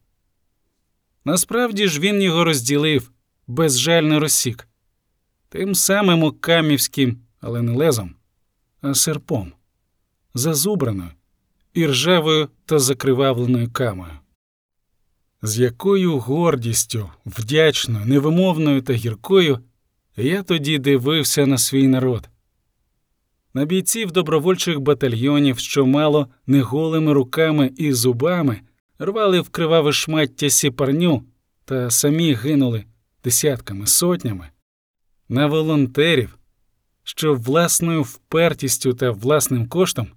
Насправді 1.25 1.89
ж 1.89 2.01
він 2.01 2.23
його 2.23 2.45
розділив, 2.45 3.13
безжально 3.47 4.21
розсік, 4.21 4.69
тим 5.49 5.75
самим 5.75 6.23
окамівським, 6.23 7.21
але 7.41 7.63
не 7.63 7.73
лезом, 7.73 8.15
а 8.81 8.95
серпом, 8.95 9.53
зазубраною, 10.37 11.11
і 11.75 11.87
ржавою 11.87 12.49
та 12.65 12.79
закривавленою 12.79 13.71
камою. 13.73 14.13
З 15.43 15.59
якою 15.59 16.19
гордістю, 16.19 17.11
вдячною, 17.27 18.07
невимовною 18.07 18.83
та 18.83 18.93
гіркою 18.93 19.59
я 20.17 20.43
тоді 20.43 20.79
дивився 20.79 21.47
на 21.47 21.59
свій 21.59 21.89
народ, 21.89 22.29
на 23.55 23.65
бійців 23.65 24.13
добровольчих 24.13 24.81
батальйонів, 24.81 25.59
що 25.59 25.87
мало 25.87 26.29
не 26.47 26.61
голими 26.61 27.13
руками 27.13 27.73
і 27.77 27.93
зубами 27.93 28.61
рвали 28.99 29.41
в 29.41 29.49
криваве 29.49 29.93
шмаття 29.93 30.51
сіпарню 30.51 31.25
та 31.65 31.91
самі 31.91 32.35
гинули 32.35 32.85
десятками, 33.25 33.87
сотнями, 33.87 34.49
на 35.29 35.47
волонтерів, 35.47 36.39
що 37.05 37.35
власною 37.35 38.03
впертістю 38.03 38.95
та 38.95 39.11
власним 39.11 39.69
коштом 39.69 40.09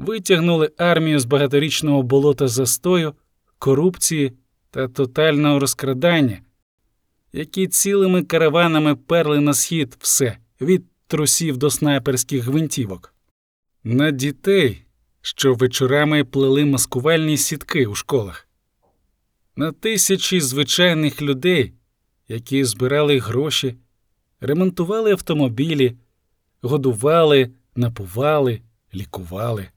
витягнули 0.00 0.70
армію 0.76 1.18
з 1.18 1.24
багаторічного 1.24 2.02
болота 2.02 2.48
застою, 2.48 3.14
корупції 3.58 4.32
та 4.70 4.88
тотального 4.88 5.58
розкрадання, 5.58 6.40
які 7.32 7.66
цілими 7.66 8.22
караванами 8.22 8.96
перли 8.96 9.40
на 9.40 9.54
схід 9.54 9.96
все 10.00 10.36
від 10.60 10.84
трусів 11.06 11.56
до 11.56 11.70
снайперських 11.70 12.44
гвинтівок, 12.44 13.14
на 13.84 14.10
дітей, 14.10 14.84
що 15.20 15.54
вечорами 15.54 16.24
плели 16.24 16.64
маскувальні 16.64 17.36
сітки 17.36 17.86
у 17.86 17.94
школах, 17.94 18.48
на 19.56 19.72
тисячі 19.72 20.40
звичайних 20.40 21.22
людей, 21.22 21.72
які 22.28 22.64
збирали 22.64 23.18
гроші, 23.18 23.76
ремонтували 24.40 25.12
автомобілі, 25.12 25.96
годували, 26.62 27.50
напували, 27.76 28.60
лікували, 28.94 29.68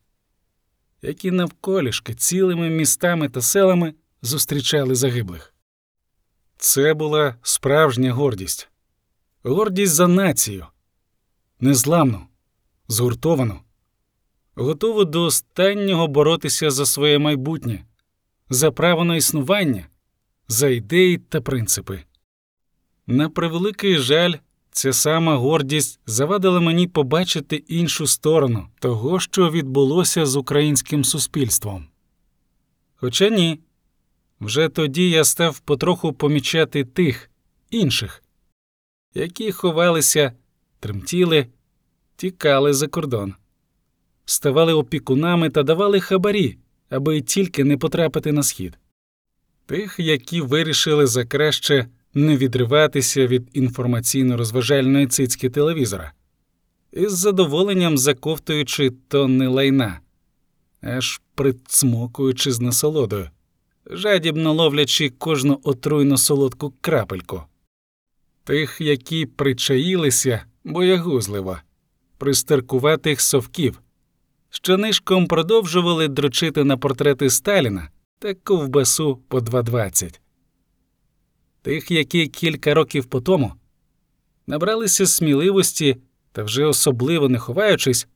які 1.04 1.32
навколішки 1.32 2.14
цілими 2.14 2.70
містами 2.70 3.30
та 3.30 3.42
селами 3.42 3.94
зустрічали 4.22 4.96
загиблих. 4.96 5.54
Це 6.58 6.94
була 6.94 7.36
справжня 7.42 8.14
гордість, 8.14 8.70
гордість 9.44 9.94
за 9.94 10.08
націю, 10.08 10.66
незламну, 11.60 12.22
згуртовану, 12.88 13.60
готову 14.56 15.06
до 15.06 15.24
останнього 15.24 16.08
боротися 16.08 16.72
за 16.72 16.86
своє 16.86 17.20
майбутнє, 17.20 17.86
за 18.50 18.72
право 18.72 19.04
на 19.04 19.16
існування, 19.16 19.88
за 20.48 20.70
ідеї 20.70 21.18
та 21.18 21.42
принципи. 21.42 22.04
На 23.08 23.30
превеликий 23.30 23.98
жаль, 23.98 24.34
ця 24.74 24.94
сама 24.94 25.36
гордість 25.36 26.00
завадила 26.06 26.60
мені 26.60 26.88
побачити 26.88 27.56
іншу 27.56 28.08
сторону 28.08 28.68
того, 28.80 29.20
що 29.20 29.52
відбулося 29.52 30.26
з 30.26 30.36
українським 30.36 31.04
суспільством. 31.04 31.88
Хоча 32.96 33.30
ні. 33.30 33.60
Вже 34.40 34.70
тоді 34.70 35.10
я 35.10 35.24
став 35.24 35.60
потроху 35.60 36.14
помічати 36.14 36.86
тих 36.86 37.32
інших, 37.70 38.24
які 39.14 39.52
ховалися, 39.52 40.34
тремтіли, 40.80 41.48
тікали 42.16 42.74
за 42.74 42.88
кордон, 42.88 43.34
ставали 44.26 44.74
опікунами 44.74 45.50
та 45.50 45.64
давали 45.64 46.00
хабарі, 46.00 46.58
аби 46.90 47.22
тільки 47.22 47.64
не 47.64 47.78
потрапити 47.78 48.32
на 48.32 48.44
схід, 48.44 48.78
тих, 49.66 50.00
які 50.00 50.42
вирішили 50.42 51.08
за 51.08 51.26
краще 51.26 51.88
не 52.14 52.38
відриватися 52.38 53.28
від 53.28 53.50
інформаційно-розважальної 53.58 55.08
цицьки 55.08 55.50
телевізора, 55.50 56.14
із 56.92 57.18
задоволенням 57.18 57.98
заковтуючи 57.98 58.92
тонни 59.08 59.48
лайна, 59.48 60.00
аж 60.82 61.22
прицмокуючи 61.36 62.52
з 62.52 62.60
насолодою 62.60 63.30
жадібно 63.86 64.54
ловлячи 64.54 65.10
кожну 65.10 65.60
отруйно 65.64 66.18
солодку 66.18 66.74
крапельку. 66.82 67.44
Тих, 68.44 68.82
які 68.82 69.26
причаїлися 69.26 70.46
боягузливо, 70.64 71.58
пристаркуватих 72.18 73.22
совків, 73.22 73.82
що 74.50 74.78
нишком 74.78 75.28
продовжували 75.28 76.08
дрочити 76.08 76.64
на 76.64 76.78
портрети 76.78 77.30
Сталіна 77.30 77.90
та 78.20 78.34
ковбасу 78.34 79.20
по 79.28 79.40
2,20. 79.40 80.20
Тих, 81.64 81.92
які 81.92 82.28
кілька 82.28 82.74
років 82.74 83.06
по 83.06 83.22
тому 83.22 83.54
набралися 84.48 85.08
сміливості 85.08 85.98
та 86.32 86.44
вже 86.44 86.66
особливо 86.66 87.30
не 87.30 87.40
ховаючись, 87.40 88.08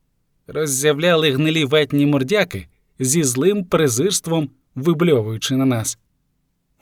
роззявляли 0.48 1.32
гнилі 1.32 1.66
ватні 1.66 2.06
мордяки 2.06 2.68
зі 3.00 3.24
злим 3.24 3.66
презирством 3.66 4.50
вибльовуючи 4.76 5.56
на 5.56 5.66
нас. 5.66 5.98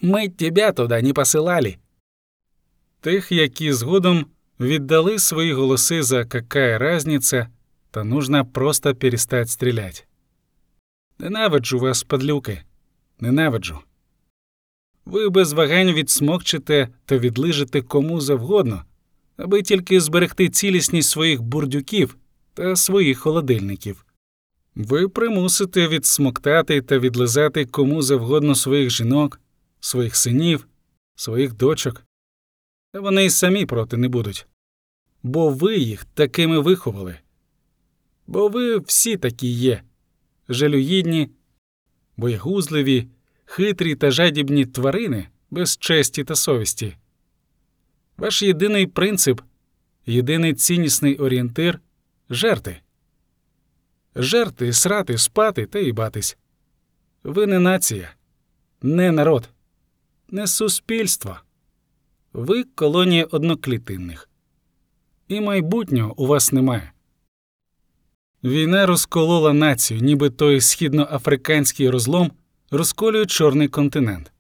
Ми 0.02 0.30
тебя 0.30 0.72
туди 0.72 1.02
не 1.02 1.14
посилали. 1.14 1.78
Тих, 3.02 3.32
які 3.32 3.74
згодом 3.74 4.26
віддали 4.60 5.20
свої 5.20 5.54
голоси 5.54 6.04
за 6.04 6.26
какая 6.26 6.78
разниця, 6.78 7.48
та 7.92 8.04
нужно 8.04 8.46
просто 8.46 8.96
перестать 8.96 9.50
стрілять. 9.50 10.08
Ненавиджу 11.20 11.80
вас, 11.80 12.04
падлюки, 12.04 12.62
ненавиджу. 13.20 13.80
Ви 15.06 15.30
без 15.30 15.54
вагань 15.54 15.92
відсмокчете 15.94 16.90
та 17.06 17.18
відлижете 17.18 17.82
кому 17.82 18.22
завгодно, 18.22 18.84
аби 19.38 19.62
тільки 19.62 20.02
зберегти 20.02 20.50
цілісність 20.50 21.10
своїх 21.10 21.42
бурдюків 21.42 22.18
та 22.54 22.76
своїх 22.76 23.20
холодильників. 23.20 24.06
Ви 24.76 25.10
примусите 25.10 25.88
відсмоктати 25.88 26.82
та 26.82 27.00
відлизати 27.00 27.66
кому 27.66 28.02
завгодно 28.02 28.56
своїх 28.56 28.90
жінок, 28.90 29.42
своїх 29.80 30.16
синів, 30.16 30.68
своїх 31.16 31.54
дочок. 31.54 32.04
Та 32.92 33.00
вони 33.00 33.26
й 33.26 33.30
самі 33.30 33.66
проти 33.66 33.98
не 33.98 34.08
будуть. 34.08 34.48
Бо 35.24 35.50
ви 35.50 35.78
їх 35.78 36.06
такими 36.06 36.60
виховали. 36.60 37.18
Бо 38.28 38.48
ви 38.48 38.78
всі 38.78 39.18
такі 39.18 39.48
є 39.48 39.82
жалюгідні, 40.50 41.30
боягузливі, 42.18 43.08
хитрі 43.46 43.96
та 43.96 44.12
жадібні 44.12 44.66
тварини 44.66 45.28
без 45.52 45.78
честі 45.78 46.24
та 46.24 46.36
совісті. 46.36 46.98
Ваш 48.18 48.42
єдиний 48.42 48.88
принцип, 48.88 49.42
єдиний 50.06 50.54
ціннісний 50.54 51.18
орієнтир 51.18 51.80
жерти. 52.30 52.82
Жерти, 54.16 54.74
срати, 54.74 55.18
спати 55.18 55.66
та 55.66 55.80
їбатись. 55.80 56.38
Ви 57.24 57.48
не 57.48 57.60
нація, 57.60 58.14
не 58.82 59.12
народ, 59.12 59.50
не 60.30 60.48
суспільство. 60.48 61.38
Ви 62.34 62.64
колонія 62.64 63.26
одноклітинних. 63.26 64.30
І 65.28 65.42
майбутнього 65.42 66.14
у 66.18 66.28
вас 66.28 66.52
немає. 66.52 66.92
Війна 68.44 68.86
розколола 68.86 69.54
націю, 69.54 70.00
ніби 70.00 70.30
той 70.30 70.62
східноафриканський 70.62 71.90
розлом 71.90 72.32
розколює 72.78 73.26
чорний 73.26 73.68
континент. 73.68 74.32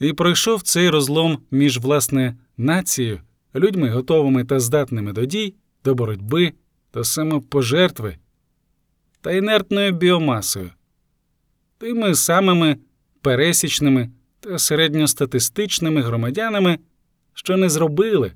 І 0.00 0.12
пройшов 0.12 0.62
цей 0.62 0.90
розлом 0.90 1.38
між 1.50 1.78
власне 1.78 2.36
нацією, 2.56 3.20
людьми 3.54 3.90
готовими 3.90 4.44
та 4.44 4.60
здатними 4.60 5.12
до 5.12 5.24
дій, 5.24 5.54
до 5.84 5.94
боротьби, 5.94 6.52
до 6.94 7.04
самопожертви 7.04 8.16
та 9.20 9.32
інертною 9.32 9.92
біомасою, 9.92 10.70
тими 11.78 12.14
самими 12.14 12.76
пересічними 13.20 14.10
та 14.40 14.58
середньостатистичними 14.58 16.02
громадянами, 16.02 16.78
що 17.34 17.56
не 17.56 17.68
зробили, 17.68 18.32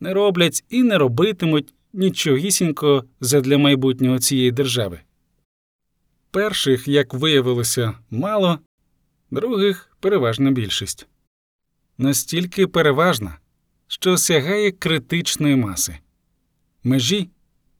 не 0.00 0.14
роблять 0.14 0.64
і 0.68 0.82
не 0.82 0.98
робитимуть 0.98 1.74
нічогісінько 1.92 3.04
задля 3.20 3.58
майбутнього 3.58 4.18
цієї 4.18 4.52
держави. 4.52 5.00
Перших, 6.30 6.88
як 6.88 7.14
виявилося, 7.14 7.94
мало, 8.10 8.58
других 9.30 9.90
переважна 10.00 10.50
більшість. 10.50 11.06
Настільки 11.98 12.66
переважна, 12.66 13.38
що 13.86 14.16
сягає 14.16 14.72
критичної 14.72 15.56
маси, 15.56 15.98
межі, 16.84 17.30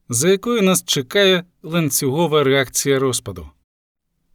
за 0.09 0.29
якою 0.29 0.61
нас 0.61 0.83
чекає 0.83 1.43
ланцюгова 1.63 2.43
реакція 2.43 2.99
розпаду, 2.99 3.49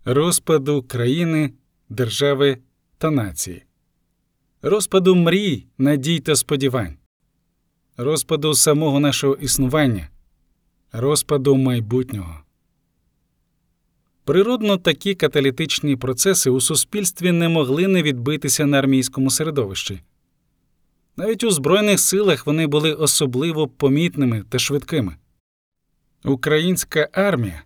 розпаду 0.05 0.83
країни, 0.83 1.53
держави 1.89 2.59
та 2.99 3.11
нації, 3.11 3.65
розпаду 4.63 5.15
мрій, 5.15 5.67
надій 5.79 6.21
та 6.21 6.37
сподівань, 6.37 6.97
розпаду 7.97 8.55
самого 8.55 9.01
нашого 9.01 9.35
існування, 9.35 10.09
розпаду 10.93 11.57
майбутнього. 11.57 12.46
Природно, 14.27 14.77
такі 14.77 15.15
каталітичні 15.15 15.97
процеси 15.97 16.51
у 16.51 16.61
суспільстві 16.61 17.33
не 17.33 17.49
могли 17.49 17.89
не 17.89 18.03
відбитися 18.03 18.67
на 18.67 18.79
армійському 18.79 19.31
середовищі. 19.31 20.01
Навіть 21.17 21.45
у 21.45 21.51
Збройних 21.51 22.01
силах 22.01 22.47
вони 22.47 22.67
були 22.67 22.93
особливо 22.95 23.69
помітними 23.69 24.45
та 24.49 24.59
швидкими. 24.59 25.17
Українська 26.25 27.09
армія 27.13 27.63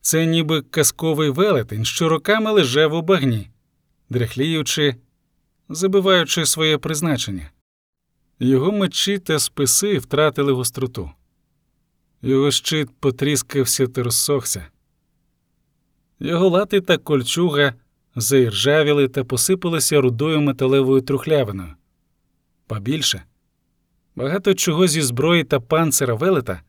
це 0.00 0.26
ніби 0.26 0.62
казковий 0.62 1.30
велетень, 1.30 1.84
що 1.84 2.08
роками 2.08 2.50
лежав 2.50 2.94
у 2.94 3.02
багні, 3.02 3.50
дряхліючи, 4.10 4.96
забиваючи 5.68 6.46
своє 6.46 6.78
призначення. 6.78 7.50
Його 8.40 8.72
мечі 8.72 9.18
та 9.18 9.38
списи 9.38 9.98
втратили 9.98 10.52
гостроту. 10.52 11.10
Його 12.22 12.50
щит 12.50 12.88
потріскався 13.00 13.86
та 13.86 14.02
розсохся. 14.02 14.66
Його 16.20 16.48
лати 16.48 16.80
та 16.80 16.98
кольчуга 16.98 17.74
заіржавіли 18.16 19.08
та 19.08 19.24
посипалися 19.24 20.00
рудою 20.00 20.40
металевою 20.40 21.00
трухлявиною. 21.00 21.74
Побільше 22.66 23.22
багато 24.16 24.54
чого 24.54 24.86
зі 24.86 25.02
зброї 25.02 25.44
та 25.44 25.60
панцира 25.60 26.14
велета 26.14 26.62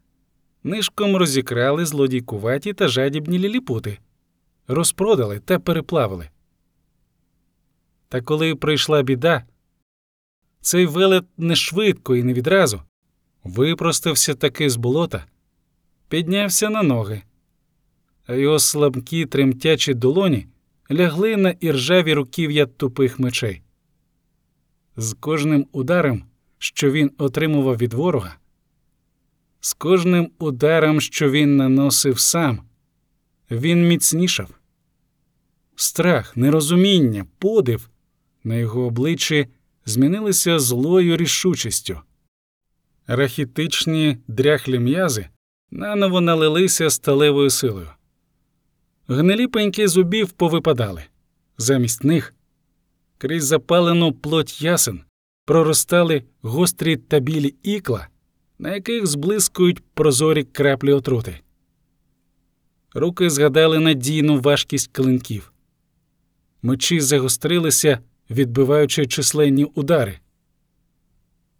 нишком 0.64 1.16
розікрали 1.16 1.86
злодійкуваті 1.86 2.74
та 2.74 2.88
жадібні 2.88 3.40
ліліпути, 3.40 4.00
розпродали 4.68 5.40
та 5.40 5.60
переплавили. 5.60 6.30
Та 8.10 8.22
коли 8.22 8.56
прийшла 8.56 9.02
біда, 9.02 9.44
цей 10.62 10.86
велет 10.86 11.26
не 11.38 11.56
швидко 11.56 12.16
і 12.16 12.24
не 12.24 12.34
відразу 12.34 12.82
випростався 13.44 14.36
таки 14.36 14.70
з 14.70 14.76
болота, 14.76 15.26
піднявся 16.10 16.70
на 16.70 16.84
ноги, 16.84 17.22
а 18.28 18.34
його 18.34 18.60
слабкі 18.60 19.26
тремтячі 19.26 19.94
долоні 19.94 20.48
лягли 20.92 21.38
на 21.38 21.50
іржаві 21.50 22.14
руків'я 22.14 22.66
тупих 22.66 23.20
мечей. 23.20 23.62
З 24.98 25.14
кожним 25.14 25.68
ударом, 25.72 26.24
що 26.58 26.92
він 26.92 27.12
отримував 27.18 27.78
від 27.78 27.94
ворога, 27.94 28.36
з 29.60 29.74
кожним 29.74 30.32
ударом, 30.40 31.02
що 31.02 31.32
він 31.32 31.58
наносив 31.58 32.20
сам, 32.20 32.62
він 33.52 33.88
міцнішав. 33.88 34.50
Страх, 35.76 36.38
нерозуміння, 36.38 37.26
подив 37.40 37.90
на 38.44 38.56
його 38.56 38.86
обличчі 38.86 39.48
змінилися 39.86 40.60
злою 40.60 41.18
рішучістю. 41.18 42.02
Рахітичні 43.08 44.18
дряхлі 44.28 44.80
м'язи 44.80 45.28
наново 45.72 46.22
налилися 46.22 46.90
сталевою 46.90 47.50
силою. 47.50 47.90
Гнилі 49.08 49.48
пеньки 49.48 49.88
зубів 49.88 50.32
повипадали. 50.32 51.04
Замість 51.58 52.04
них 52.04 52.34
крізь 53.18 53.46
запалену 53.46 54.14
плоть 54.14 54.62
ясен 54.62 55.02
проростали 55.46 56.24
гострі 56.42 56.98
та 56.98 57.20
білі 57.20 57.56
ікла, 57.64 58.08
на 58.60 58.74
яких 58.76 59.08
зблискують 59.08 59.84
прозорі 59.94 60.44
краплі 60.44 60.92
отрути. 60.94 61.40
Руки 62.94 63.30
згадали 63.30 63.80
надійну 63.80 64.40
важкість 64.40 64.90
клинків. 64.92 65.54
Мечі 66.62 67.00
загострилися, 67.00 68.00
відбиваючи 68.30 69.06
численні 69.06 69.66
удари. 69.66 70.20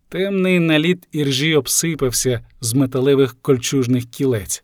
Темний 0.10 0.60
наліт 0.60 1.08
іржі 1.12 1.56
обсипався 1.56 2.46
з 2.62 2.74
металевих 2.74 3.42
кольчужних 3.42 4.06
кілець. 4.06 4.64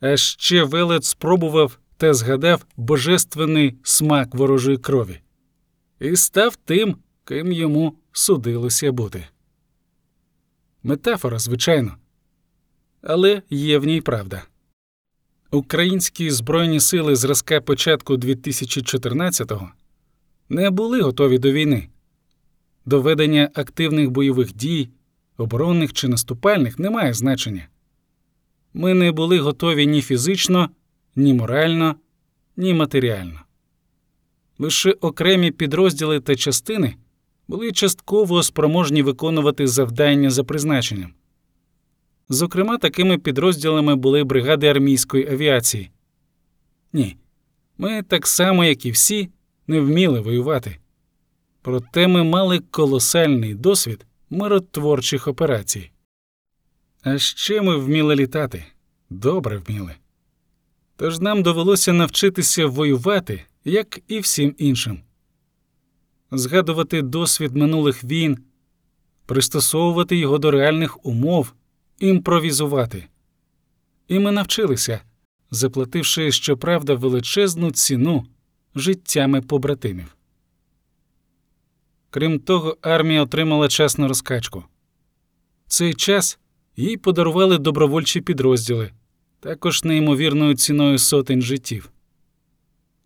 А 0.00 0.16
ще 0.16 0.62
велет 0.64 1.04
спробував 1.04 1.78
та 2.02 2.14
згадав 2.14 2.66
божественний 2.76 3.74
смак 3.82 4.34
ворожої 4.34 4.78
крові 4.78 5.20
і 6.00 6.16
став 6.16 6.56
тим, 6.56 6.96
ким 7.24 7.52
йому 7.52 7.96
судилося 8.12 8.92
бути. 8.92 9.24
Метафора, 10.82 11.38
звичайно, 11.38 11.96
але 13.02 13.42
є 13.50 13.78
в 13.78 13.84
ній 13.84 14.00
правда. 14.00 14.42
Українські 15.50 16.30
збройні 16.30 16.80
сили 16.80 17.16
зразка 17.16 17.60
початку 17.60 18.14
2014-го 18.14 19.70
не 20.48 20.70
були 20.70 21.00
готові 21.00 21.38
до 21.38 21.52
війни. 21.52 21.88
До 22.86 23.00
ведення 23.00 23.50
активних 23.54 24.10
бойових 24.10 24.54
дій, 24.54 24.88
оборонних 25.36 25.92
чи 25.92 26.08
наступальних 26.08 26.78
немає 26.78 27.14
значення. 27.14 27.68
Ми 28.74 28.94
не 28.94 29.12
були 29.12 29.38
готові 29.38 29.86
ні 29.86 30.02
фізично, 30.02 30.70
ні 31.16 31.34
морально, 31.34 31.96
ні 32.56 32.74
матеріально. 32.74 33.40
Лише 34.58 34.90
окремі 34.90 35.50
підрозділи 35.50 36.20
та 36.20 36.36
частини 36.36 36.94
були 37.48 37.72
частково 37.72 38.42
спроможні 38.42 39.02
виконувати 39.02 39.66
завдання 39.66 40.30
за 40.30 40.44
призначенням. 40.44 41.14
Зокрема, 42.28 42.78
такими 42.78 43.18
підрозділами 43.18 43.96
були 43.96 44.24
бригади 44.24 44.66
армійської 44.66 45.32
авіації. 45.32 45.90
Ні, 46.92 47.16
ми 47.78 48.02
так 48.02 48.26
само, 48.26 48.64
як 48.64 48.86
і 48.86 48.90
всі, 48.90 49.30
не 49.66 49.80
вміли 49.80 50.20
воювати. 50.20 50.78
Проте 51.62 52.08
ми 52.08 52.24
мали 52.24 52.60
колосальний 52.70 53.54
досвід 53.54 54.06
миротворчих 54.30 55.28
операцій. 55.28 55.90
А 57.02 57.18
ще 57.18 57.60
ми 57.60 57.76
вміли 57.76 58.16
літати, 58.16 58.64
добре 59.10 59.58
вміли. 59.58 59.94
Тож 60.96 61.20
нам 61.20 61.42
довелося 61.42 61.92
навчитися 61.92 62.66
воювати, 62.66 63.44
як 63.64 64.00
і 64.08 64.18
всім 64.18 64.54
іншим, 64.58 65.00
згадувати 66.30 67.02
досвід 67.02 67.56
минулих 67.56 68.04
війн, 68.04 68.38
пристосовувати 69.26 70.16
його 70.16 70.38
до 70.38 70.50
реальних 70.50 71.06
умов, 71.06 71.52
імпровізувати. 71.98 73.06
І 74.08 74.18
ми 74.18 74.32
навчилися, 74.32 75.00
заплативши, 75.50 76.32
щоправда, 76.32 76.94
величезну 76.94 77.70
ціну 77.70 78.26
життями 78.74 79.40
побратимів. 79.40 80.16
Крім 82.10 82.38
того, 82.38 82.76
армія 82.82 83.22
отримала 83.22 83.68
часну 83.68 84.08
розкачку. 84.08 84.64
Цей 85.66 85.94
час 85.94 86.38
їй 86.76 86.96
подарували 86.96 87.58
добровольчі 87.58 88.20
підрозділи, 88.20 88.90
також 89.42 89.84
неймовірною 89.84 90.54
ціною 90.54 90.98
сотень 90.98 91.42
життів. 91.42 91.90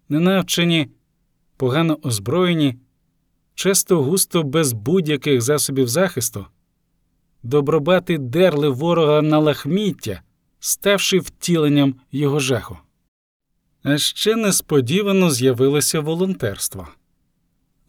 Ненавчені, 0.09 0.89
погано 1.57 1.99
озброєні, 2.03 2.77
часто 3.55 4.03
густо 4.03 4.43
без 4.43 4.73
будь-яких 4.73 5.43
засобів 5.43 5.89
захисту, 5.89 6.47
добробати 7.43 8.19
дерли 8.19 8.69
ворога 8.69 9.23
на 9.23 9.39
лахміття, 9.39 10.23
ставши 10.61 11.19
втіленням 11.19 11.95
його 12.13 12.41
жаху. 12.41 12.79
А 13.83 13.99
ще 13.99 14.37
несподівано 14.37 15.31
з'явилося 15.31 16.01
волонтерство. 16.01 16.89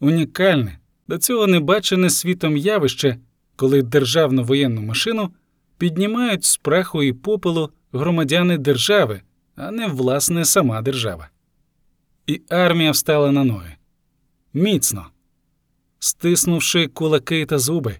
Унікальне, 0.00 0.78
до 1.08 1.18
цього 1.18 1.46
не 1.46 1.60
бачене 1.60 2.10
світом 2.10 2.56
явище, 2.56 3.18
коли 3.56 3.82
державну 3.82 4.44
воєнну 4.44 4.82
машину 4.82 5.30
піднімають 5.78 6.44
з 6.44 6.56
праху 6.56 7.02
і 7.02 7.12
попелу 7.12 7.70
громадяни 7.92 8.58
держави, 8.58 9.22
а 9.56 9.70
не 9.70 9.86
власне 9.86 10.44
сама 10.44 10.82
держава. 10.82 11.28
І 12.26 12.42
армія 12.48 12.90
встала 12.90 13.32
на 13.32 13.44
ноги. 13.44 13.76
Міцно, 14.54 15.06
стиснувши 15.98 16.88
кулаки 16.88 17.46
та 17.46 17.58
зуби, 17.58 17.98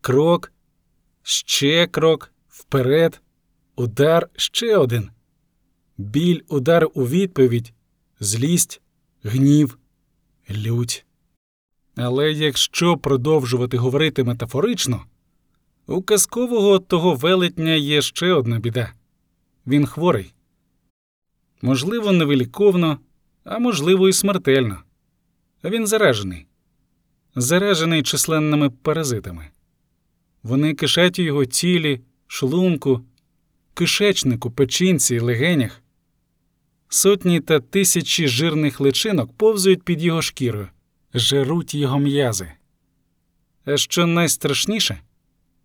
крок, 0.00 0.52
ще 1.22 1.86
крок, 1.86 2.32
вперед, 2.48 3.20
удар, 3.76 4.28
ще 4.36 4.76
один. 4.76 5.10
Біль, 5.98 6.40
удар 6.48 6.88
у 6.94 7.06
відповідь, 7.06 7.72
злість, 8.20 8.80
гнів, 9.22 9.78
лють. 10.50 11.06
Але 11.96 12.32
якщо 12.32 12.96
продовжувати 12.96 13.76
говорити 13.76 14.24
метафорично, 14.24 15.04
у 15.86 16.02
казкового 16.02 16.78
того 16.78 17.14
велетня 17.14 17.72
є 17.72 18.02
ще 18.02 18.32
одна 18.32 18.58
біда 18.58 18.92
він 19.68 19.86
хворий. 19.86 20.34
Можливо, 21.62 22.12
невиліковно, 22.12 22.98
а 23.44 23.58
можливо, 23.58 24.08
і 24.08 24.12
смертельно. 24.12 24.82
Він 25.64 25.86
заражений, 25.86 26.46
заражений 27.34 28.02
численними 28.02 28.70
паразитами. 28.70 29.48
Вони 30.42 30.74
кишать 30.74 31.18
у 31.18 31.22
його 31.22 31.44
тілі, 31.44 32.00
шлунку, 32.26 33.04
кишечнику, 33.74 34.50
печінці, 34.50 35.18
легенях. 35.18 35.82
Сотні 36.88 37.40
та 37.40 37.60
тисячі 37.60 38.28
жирних 38.28 38.80
личинок 38.80 39.32
повзують 39.32 39.82
під 39.82 40.02
його 40.02 40.22
шкірою, 40.22 40.68
жеруть 41.14 41.74
його 41.74 41.98
м'язи. 41.98 42.52
А 43.64 43.76
що 43.76 44.06
найстрашніше, 44.06 45.00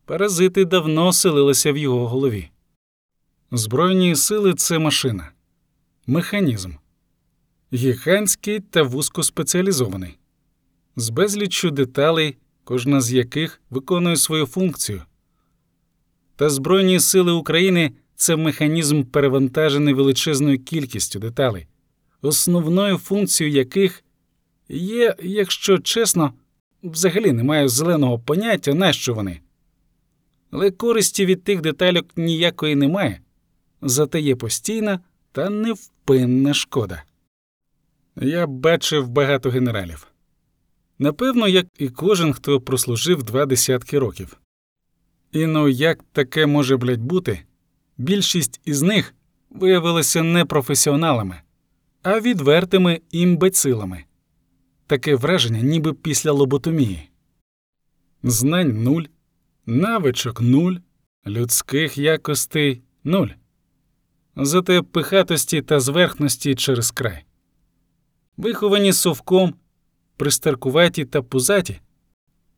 паразити 0.06 0.66
давно 0.66 1.08
оселилися 1.08 1.72
в 1.72 1.78
його 1.78 2.08
голові. 2.08 2.50
Збройні 3.56 4.16
сили 4.16 4.54
це 4.54 4.80
машина, 4.80 5.32
механізм, 6.08 6.72
гігантський 7.74 8.60
та 8.60 8.84
вузькоспеціалізований, 8.84 10.18
з 10.96 11.10
безліччю 11.10 11.72
деталей, 11.72 12.38
кожна 12.64 13.02
з 13.02 13.14
яких 13.14 13.62
виконує 13.70 14.18
свою 14.18 14.46
функцію. 14.46 15.02
Та 16.36 16.50
Збройні 16.50 17.00
сили 17.00 17.32
України 17.32 17.92
це 18.16 18.36
механізм, 18.36 19.04
перевантажений 19.04 19.94
величезною 19.94 20.60
кількістю 20.60 21.20
деталей, 21.20 21.68
основною 22.22 22.98
функцією 22.98 23.56
яких 23.56 24.04
є, 24.70 25.16
якщо 25.24 25.80
чесно, 25.80 26.34
взагалі 26.84 27.32
немає 27.32 27.70
зеленого 27.70 28.20
поняття, 28.20 28.74
нащо 28.74 29.14
вони. 29.14 29.40
Але 30.52 30.72
користі 30.72 31.26
від 31.26 31.44
тих 31.44 31.62
деталек 31.62 32.06
ніякої 32.16 32.76
немає, 32.76 33.20
зате 33.84 34.22
є 34.22 34.36
постійна 34.36 35.00
та 35.32 35.50
невпинна 35.50 36.54
шкода. 36.54 37.04
Я 38.16 38.48
бачив 38.48 39.08
багато 39.08 39.50
генералів. 39.50 40.08
Напевно, 41.00 41.48
як 41.48 41.68
і 41.78 41.90
кожен, 41.90 42.34
хто 42.34 42.62
прослужив 42.62 43.24
два 43.24 43.46
десятки 43.46 44.00
років. 44.00 44.38
І 45.32 45.46
ну 45.46 45.68
як 45.68 46.00
таке 46.12 46.46
може 46.46 46.78
блядь, 46.78 47.02
бути? 47.02 47.40
Більшість 47.98 48.62
із 48.66 48.82
них 48.82 49.14
виявилися 49.50 50.24
не 50.24 50.46
професіоналами, 50.46 51.42
а 52.04 52.20
відвертими 52.20 53.02
імбецилами. 53.12 54.04
Таке 54.88 55.16
враження, 55.16 55.62
ніби 55.62 55.94
після 55.94 56.32
лоботомії. 56.32 57.10
Знань 58.24 58.84
нуль, 58.84 59.04
навичок 59.66 60.42
нуль, 60.42 60.76
людських 61.28 61.98
якостей 61.98 62.82
нуль. 63.04 63.28
Зате 64.36 64.82
пихатості 64.82 65.62
та 65.62 65.80
зверхності 65.80 66.56
через 66.56 66.92
край. 66.92 67.24
Виховані 68.38 68.94
совком, 68.94 69.56
пристаркуваті 70.18 71.06
та 71.06 71.22
пузаті, 71.22 71.80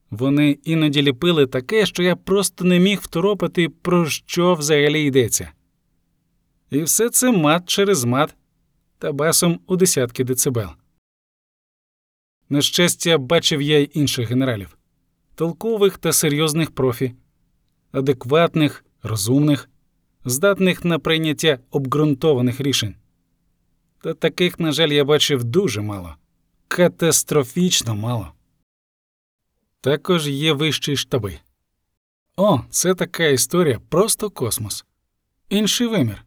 вони 0.10 0.52
іноді 0.64 1.02
ліпили 1.02 1.48
таке, 1.48 1.86
що 1.86 2.04
я 2.04 2.16
просто 2.16 2.66
не 2.66 2.80
міг 2.80 3.00
второпати, 3.02 3.70
про 3.70 4.10
що 4.10 4.54
взагалі 4.54 5.04
йдеться. 5.04 5.52
І 6.70 6.84
все 6.84 7.10
це 7.10 7.32
мат 7.32 7.70
через 7.70 8.04
мат 8.04 8.36
та 8.98 9.12
басом 9.12 9.60
у 9.68 9.76
десятки 9.76 10.24
децибел. 10.24 10.70
На 12.50 12.62
щастя, 12.62 13.18
бачив 13.18 13.62
я 13.62 13.80
й 13.80 13.92
інших 13.94 14.30
генералів 14.30 14.78
толкових 15.36 15.98
та 15.98 16.14
серйозних 16.14 16.72
профі, 16.72 17.14
адекватних, 17.92 18.86
розумних, 19.04 19.70
здатних 20.26 20.86
на 20.86 21.00
прийняття 21.00 21.60
обґрунтованих 21.72 22.62
рішень. 22.62 22.96
Та 24.02 24.14
таких, 24.14 24.60
на 24.60 24.72
жаль, 24.72 24.90
я 24.90 25.04
бачив 25.04 25.44
дуже 25.44 25.82
мало, 25.82 26.16
катастрофічно 26.68 27.96
мало. 27.96 28.32
Також 29.82 30.28
є 30.28 30.54
вищі 30.54 30.98
штаби. 30.98 31.40
О, 32.38 32.60
це 32.70 32.96
така 32.96 33.26
історія, 33.26 33.80
просто 33.90 34.30
космос. 34.30 34.86
Інший 35.50 35.88
вимір, 35.88 36.26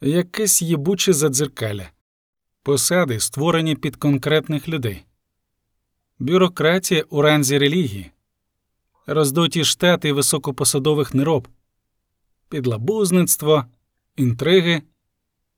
якесь 0.00 0.62
єбуче 0.62 1.12
задзеркалля, 1.12 1.90
посади, 2.62 3.20
створені 3.20 3.76
під 3.76 3.96
конкретних 3.96 4.68
людей, 4.68 5.04
бюрократія 6.18 7.04
у 7.10 7.22
ранзі 7.22 7.58
релігії, 7.58 8.10
роздуті 9.06 9.64
штати 9.64 10.12
високопосадових 10.12 11.14
нероб, 11.14 11.48
підлабузництво, 12.52 13.64
інтриги, 14.16 14.82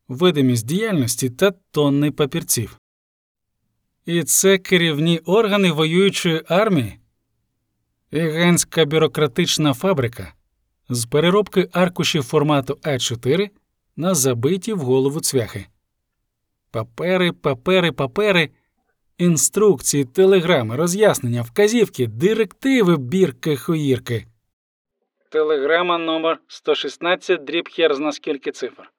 видимість 0.08 0.66
діяльності 0.66 1.30
та 1.30 1.50
тонни 1.50 2.10
папірців. 2.10 2.78
І 4.06 4.22
це 4.22 4.58
керівні 4.58 5.18
органи 5.18 5.72
воюючої 5.72 6.42
армії. 6.48 6.98
Гігантська 8.12 8.84
бюрократична 8.84 9.74
фабрика 9.74 10.34
з 10.88 11.06
переробки 11.06 11.68
аркушів 11.72 12.22
формату 12.22 12.78
А4 12.82 13.50
на 13.96 14.14
забиті 14.14 14.72
в 14.72 14.78
голову 14.78 15.20
цвяхи. 15.20 15.66
Папери, 16.70 17.32
папери, 17.32 17.92
папери, 17.92 18.50
інструкції, 19.18 20.04
телеграми, 20.04 20.76
роз'яснення, 20.76 21.42
вказівки, 21.42 22.06
директиви, 22.06 22.96
бірки, 22.96 23.56
хуїрки. 23.56 24.26
Телеграма 25.34 25.98
номер 25.98 26.38
116 26.48 27.44
дріб 27.44 27.68
хер 27.68 27.94
зна 27.94 28.12
скільки 28.12 28.52
цифр. 28.52 28.90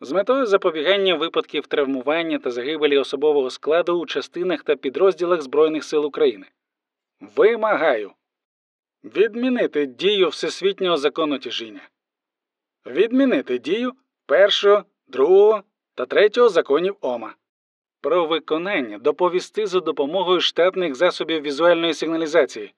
З 0.00 0.12
метою 0.12 0.46
запобігання 0.46 1.14
випадків 1.14 1.66
травмування 1.66 2.38
та 2.38 2.50
загибелі 2.50 2.98
особового 2.98 3.50
складу 3.50 3.98
у 3.98 4.06
частинах 4.06 4.62
та 4.62 4.76
підрозділах 4.76 5.42
Збройних 5.42 5.84
сил 5.84 6.06
України. 6.06 6.46
Вимагаю 7.20 8.12
відмінити 9.04 9.86
дію 9.86 10.28
Всесвітнього 10.28 10.96
закону 10.96 11.38
тяжіння. 11.38 11.88
Відмінити 12.86 13.58
дію 13.58 13.92
першого, 14.26 14.84
другого 15.06 15.62
та 15.94 16.06
третього 16.06 16.48
законів 16.48 16.96
ОМА. 17.00 17.34
Про 18.00 18.26
виконання 18.26 18.98
доповісти 18.98 19.66
за 19.66 19.80
допомогою 19.80 20.40
штатних 20.40 20.94
засобів 20.94 21.42
візуальної 21.42 21.94
сигналізації. 21.94 22.74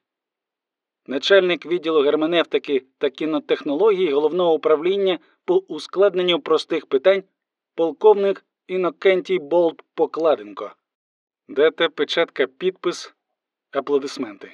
Начальник 1.06 1.66
відділу 1.66 2.02
герменевтики 2.02 2.84
та 2.98 3.10
кінотехнологій 3.10 4.12
головного 4.12 4.54
управління 4.54 5.18
по 5.44 5.56
ускладненню 5.56 6.40
простих 6.40 6.86
питань 6.86 7.22
полковник 7.74 8.44
Інокентій 8.68 9.38
Болт 9.38 9.82
Покладенко. 9.94 10.70
Дата, 11.48 11.88
печатка, 11.88 12.46
підпис, 12.46 13.14
аплодисменти. 13.72 14.52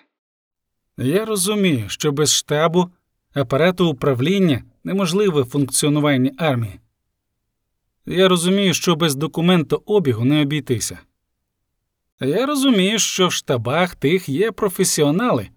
Я 0.97 1.25
розумію, 1.25 1.89
що 1.89 2.13
без 2.13 2.35
штабу, 2.35 2.91
апарату 3.35 3.89
управління 3.89 4.63
неможливе 4.85 5.45
функціонування 5.45 6.33
армії. 6.39 6.81
Я 8.07 8.29
розумію, 8.29 8.75
що 8.75 8.97
без 8.97 9.15
документообігу 9.15 10.25
не 10.25 10.43
обійтися. 10.43 10.99
Я 12.21 12.47
розумію, 12.47 12.99
що 12.99 13.29
в 13.29 13.33
штабах 13.33 13.95
тих 13.95 14.29
є 14.29 14.53
професіонали, 14.53 15.49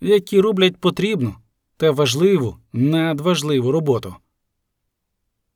які 0.00 0.40
роблять 0.40 0.76
потрібну 0.76 1.34
та 1.76 1.90
важливу, 1.90 2.56
надважливу 2.72 3.72
роботу. 3.72 4.14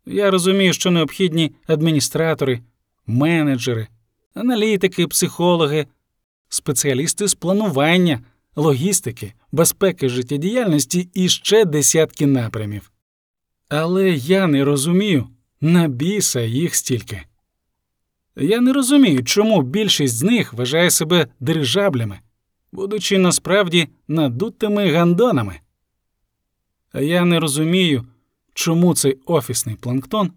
Я 0.06 0.30
розумію, 0.30 0.72
що 0.72 0.90
необхідні 0.90 1.52
адміністратори, 1.66 2.60
менеджери, 3.06 3.88
аналітики, 4.34 5.06
психологи, 5.06 5.86
спеціалісти 6.48 7.28
з 7.28 7.34
планування, 7.34 8.20
логістики, 8.56 9.32
безпеки 9.52 10.08
життєдіяльності 10.08 11.08
і 11.14 11.28
ще 11.28 11.64
десятки 11.64 12.26
напрямів. 12.26 12.92
Але 13.68 14.10
я 14.10 14.46
не 14.46 14.64
розумію, 14.64 15.28
на 15.60 15.88
біса 15.88 16.40
їх 16.40 16.74
стільки. 16.74 17.22
Я 18.36 18.60
не 18.60 18.72
розумію, 18.72 19.24
чому 19.24 19.62
більшість 19.62 20.14
з 20.14 20.22
них 20.22 20.52
вважає 20.52 20.90
себе 20.90 21.26
дирижаблями, 21.40 22.20
будучи 22.72 23.18
насправді 23.18 23.88
надутими 24.08 24.90
гандонами. 24.90 25.60
Я 26.94 27.24
не 27.24 27.40
розумію, 27.40 28.06
чому 28.54 28.94
цей 28.94 29.18
офісний 29.26 29.76
планктон 29.76 30.32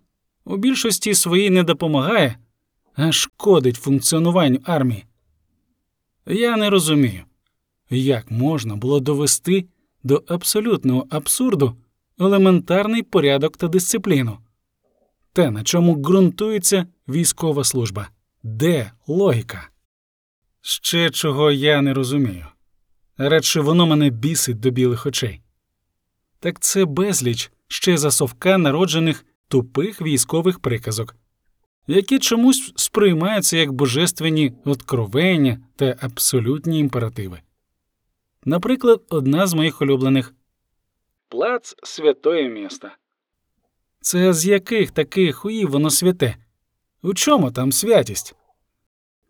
у 0.46 0.58
більшості 0.58 1.16
своїй 1.16 1.50
не 1.50 1.64
допомагає, 1.64 2.38
а 2.96 3.12
шкодить 3.12 3.76
функціонуванню 3.76 4.60
армії. 4.64 5.06
Я 6.26 6.58
не 6.58 6.70
розумію, 6.70 7.24
як 7.90 8.32
можна 8.32 8.76
було 8.76 9.00
довести 9.00 9.66
до 10.04 10.24
абсолютного 10.28 11.08
абсурду 11.10 11.76
елементарний 12.20 13.04
порядок 13.04 13.58
та 13.58 13.68
дисципліну. 13.68 14.38
Те, 15.34 15.52
на 15.52 15.64
чому 15.64 15.96
ґрунтується 15.96 16.86
військова 17.08 17.64
служба. 17.64 18.10
Де 18.44 18.92
логіка? 19.08 19.70
Ще 20.68 21.10
чого 21.10 21.52
я 21.52 21.82
не 21.82 21.94
розумію. 21.94 22.48
Радше 23.18 23.62
воно 23.62 23.86
мене 23.86 24.10
бісить 24.10 24.60
до 24.60 24.70
білих 24.70 25.06
очей. 25.06 25.42
Так 26.40 26.60
це 26.60 26.86
безліч 26.86 27.52
ще 27.68 27.98
засовка 27.98 28.58
народжених 28.58 29.26
тупих 29.48 30.02
військових 30.02 30.60
приказок, 30.60 31.16
які 31.88 32.20
чомусь 32.20 32.74
сприймаються 32.76 33.58
як 33.58 33.72
божественні 33.72 34.54
откровення 34.66 35.60
та 35.76 35.98
абсолютні 36.02 36.80
імперативи. 36.80 37.42
Наприклад, 38.46 39.02
одна 39.10 39.48
з 39.48 39.54
моїх 39.54 39.82
улюблених 39.82 40.34
Плац 41.30 41.76
святое 41.84 42.50
місто. 42.50 42.90
Це 44.02 44.34
з 44.34 44.46
яких 44.46 44.92
таких 44.92 45.36
хуїв 45.36 45.70
воно 45.70 45.90
святе? 45.90 46.38
У 47.02 47.14
чому 47.14 47.52
там 47.52 47.72
святість? 47.72 48.36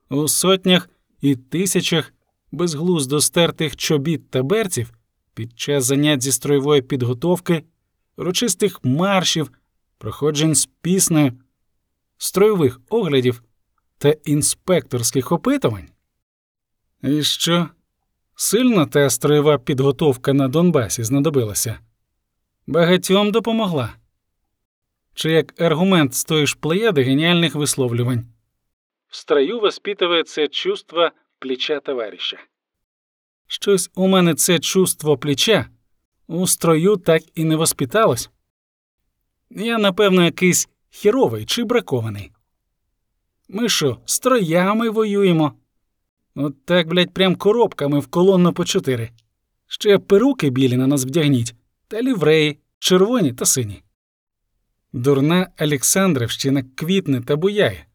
У 0.09 0.27
сотнях 0.27 0.89
і 1.21 1.35
тисячах 1.35 2.13
безглуздо 2.51 3.21
стертих 3.21 3.75
чобіт 3.75 4.29
та 4.29 4.43
берців 4.43 4.93
під 5.33 5.59
час 5.59 5.85
занять 5.85 6.21
зі 6.21 6.31
строєвої 6.31 6.81
підготовки, 6.81 7.63
урочистих 8.17 8.79
маршів, 8.83 9.51
проходжень 9.97 10.55
з 10.55 10.65
піснею, 10.65 11.33
строєвих 12.17 12.81
оглядів 12.89 13.43
та 13.97 14.09
інспекторських 14.09 15.31
опитувань? 15.31 15.89
І 17.03 17.23
що? 17.23 17.69
Сильно 18.35 18.85
та 18.85 19.09
строєва 19.09 19.57
підготовка 19.57 20.33
на 20.33 20.47
Донбасі 20.47 21.03
знадобилася? 21.03 21.79
Багатьом 22.67 23.31
допомогла 23.31 23.93
чи 25.15 25.31
як 25.31 25.61
аргумент 25.61 26.15
з 26.15 26.23
тої 26.23 26.47
ж 26.47 26.57
плеяди 26.59 27.03
геніальних 27.03 27.55
висловлювань. 27.55 28.25
В 29.07 29.15
строю 29.15 29.59
воспитывается 29.59 30.47
чувство 30.47 31.11
плеча 31.39 31.79
товариша. 31.79 32.37
Щось 33.47 33.91
у 33.95 34.07
мене 34.07 34.35
це 34.35 34.59
чувство 34.59 35.17
плеча 35.17 35.69
у 36.27 36.47
строю 36.47 36.97
так 36.97 37.23
і 37.35 37.43
не 37.43 37.55
воспиталось. 37.55 38.29
Я, 39.49 39.77
напевно, 39.77 40.23
якийсь 40.23 40.69
хіровий 40.89 41.45
чи 41.45 41.63
бракований. 41.63 42.31
Ми 43.49 43.69
що, 43.69 43.97
строями 44.05 44.89
воюємо? 44.89 45.53
От 46.35 46.65
так, 46.65 46.87
блядь, 46.87 47.13
прям 47.13 47.35
коробками 47.35 47.99
в 47.99 48.07
колонну 48.07 48.53
по 48.53 48.65
чотири. 48.65 49.09
Ще 49.67 49.99
перуки 49.99 50.49
білі 50.49 50.77
на 50.77 50.87
нас 50.87 51.05
вдягніть, 51.05 51.55
та 51.87 52.01
лівреї, 52.01 52.59
червоні 52.79 53.33
та 53.33 53.45
сині. 53.45 53.83
Дурна 54.93 55.51
Олександрівщина 55.59 56.63
квітне 56.75 57.21
та 57.21 57.35
буяє, 57.35 57.85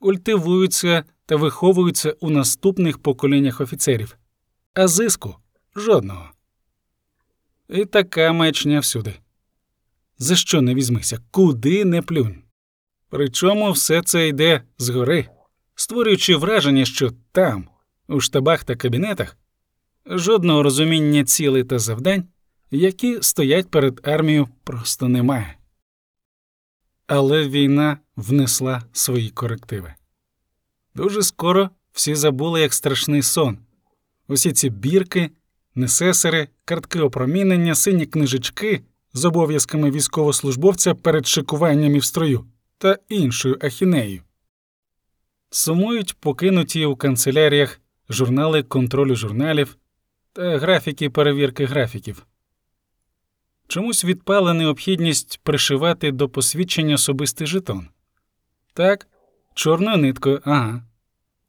культивуються 0.00 1.04
та 1.26 1.36
виховуються 1.36 2.16
у 2.20 2.30
наступних 2.30 2.98
поколіннях 2.98 3.60
офіцерів, 3.60 4.16
а 4.74 4.88
зиску 4.88 5.36
жодного. 5.76 6.30
І 7.68 7.84
така 7.84 8.32
маячня 8.32 8.80
всюди. 8.80 9.14
За 10.18 10.36
що 10.36 10.62
не 10.62 10.74
візьмися, 10.74 11.18
куди 11.30 11.84
не 11.84 12.02
плюнь. 12.02 12.42
Причому 13.08 13.72
все 13.72 14.02
це 14.02 14.28
йде 14.28 14.62
згори, 14.78 15.28
створюючи 15.74 16.36
враження, 16.36 16.84
що 16.84 17.10
там, 17.32 17.68
у 18.08 18.20
штабах 18.20 18.64
та 18.64 18.76
кабінетах, 18.76 19.36
жодного 20.06 20.62
розуміння 20.62 21.24
цілей 21.24 21.64
та 21.64 21.78
завдань, 21.78 22.24
які 22.70 23.22
стоять 23.22 23.70
перед 23.70 24.00
армією, 24.02 24.48
просто 24.64 25.08
немає. 25.08 25.59
Але 27.12 27.48
війна 27.48 27.98
внесла 28.16 28.82
свої 28.92 29.30
корективи. 29.30 29.94
Дуже 30.94 31.22
скоро 31.22 31.70
всі 31.92 32.14
забули 32.14 32.60
як 32.60 32.74
страшний 32.74 33.22
сон. 33.22 33.58
Усі 34.28 34.52
ці 34.52 34.70
бірки, 34.70 35.30
несесери, 35.74 36.48
картки 36.64 37.00
опромінення, 37.00 37.74
сині 37.74 38.06
книжечки 38.06 38.82
з 39.12 39.24
обов'язками 39.24 39.90
військовослужбовця 39.90 40.94
перед 40.94 41.26
шикуванням 41.26 41.96
і 41.96 41.98
в 41.98 42.04
строю 42.04 42.44
та 42.78 42.98
іншою 43.08 43.58
ахінеєю. 43.60 44.22
Сумують 45.50 46.16
покинуті 46.20 46.86
у 46.86 46.96
канцеляріях 46.96 47.80
журнали 48.08 48.62
контролю 48.62 49.16
журналів 49.16 49.76
та 50.32 50.58
графіки 50.58 51.10
перевірки 51.10 51.64
графіків. 51.64 52.26
Чомусь 53.70 54.04
відпала 54.04 54.54
необхідність 54.54 55.40
пришивати 55.42 56.12
до 56.12 56.28
посвідчення 56.28 56.94
особистий 56.94 57.46
жетон. 57.46 57.88
Так, 58.74 59.06
чорною 59.54 59.96
ниткою, 59.96 60.40
ага. 60.44 60.82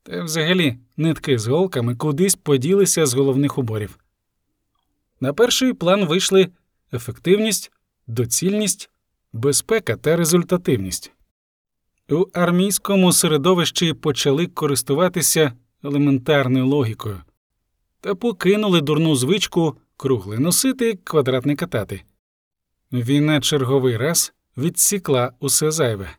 Та 0.03 0.23
взагалі 0.23 0.77
нитки 0.97 1.39
з 1.39 1.47
голками 1.47 1.95
кудись 1.95 2.35
поділися 2.35 3.05
з 3.05 3.13
головних 3.13 3.57
уборів. 3.57 3.99
На 5.19 5.33
перший 5.33 5.73
план 5.73 6.05
вийшли 6.05 6.49
ефективність, 6.93 7.71
доцільність, 8.07 8.89
безпека 9.33 9.95
та 9.95 10.15
результативність. 10.15 11.11
У 12.09 12.25
армійському 12.33 13.13
середовищі 13.13 13.93
почали 13.93 14.47
користуватися 14.47 15.53
елементарною 15.83 16.67
логікою 16.67 17.21
та 18.01 18.15
покинули 18.15 18.81
дурну 18.81 19.15
звичку 19.15 19.77
кругле 19.97 20.39
носити, 20.39 20.99
квадратне 21.03 21.55
катати. 21.55 22.03
Війна 22.93 23.41
черговий 23.41 23.97
раз 23.97 24.33
відсікла 24.57 25.33
усе 25.39 25.71
зайве, 25.71 26.09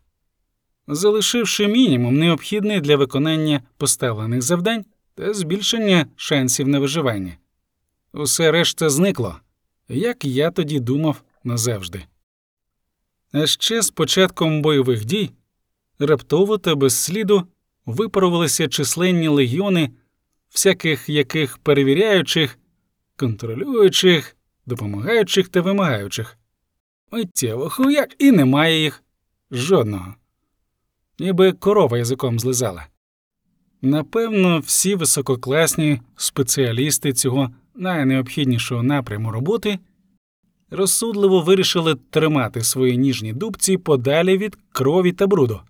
залишивши 0.86 1.68
мінімум 1.68 2.18
необхідний 2.18 2.80
для 2.80 2.96
виконання 2.96 3.62
поставлених 3.76 4.42
завдань 4.42 4.84
та 5.14 5.34
збільшення 5.34 6.06
шансів 6.16 6.68
на 6.68 6.78
виживання. 6.78 7.36
Усе 8.12 8.50
решта 8.50 8.90
зникло, 8.90 9.36
як 9.88 10.24
я 10.24 10.50
тоді 10.50 10.80
думав 10.80 11.22
назавжди. 11.44 12.04
А 13.32 13.46
ще 13.46 13.82
з 13.82 13.90
початком 13.90 14.62
бойових 14.62 15.04
дій 15.04 15.30
раптово 15.98 16.58
та 16.58 16.74
без 16.74 16.94
сліду 16.94 17.46
випарувалися 17.86 18.68
численні 18.68 19.28
легіони 19.28 19.90
всяких 20.50 21.08
яких 21.08 21.58
перевіряючих, 21.58 22.58
контролюючих, 23.16 24.36
допомагаючих 24.66 25.48
та 25.48 25.60
вимагаючих. 25.60 26.38
Миттєво 27.12 27.70
хуяк 27.70 28.16
і 28.18 28.30
немає 28.30 28.82
їх 28.82 29.02
жодного. 29.50 30.14
Ніби 31.18 31.52
корова 31.52 31.98
язиком 31.98 32.38
злизала. 32.38 32.86
Напевно, 33.82 34.58
всі 34.58 34.94
висококласні 34.94 36.00
спеціалісти 36.16 37.12
цього 37.12 37.50
найнеобхіднішого 37.74 38.82
напряму 38.82 39.30
роботи 39.30 39.78
розсудливо 40.70 41.40
вирішили 41.40 41.94
тримати 41.94 42.64
свої 42.64 42.96
ніжні 42.96 43.32
дубці 43.32 43.78
подалі 43.78 44.38
від 44.38 44.58
крові 44.72 45.12
та 45.12 45.26
бруду, 45.26 45.60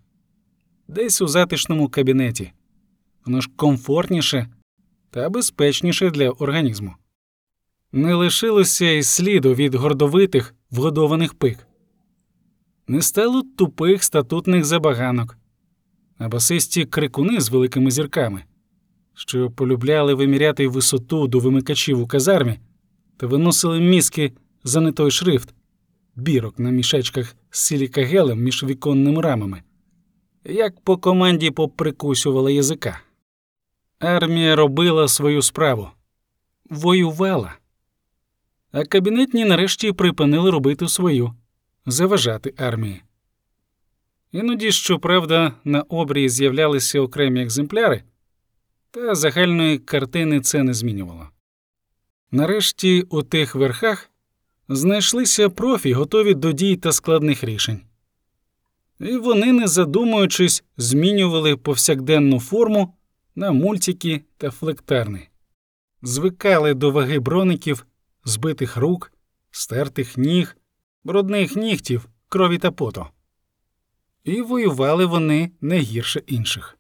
десь 0.88 1.22
у 1.22 1.26
затишному 1.26 1.88
кабінеті. 1.88 2.53
Воно 3.24 3.40
ж 3.40 3.51
комфортніше 3.57 4.49
та 5.11 5.28
безпечніше 5.28 6.11
для 6.11 6.30
організму. 6.30 6.95
Не 7.93 8.14
лишилося 8.14 8.84
й 8.84 9.03
сліду 9.03 9.55
від 9.55 9.74
гордовитих 9.74 10.55
вгодованих 10.73 11.35
пик, 11.35 11.66
не 12.89 13.03
стало 13.03 13.43
тупих 13.43 14.03
статутних 14.03 14.64
забаганок, 14.64 15.39
а 16.18 16.29
басисті 16.29 16.85
крикуни 16.85 17.41
з 17.41 17.51
великими 17.51 17.91
зірками, 17.91 18.45
що 19.14 19.51
полюбляли 19.51 20.14
виміряти 20.14 20.68
висоту 20.68 21.29
до 21.29 21.39
вимикачів 21.39 22.01
у 22.01 22.07
казармі 22.07 22.59
та 23.16 23.27
виносили 23.27 23.81
мізки 23.81 24.33
за 24.64 24.81
не 24.81 24.93
той 24.93 25.11
шрифт, 25.11 25.55
бірок 26.16 26.59
на 26.59 26.70
мішечках 26.70 27.37
з 27.51 27.59
силікагелем 27.61 28.43
між 28.43 28.64
віконними 28.64 29.23
рамами, 29.23 29.62
як 30.45 30.81
по 30.81 30.97
команді 30.97 31.51
поприкусювала 31.51 32.51
язика. 32.51 33.01
Армія 33.99 34.57
робила 34.57 35.09
свою 35.09 35.43
справу, 35.43 35.89
воювала. 36.70 37.62
А 38.73 38.85
кабінетні 38.85 39.45
нарешті 39.45 39.93
припинили 39.93 40.51
робити 40.51 40.89
свою 40.89 41.35
заважати 41.87 42.55
армії. 42.57 43.03
Іноді, 44.33 44.73
щоправда, 44.73 45.53
на 45.64 45.83
обрії 45.83 46.29
з'являлися 46.29 47.01
окремі 47.01 47.43
екземпляри, 47.43 48.03
та 48.91 49.14
загальної 49.14 49.79
картини 49.79 50.41
це 50.41 50.62
не 50.62 50.75
змінювало. 50.75 51.29
Нарешті 52.31 53.03
у 53.03 53.23
тих 53.23 53.55
верхах 53.55 54.11
знайшлися 54.68 55.49
профі, 55.49 55.93
готові 55.93 56.35
до 56.35 56.53
дій 56.53 56.77
та 56.77 56.93
складних 56.93 57.45
рішень. 57.45 57.81
І 59.01 59.16
вони, 59.16 59.53
не 59.53 59.68
задумуючись, 59.68 60.64
змінювали 60.77 61.57
повсякденну 61.57 62.41
форму 62.41 62.95
на 63.35 63.53
мультики 63.53 64.23
та 64.37 64.51
флектарни, 64.51 65.29
звикали 66.03 66.75
до 66.75 66.91
ваги 66.91 67.18
броників, 67.18 67.87
збитих 68.25 68.77
рук, 68.77 69.12
стертих 69.51 70.16
ніг, 70.16 70.57
брудних 71.05 71.57
нігтів, 71.57 72.09
крові 72.29 72.59
та 72.59 72.70
поту. 72.70 73.07
І 74.25 74.41
воювали 74.41 75.07
вони 75.07 75.51
не 75.61 75.79
гірше 75.79 76.23
інших. 76.27 76.79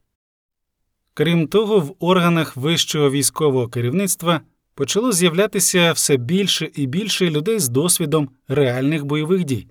Крім 1.14 1.48
того, 1.48 1.80
в 1.80 1.96
органах 1.98 2.56
вищого 2.56 3.10
військового 3.10 3.68
керівництва 3.68 4.40
почало 4.74 5.12
з'являтися 5.12 5.92
все 5.92 6.16
більше 6.16 6.70
і 6.74 6.86
більше 6.86 7.30
людей 7.30 7.58
з 7.58 7.68
досвідом 7.68 8.30
реальних 8.48 9.04
бойових 9.04 9.44
дій 9.44 9.68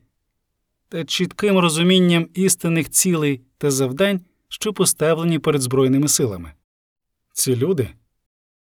та 0.92 1.06
чітким 1.06 1.60
розумінням 1.60 2.28
істинних 2.34 2.90
цілей 2.90 3.42
та 3.58 3.72
завдань, 3.72 4.22
що 4.48 4.74
поставлені 4.74 5.40
перед 5.40 5.62
Збройними 5.62 6.08
силами. 6.08 6.54
Ці 7.34 7.56
люди 7.56 7.90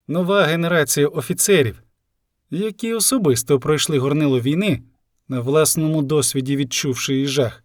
нова 0.07 0.43
генерація 0.43 1.07
офіцерів, 1.07 1.83
які 2.51 2.93
особисто 2.93 3.59
пройшли 3.59 3.99
горнило 3.99 4.41
війни, 4.41 4.81
на 5.27 5.39
власному 5.39 6.01
досвіді 6.01 6.55
відчувши 6.55 7.13
її 7.13 7.27
жах, 7.27 7.63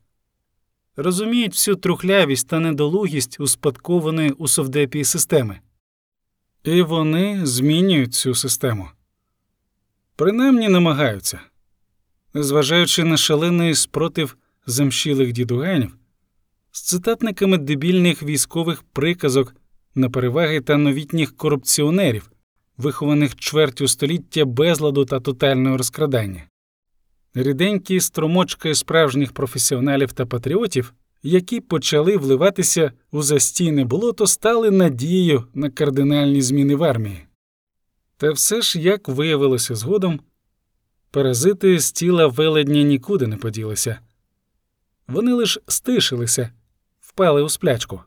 розуміють 0.96 1.52
всю 1.52 1.76
трухлявість 1.76 2.48
та 2.48 2.60
недолугість 2.60 3.40
успадкованої 3.40 4.30
у 4.30 4.48
совдепії 4.48 5.04
системи. 5.04 5.60
І 6.64 6.82
вони 6.82 7.46
змінюють 7.46 8.14
цю 8.14 8.34
систему. 8.34 8.88
Принаймні 10.16 10.68
намагаються. 10.68 11.40
Зважаючи 12.34 13.04
на 13.04 13.16
шалений 13.16 13.74
спротив 13.74 14.36
замшілих 14.66 15.32
дідуганів, 15.32 15.96
з 16.70 16.82
цитатниками 16.82 17.58
дебільних 17.58 18.22
військових 18.22 18.82
приказок 18.82 19.54
на 19.94 20.10
переваги 20.10 20.60
та 20.60 20.76
новітніх 20.76 21.36
корупціонерів, 21.36 22.30
вихованих 22.76 23.36
чвертю 23.36 23.88
століття 23.88 24.44
безладу 24.44 25.04
та 25.04 25.20
тотального 25.20 25.76
розкрадання. 25.76 26.42
Ріденькі 27.34 28.00
струмочки 28.00 28.74
справжніх 28.74 29.32
професіоналів 29.32 30.12
та 30.12 30.26
патріотів, 30.26 30.94
які 31.22 31.60
почали 31.60 32.16
вливатися 32.16 32.92
у 33.10 33.22
застійне 33.22 33.84
болото, 33.84 34.26
стали 34.26 34.70
надією 34.70 35.44
на 35.54 35.70
кардинальні 35.70 36.42
зміни 36.42 36.76
в 36.76 36.84
армії. 36.84 37.26
Та 38.16 38.32
все 38.32 38.62
ж, 38.62 38.80
як 38.80 39.08
виявилося 39.08 39.74
згодом, 39.74 40.20
паразити 41.10 41.80
з 41.80 41.92
тіла 41.92 42.26
веледня 42.26 42.82
нікуди 42.82 43.26
не 43.26 43.36
поділися. 43.36 43.98
Вони 45.08 45.32
лиш 45.32 45.58
стишилися, 45.68 46.50
впали 47.00 47.42
у 47.42 47.48
сплячку. 47.48 48.00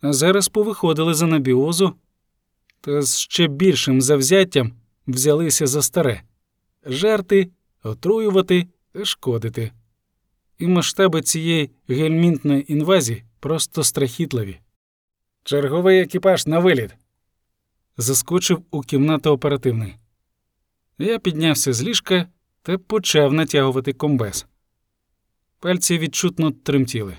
А 0.00 0.12
зараз 0.12 0.48
повиходили 0.48 1.14
з 1.14 1.22
анабіозу 1.22 1.94
та 2.80 3.02
з 3.02 3.18
ще 3.18 3.46
більшим 3.46 4.00
завзяттям 4.00 4.72
взялися 5.06 5.66
за 5.66 5.82
старе 5.82 6.22
жерти, 6.86 7.50
отруювати 7.82 8.66
та 8.92 9.04
шкодити. 9.04 9.72
І 10.58 10.66
масштаби 10.66 11.22
цієї 11.22 11.70
гельмінтної 11.88 12.72
інвазії 12.72 13.24
просто 13.40 13.84
страхітливі. 13.84 14.60
Черговий 15.44 16.00
екіпаж 16.00 16.46
на 16.46 16.58
виліт. 16.58 16.90
Заскочив 17.96 18.62
у 18.70 18.80
кімнату 18.80 19.30
оперативний. 19.30 19.96
Я 20.98 21.18
піднявся 21.18 21.72
з 21.72 21.82
ліжка 21.82 22.28
та 22.62 22.78
почав 22.78 23.32
натягувати 23.32 23.92
комбез. 23.92 24.46
Пальці 25.60 25.98
відчутно 25.98 26.50
тремтіли, 26.50 27.16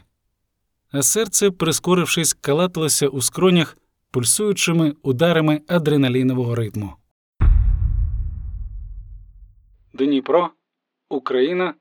а 0.91 1.03
серце, 1.03 1.51
прискорившись, 1.51 2.33
калатилося 2.33 3.07
у 3.07 3.21
скронях 3.21 3.77
пульсуючими 4.17 4.95
ударами 5.01 5.61
адреналінового 5.67 6.55
ритму. 6.55 6.93
Дніпро, 9.93 10.49
Україна, 11.09 11.73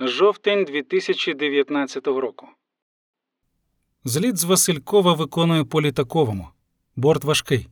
жовтень 0.00 0.64
2019 0.64 2.06
року. 2.06 2.46
Зліт 4.04 4.36
з 4.36 4.44
Василькова 4.44 5.12
виконує 5.12 5.64
по 5.64 5.82
літаковому. 5.82 6.48
Борт 6.96 7.24
важкий. 7.24 7.68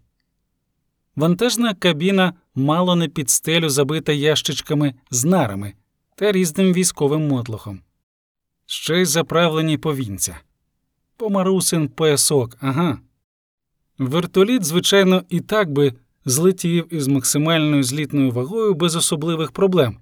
Вантажна 1.16 1.74
кабіна 1.74 2.34
мало 2.54 2.96
не 2.96 3.08
під 3.08 3.30
стелю 3.30 3.68
забита 3.68 4.12
ящичками 4.12 4.94
з 5.10 5.24
нарами 5.24 5.74
та 6.14 6.32
різним 6.32 6.72
військовим 6.72 7.28
мотлохом. 7.28 7.80
Ще 8.66 9.00
й 9.00 9.04
заправлені 9.04 9.78
повінця. 9.78 10.40
Помарусин 11.16 11.88
поясок, 11.88 12.56
ага. 12.60 12.98
Вертоліт, 13.98 14.64
звичайно, 14.64 15.22
і 15.28 15.40
так 15.40 15.72
би 15.72 15.94
злетів 16.24 16.94
із 16.94 17.08
максимальною 17.08 17.82
злітною 17.82 18.30
вагою 18.30 18.74
без 18.74 18.96
особливих 18.96 19.52
проблем. 19.52 19.96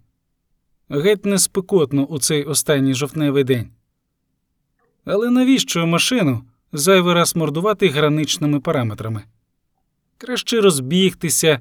Геть 0.89 1.27
не 1.27 1.39
спекотно 1.39 2.05
у 2.05 2.19
цей 2.19 2.45
останній 2.45 2.95
жовтневий 2.95 3.45
день. 3.45 3.69
Але 5.05 5.31
навіщо 5.31 5.87
машину 5.87 6.43
зайвий 6.73 7.15
раз 7.15 7.37
мордувати 7.37 7.89
граничними 7.89 8.61
параметрами? 8.61 9.23
Краще 10.19 10.61
розбігтися, 10.61 11.61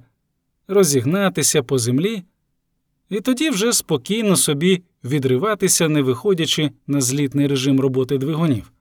розігнатися 0.68 1.64
по 1.64 1.78
землі, 1.78 2.24
і 3.10 3.22
тоді 3.22 3.50
вже 3.50 3.74
спокійно 3.74 4.36
собі 4.36 4.84
відриватися, 5.04 5.90
не 5.90 6.02
виходячи 6.02 6.72
на 6.88 7.02
злітний 7.02 7.48
режим 7.48 7.80
роботи 7.80 8.18
двигунів. 8.18 8.72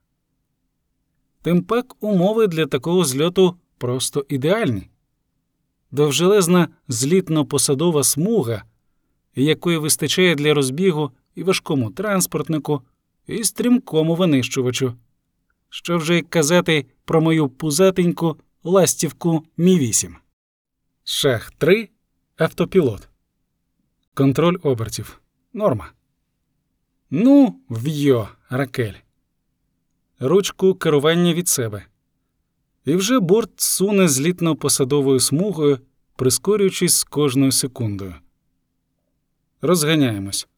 Тим 1.45 1.63
пак 1.63 1.97
умови 2.01 2.47
для 2.47 2.67
такого 2.67 3.05
зльоту 3.05 3.57
просто 3.79 4.27
ідеальні. 4.29 4.89
Довжелезна 5.91 6.69
злітно-посадова 6.89 8.05
смуга, 8.05 8.65
якої 9.35 9.79
вистачає 9.79 10.35
для 10.35 10.55
розбігу 10.55 11.11
і 11.35 11.43
важкому 11.43 11.91
транспортнику, 11.91 12.83
і 13.27 13.45
стрімкому 13.45 14.15
винищувачу. 14.15 14.95
Що 15.69 15.99
вже 15.99 16.19
й 16.19 16.23
казати 16.23 16.87
про 17.05 17.21
мою 17.21 17.49
пузатеньку 17.49 18.37
ластівку 18.63 19.45
Мі 19.57 19.79
8 19.79 20.17
Шах 21.05 21.51
3 21.51 21.89
автопілот. 22.37 23.09
Контроль 24.15 24.57
обертів. 24.63 25.21
Норма. 25.53 25.93
Ну, 27.11 27.61
в'йо, 27.71 28.29
ракель. 28.51 29.04
Ручку 30.21 30.75
керування 30.75 31.35
від 31.35 31.49
себе. 31.49 31.87
І 32.85 32.95
вже 32.95 33.21
борт 33.21 33.51
суне 33.57 34.07
злітно-посадовою 34.07 35.21
смугою, 35.21 35.79
прискорюючись 36.17 36.95
з 36.95 37.05
кожною 37.05 37.53
секундою. 37.53 38.15
Розганяємось. 39.61 40.49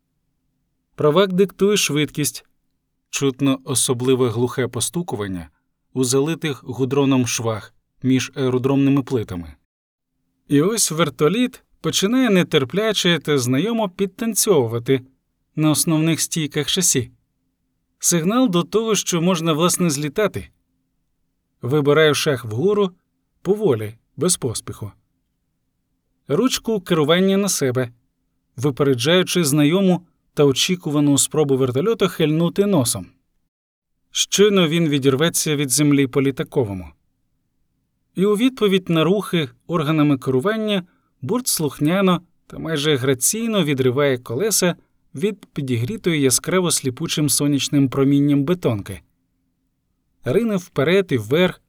Правак 0.95 1.33
диктує 1.33 1.77
швидкість. 1.77 2.45
Чутно 3.11 3.59
особливе 3.65 4.31
глухе 4.31 4.69
постукування 4.69 5.51
у 5.93 6.05
залитих 6.05 6.65
гудроном 6.65 7.27
швах 7.27 7.75
між 8.03 8.33
аеродромними 8.35 9.03
плитами. 9.03 9.55
І 10.49 10.63
ось 10.63 10.91
вертоліт 10.91 11.63
починає 11.81 12.31
нетерпляче 12.31 13.19
та 13.19 13.39
знайомо 13.39 13.89
підтанцьовувати 13.89 15.01
на 15.57 15.71
основних 15.71 16.21
стійках 16.21 16.69
шасі. 16.69 17.11
Сигнал 17.99 18.49
до 18.49 18.63
того, 18.63 18.95
що 18.95 19.23
можна 19.23 19.53
власне 19.53 19.91
злітати. 19.91 20.49
Вибираю 21.63 22.15
шах 22.15 22.45
вгору 22.45 22.91
поволі, 23.43 23.95
без 24.17 24.37
поспіху. 24.37 24.93
Ручку 26.29 26.81
керування 26.81 27.37
на 27.37 27.49
себе, 27.49 27.91
випереджаючи 28.57 29.45
знайому 29.45 30.07
та 30.35 30.45
очікувану 30.45 31.19
спробу 31.19 31.57
вертольота 31.57 32.09
хильнути 32.09 32.67
носом. 32.67 33.07
Щойно 34.11 34.69
він 34.69 34.89
відірветься 34.89 35.57
від 35.57 35.71
землі 35.71 36.07
по 36.07 36.23
літаковому. 36.23 36.93
І 38.15 38.27
у 38.27 38.37
відповідь 38.37 38.89
на 38.89 39.05
рухи 39.05 39.49
органами 39.67 40.19
керування 40.19 40.83
бурт 41.23 41.47
слухняно 41.47 42.23
та 42.47 42.59
майже 42.59 42.97
граційно 42.97 43.65
відриває 43.65 44.19
колеса 44.19 44.77
від 45.17 45.47
підігрітої 45.47 46.21
яскраво 46.21 46.71
сліпучим 46.71 47.29
сонячним 47.29 47.89
промінням 47.89 48.45
бетонки. 48.45 49.01
Рине 50.25 50.57
вперед 50.57 51.07
і 51.11 51.19
вверх, 51.19 51.61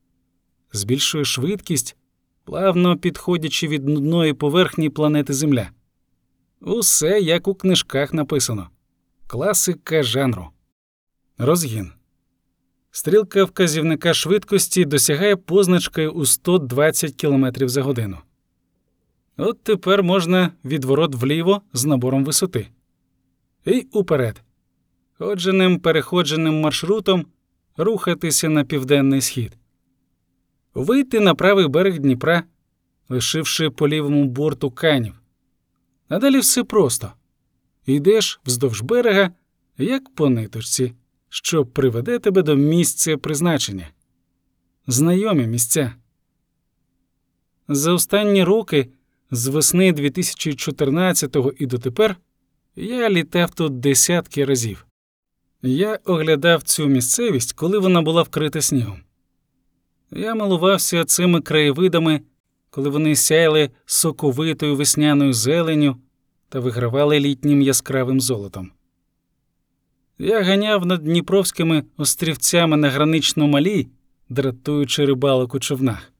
збільшує 0.73 1.25
швидкість, 1.25 1.95
плавно 2.43 2.97
підходячи 2.97 3.67
від 3.67 3.87
нудної 3.87 4.33
поверхні 4.33 4.89
планети 4.89 5.33
Земля. 5.33 5.69
Усе 6.61 7.19
як 7.19 7.47
у 7.47 7.55
книжках 7.55 8.13
написано. 8.13 8.69
Класика 9.27 10.03
жанру. 10.03 10.47
Розгін. 11.37 11.91
Стрілка 12.91 13.43
вказівника 13.43 14.13
швидкості 14.13 14.85
досягає 14.85 15.35
позначки 15.35 16.07
у 16.07 16.25
120 16.25 17.15
км 17.15 17.45
за 17.57 17.81
годину. 17.83 18.17
От 19.37 19.63
тепер 19.63 20.03
можна 20.03 20.51
відворот 20.65 21.15
вліво 21.15 21.61
з 21.73 21.85
набором 21.85 22.25
висоти. 22.25 22.67
І 23.67 23.87
уперед. 23.91 24.41
Ходженим 25.17 25.79
переходженим 25.79 26.59
маршрутом 26.59 27.25
рухатися 27.77 28.49
на 28.49 28.63
південний 28.63 29.21
схід. 29.21 29.57
Вийти 30.73 31.19
на 31.19 31.35
правий 31.35 31.67
берег 31.67 31.99
Дніпра, 31.99 32.43
лишивши 33.09 33.69
по 33.69 33.87
лівому 33.87 34.25
борту 34.25 34.71
канів. 34.71 35.13
А 36.09 36.19
далі 36.19 36.39
все 36.39 36.63
просто. 36.63 37.11
Йдеш 37.85 38.39
вздовж 38.45 38.81
берега, 38.81 39.31
як 39.77 40.15
по 40.15 40.29
ниточці, 40.29 40.93
що 41.29 41.65
приведе 41.65 42.19
тебе 42.19 42.41
до 42.41 42.55
місця 42.55 43.17
призначення. 43.17 43.87
Знайомі 44.87 45.47
місця. 45.47 45.93
За 47.67 47.93
останні 47.93 48.43
роки, 48.43 48.89
з 49.31 49.47
весни 49.47 49.93
2014-го 49.93 51.53
і 51.59 51.65
дотепер, 51.65 52.15
я 52.77 53.09
літав 53.09 53.51
тут 53.51 53.79
десятки 53.79 54.45
разів. 54.45 54.85
Я 55.61 55.99
оглядав 56.05 56.63
цю 56.63 56.87
місцевість, 56.87 57.53
коли 57.53 57.79
вона 57.79 58.01
була 58.01 58.21
вкрита 58.21 58.61
снігом. 58.61 58.99
Я 60.11 60.35
милувався 60.35 61.05
цими 61.05 61.41
краєвидами, 61.41 62.21
коли 62.69 62.89
вони 62.89 63.15
сяяли 63.15 63.69
соковитою 63.85 64.75
весняною 64.75 65.33
зеленю 65.33 65.97
та 66.49 66.59
вигравали 66.59 67.19
літнім 67.19 67.61
яскравим 67.61 68.21
золотом. 68.21 68.71
Я 70.17 70.43
ганяв 70.43 70.85
над 70.85 71.03
дніпровськими 71.03 71.83
острівцями 71.97 72.77
на 72.77 72.89
гранично 72.89 73.47
малій, 73.47 73.87
дратуючи 74.29 75.05
рибалок 75.05 75.55
у 75.55 75.59
човнах. 75.59 76.13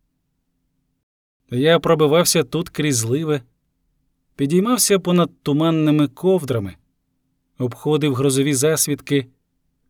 Я 1.51 1.79
пробивався 1.79 2.43
тут 2.43 2.69
крізь 2.69 2.97
зливи, 2.97 3.41
підіймався 4.37 4.99
понад 4.99 5.43
туманними 5.43 6.07
ковдрами, 6.07 6.75
обходив 7.57 8.15
грозові 8.15 8.53
засвідки, 8.53 9.27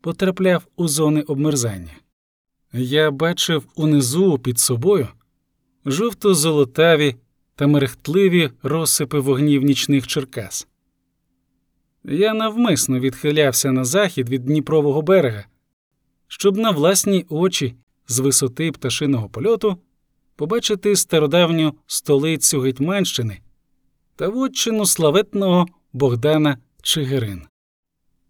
потрапляв 0.01 0.67
у 0.75 0.87
зони 0.87 1.21
обмерзання. 1.21 1.93
Я 2.73 3.11
бачив 3.11 3.63
унизу 3.75 4.39
під 4.39 4.59
собою 4.59 5.07
жовто-золотаві 5.85 7.15
та 7.55 7.67
мерехтливі 7.67 8.49
розсипи 8.63 9.19
вогнів 9.19 9.63
нічних 9.63 10.07
Черкас. 10.07 10.67
Я 12.03 12.33
навмисно 12.33 12.99
відхилявся 12.99 13.71
на 13.71 13.85
захід 13.85 14.29
від 14.29 14.45
Дніпрового 14.45 15.01
берега, 15.01 15.45
щоб 16.27 16.57
на 16.57 16.71
власні 16.71 17.25
очі 17.29 17.75
з 18.07 18.19
висоти 18.19 18.71
пташиного 18.71 19.29
польоту 19.29 19.77
побачити 20.35 20.95
стародавню 20.95 21.73
столицю 21.87 22.59
Гетьманщини 22.61 23.39
та 24.17 24.27
вотчину 24.27 24.85
славетного 24.85 25.65
Богдана 25.93 26.57
Чигирин. 26.81 27.41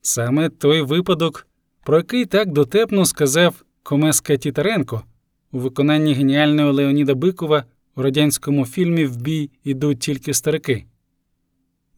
Саме 0.02 0.50
той 0.50 0.82
випадок, 0.82 1.48
про 1.84 1.98
який 1.98 2.26
так 2.26 2.52
дотепно 2.52 3.06
сказав 3.06 3.64
Комеска 3.84 4.38
Тітаренко 4.38 5.04
у 5.52 5.60
виконанні 5.60 6.14
геніального 6.14 6.72
Леоніда 6.72 7.16
Бикова 7.16 7.66
у 7.96 8.02
радянському 8.02 8.66
фільмі 8.66 9.06
В 9.06 9.18
бій 9.18 9.50
ідуть 9.64 10.00
тільки 10.00 10.34
старики. 10.34 10.86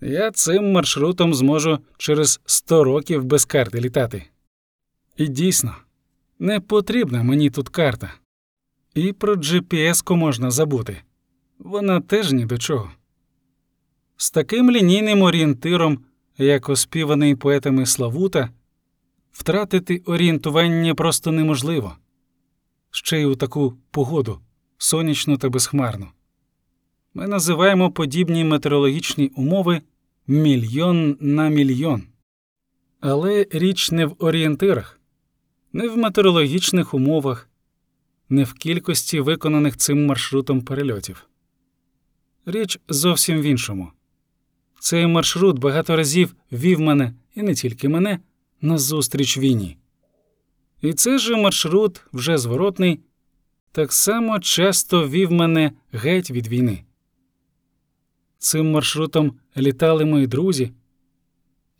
Я 0.01 0.31
цим 0.31 0.71
маршрутом 0.71 1.33
зможу 1.33 1.79
через 1.97 2.41
100 2.45 2.83
років 2.83 3.23
без 3.23 3.45
карти 3.45 3.81
літати. 3.81 4.25
І 5.17 5.27
дійсно, 5.27 5.75
не 6.39 6.59
потрібна 6.59 7.23
мені 7.23 7.49
тут 7.49 7.69
карта. 7.69 8.13
І 8.93 9.13
про 9.13 9.35
GPS-ку 9.35 10.15
можна 10.15 10.51
забути. 10.51 11.01
Вона 11.59 12.01
теж 12.01 12.31
ні 12.31 12.45
до 12.45 12.57
чого. 12.57 12.91
З 14.21 14.31
таким 14.31 14.71
лінійним 14.71 15.21
орієнтиром, 15.21 15.99
як 16.37 16.69
оспіваний 16.69 17.35
поетами 17.35 17.85
Славута, 17.85 18.49
втратити 19.31 20.01
орієнтування 20.05 20.95
просто 20.95 21.31
неможливо. 21.31 21.95
Ще 22.91 23.21
й 23.21 23.25
у 23.25 23.35
таку 23.35 23.73
погоду, 23.91 24.39
сонячну 24.77 25.37
та 25.37 25.49
безхмарну. 25.49 26.07
Ми 27.13 27.27
називаємо 27.27 27.91
подібні 27.91 28.43
метеорологічні 28.43 29.27
умови 29.27 29.81
мільйон 30.27 31.17
на 31.19 31.49
мільйон. 31.49 32.03
Але 32.99 33.47
річ 33.51 33.91
не 33.91 34.05
в 34.05 34.15
орієнтирах, 34.19 34.99
не 35.73 35.87
в 35.87 35.97
метеорологічних 35.97 36.93
умовах, 36.93 37.49
не 38.29 38.43
в 38.43 38.53
кількості 38.53 39.19
виконаних 39.19 39.77
цим 39.77 40.05
маршрутом 40.05 40.61
перельотів. 40.61 41.29
Річ 42.45 42.79
зовсім 42.89 43.41
в 43.41 43.43
іншому. 43.43 43.91
Цей 44.79 45.07
маршрут 45.07 45.59
багато 45.59 45.95
разів 45.95 46.35
вів 46.51 46.79
мене, 46.79 47.13
і 47.35 47.41
не 47.41 47.55
тільки 47.55 47.89
мене, 47.89 48.19
назустріч 48.61 49.37
війні. 49.37 49.77
І 50.81 50.93
цей 50.93 51.19
же 51.19 51.35
маршрут, 51.35 52.01
вже 52.13 52.37
зворотний, 52.37 52.99
так 53.71 53.93
само 53.93 54.39
часто 54.39 55.07
вів 55.07 55.31
мене 55.31 55.71
геть 55.91 56.31
від 56.31 56.47
війни. 56.47 56.83
Цим 58.37 58.71
маршрутом 58.71 59.39
літали 59.57 60.05
мої 60.05 60.27
друзі, 60.27 60.71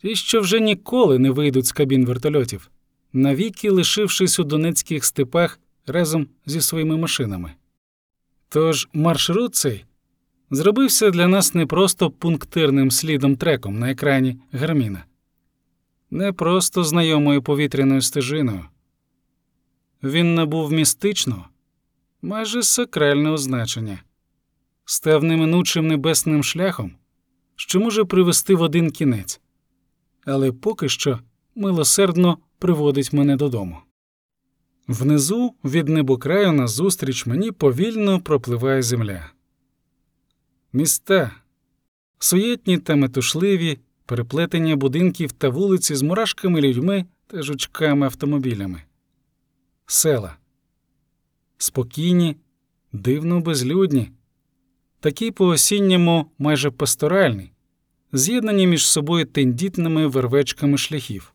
ті, 0.02 0.16
що 0.16 0.42
вже 0.42 0.60
ніколи 0.60 1.20
не 1.20 1.32
вийдуть 1.32 1.66
з 1.66 1.72
кабін 1.72 2.06
вертольотів, 2.06 2.70
навіки 3.14 3.70
лишившись 3.70 4.40
у 4.40 4.44
донецьких 4.44 5.06
степах 5.06 5.60
разом 5.88 6.28
зі 6.46 6.62
своїми 6.62 6.98
машинами. 6.98 7.54
Тож 8.50 8.88
маршрут 8.94 9.56
цей 9.56 9.86
зробився 10.52 11.10
для 11.10 11.28
нас 11.28 11.54
не 11.54 11.66
просто 11.66 12.12
пунктирним 12.12 12.92
слідом 12.92 13.36
треком 13.36 13.80
на 13.80 13.92
екрані 13.92 14.40
Гарміна, 14.52 15.06
не 16.12 16.34
просто 16.34 16.84
знайомою 16.84 17.42
повітряною 17.42 18.02
стежиною. 18.02 18.66
Він 20.04 20.36
набув 20.36 20.72
містичного, 20.72 21.46
майже 22.22 22.64
сакрального 22.64 23.38
значення, 23.38 24.04
став 24.86 25.24
неминучим 25.24 25.88
небесним 25.88 26.44
шляхом, 26.44 26.92
що 27.56 27.80
може 27.80 28.06
привести 28.06 28.56
в 28.56 28.62
один 28.62 28.92
кінець, 28.92 29.42
але 30.26 30.52
поки 30.52 30.90
що 30.90 31.20
милосердно 31.56 32.38
приводить 32.60 33.14
мене 33.14 33.36
додому. 33.36 33.78
Внизу 34.88 35.54
від 35.64 35.90
небокраю 35.90 36.52
назустріч 36.52 37.26
мені 37.26 37.52
повільно 37.52 38.22
пропливає 38.22 38.82
земля. 38.82 39.32
Міста 40.74 41.32
суєтні 42.20 42.78
та 42.78 42.96
метушливі, 42.96 43.80
переплетення 44.06 44.76
будинків 44.76 45.32
та 45.32 45.50
вулиці 45.50 45.96
з 45.96 46.02
мурашками 46.02 46.62
людьми 46.62 47.06
та 47.28 47.42
жучками 47.42 48.06
автомобілями, 48.06 48.84
села. 49.86 50.38
Спокійні, 51.58 52.36
дивно 52.92 53.40
безлюдні, 53.40 54.12
такі 55.00 55.32
по 55.32 55.48
осінньому 55.48 56.32
майже 56.38 56.72
пасторальні, 56.72 57.52
з'єднані 58.14 58.68
між 58.68 58.88
собою 58.88 59.26
тендітними 59.26 60.08
вервечками 60.08 60.78
шляхів, 60.78 61.34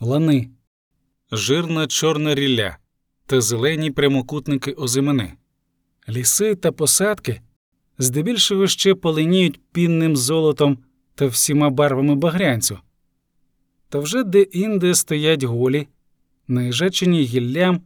лани, 0.00 0.50
жирна 1.32 1.86
чорна 1.86 2.34
рілля 2.34 2.78
та 3.26 3.40
зелені 3.40 3.90
прямокутники 3.90 4.72
озимини, 4.72 5.32
ліси 6.08 6.54
та 6.54 6.72
посадки 6.72 7.40
здебільшого 8.02 8.66
ще 8.66 8.94
поленіють 8.94 9.60
пінним 9.72 10.16
золотом 10.16 10.78
та 11.14 11.26
всіма 11.26 11.70
барвами 11.70 12.14
багрянцю. 12.14 12.78
Та 13.88 13.98
вже 13.98 14.24
де-інде 14.24 14.94
стоять 14.94 15.42
голі, 15.42 15.88
наїжачені 16.48 17.22
гіллям, 17.22 17.80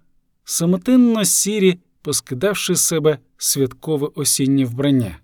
самотинно 0.44 1.24
сірі, 1.24 1.78
поскидавши 2.02 2.76
себе 2.76 3.18
святкове 3.36 4.08
осіннє 4.14 4.64
вбрання. 4.64 5.18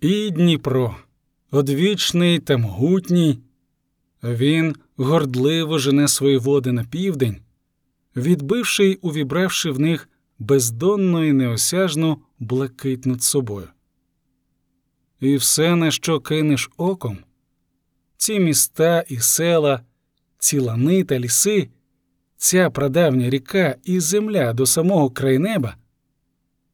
І 0.00 0.30
Дніпро, 0.30 0.96
одвічний 1.50 2.38
та 2.38 2.56
могутній, 2.56 3.38
він 4.22 4.74
гордливо 4.96 5.78
жене 5.78 6.08
свої 6.08 6.38
води 6.38 6.72
на 6.72 6.84
південь, 6.84 7.36
відбивши 8.16 8.86
й 8.86 8.98
увібравши 9.02 9.70
в 9.70 9.80
них 9.80 10.08
бездонну 10.38 11.24
і 11.24 11.32
неосяжну 11.32 12.18
блакить 12.38 13.06
над 13.06 13.22
собою. 13.22 13.68
І 15.24 15.36
все, 15.36 15.76
на 15.76 15.90
що 15.90 16.20
кинеш 16.20 16.70
оком, 16.76 17.18
ці 18.16 18.40
міста 18.40 19.04
і 19.08 19.18
села, 19.18 19.80
ці 20.38 20.58
лани 20.58 21.04
та 21.04 21.18
ліси, 21.18 21.68
ця 22.36 22.70
прадавня 22.70 23.30
ріка 23.30 23.76
і 23.84 24.00
земля 24.00 24.52
до 24.52 24.66
самого 24.66 25.10
крайнеба, 25.10 25.76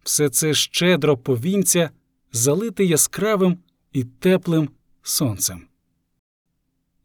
все 0.03 0.29
це 0.29 0.55
щедро 0.55 1.17
повінця 1.17 1.91
залите 2.33 2.85
яскравим 2.85 3.59
і 3.93 4.05
теплим 4.05 4.69
сонцем. 5.03 5.63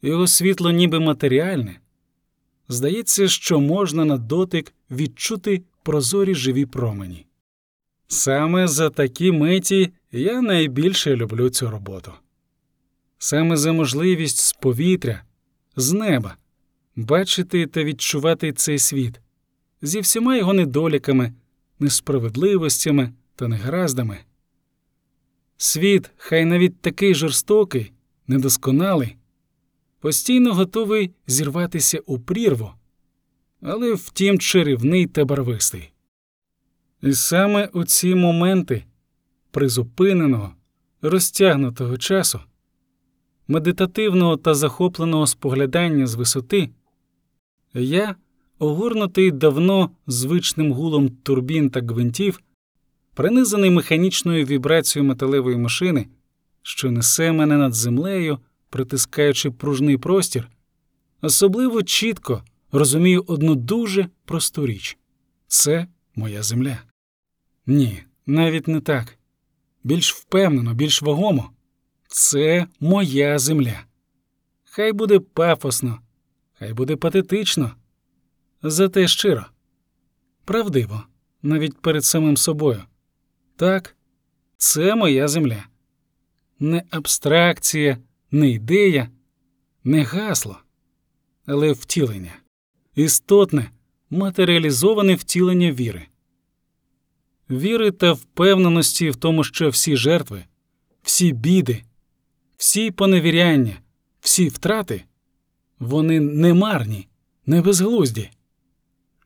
Його 0.01 0.27
світло 0.27 0.71
ніби 0.71 0.99
матеріальне. 0.99 1.79
Здається, 2.69 3.27
що 3.27 3.59
можна 3.59 4.05
на 4.05 4.17
дотик 4.17 4.73
відчути 4.91 5.63
прозорі 5.83 6.35
живі 6.35 6.65
промені. 6.65 7.25
Саме 8.07 8.67
за 8.67 8.89
такі 8.89 9.31
миті 9.31 9.91
я 10.22 10.41
найбільше 10.41 11.16
люблю 11.16 11.49
цю 11.49 11.70
роботу. 11.70 12.13
Саме 13.18 13.57
за 13.57 13.74
можливість 13.74 14.38
з 14.38 14.53
повітря, 14.53 15.24
з 15.76 15.93
неба 15.93 16.38
бачити 16.95 17.68
та 17.68 17.84
відчувати 17.84 18.53
цей 18.53 18.80
світ 18.80 19.22
зі 19.82 19.99
всіма 19.99 20.38
його 20.38 20.53
недоліками, 20.53 21.34
несправедливостями 21.80 23.13
та 23.36 23.47
негараздами. 23.47 24.18
Світ, 25.57 26.11
хай 26.18 26.45
навіть 26.45 26.82
такий 26.82 27.16
жорстокий, 27.16 27.91
недосконалий, 28.28 29.16
постійно 29.99 30.53
готовий 30.53 31.11
зірватися 31.28 31.99
у 32.05 32.20
прірву, 32.20 32.72
але 33.61 33.93
втім 33.93 34.39
чарівний 34.39 35.07
та 35.07 35.26
барвистий. 35.26 35.91
І 37.01 37.13
саме 37.13 37.70
у 37.74 37.84
ці 37.84 38.16
моменти 38.16 38.84
призупиненого, 39.56 40.53
розтягнутого 41.01 41.97
часу, 41.97 42.39
медитативного 43.47 44.38
та 44.38 44.53
захопленого 44.53 45.28
споглядання 45.28 46.08
з 46.08 46.16
висоти, 46.16 46.70
я, 47.74 48.16
огорнутий 48.60 49.32
давно 49.32 49.91
звичним 50.08 50.72
гулом 50.74 51.10
турбін 51.10 51.70
та 51.70 51.82
гвинтів, 51.82 52.41
принизаний 53.14 53.70
механічною 53.70 54.45
вібрацією 54.45 55.10
металевої 55.10 55.58
машини, 55.58 56.08
що 56.62 56.91
несе 56.91 57.32
мене 57.32 57.58
над 57.58 57.74
землею, 57.74 58.39
притискаючи 58.70 59.51
пружний 59.51 59.97
простір, 59.97 60.49
особливо 61.22 61.84
чітко 61.84 62.43
розумію 62.72 63.24
одну 63.28 63.56
дуже 63.56 64.08
просту 64.26 64.66
річ 64.66 64.97
це 65.47 65.88
моя 66.16 66.43
земля. 66.43 66.78
Ні, 67.66 68.03
навіть 68.26 68.68
не 68.68 68.82
так. 68.82 69.18
Більш 69.86 70.13
впевнено, 70.13 70.73
більш 70.73 71.01
вагомо. 71.01 71.51
Це 72.07 72.67
моя 72.79 73.39
земля. 73.39 73.86
Хай 74.63 74.93
буде 74.93 75.19
пафосно, 75.19 75.99
хай 76.53 76.73
буде 76.73 76.95
патетично, 76.95 77.71
зате 78.63 79.07
щиро, 79.07 79.45
правдиво, 80.45 81.03
навіть 81.41 81.81
перед 81.81 82.05
самим 82.05 82.38
собою. 82.38 82.83
Так, 83.55 83.95
це 84.57 84.95
моя 84.95 85.27
земля. 85.27 85.65
Не 86.59 86.83
абстракція, 86.89 87.97
не 88.31 88.49
ідея, 88.49 89.09
не 89.83 90.03
гасло, 90.03 90.57
але 91.45 91.71
втілення, 91.71 92.33
істотне, 92.95 93.71
матеріалізоване 94.09 95.15
втілення 95.15 95.71
віри. 95.71 96.07
Віри 97.49 97.91
та 97.91 98.11
впевненості 98.11 99.09
в 99.09 99.15
тому, 99.15 99.43
що 99.43 99.69
всі 99.69 99.97
жертви, 99.97 100.43
всі 101.03 101.31
біди, 101.31 101.83
всі 102.57 102.91
поневіряння, 102.91 103.79
всі 104.19 104.47
втрати 104.47 105.03
вони 105.79 106.19
не 106.19 106.53
марні, 106.53 107.07
не 107.45 107.61
безглузді, 107.61 108.29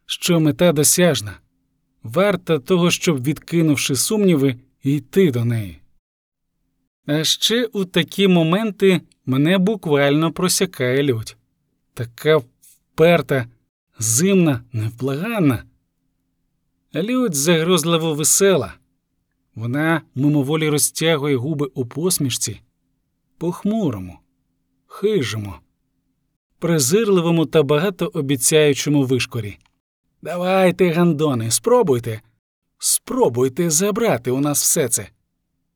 що 0.05 0.39
мета 0.39 0.71
досяжна, 0.71 1.39
варта 2.03 2.59
того, 2.59 2.91
щоб, 2.91 3.23
відкинувши 3.23 3.95
сумніви, 3.95 4.55
йти 4.83 5.31
до 5.31 5.45
неї. 5.45 5.79
А 7.05 7.23
ще 7.23 7.65
у 7.65 7.85
такі 7.85 8.27
моменти 8.27 9.01
мене 9.25 9.57
буквально 9.57 10.31
просякає 10.31 11.03
лють, 11.03 11.37
така 11.93 12.37
вперта, 12.37 13.47
зимна, 13.99 14.63
невблаганна. 14.73 15.63
Лють 16.95 17.35
загрозливо 17.35 18.13
весела. 18.13 18.73
Вона 19.55 20.01
мимоволі 20.15 20.69
розтягує 20.69 21.35
губи 21.35 21.65
у 21.73 21.85
посмішці, 21.85 22.61
похмурому, 23.37 24.19
хижому, 24.85 25.53
презирливому 26.59 27.45
та 27.45 27.63
багатообіцяючому 27.63 29.03
вишкорі. 29.03 29.57
Давайте, 30.21 30.89
гандони, 30.89 31.51
спробуйте, 31.51 32.21
спробуйте 32.77 33.69
забрати 33.69 34.31
у 34.31 34.39
нас 34.39 34.61
все 34.61 34.89
це. 34.89 35.09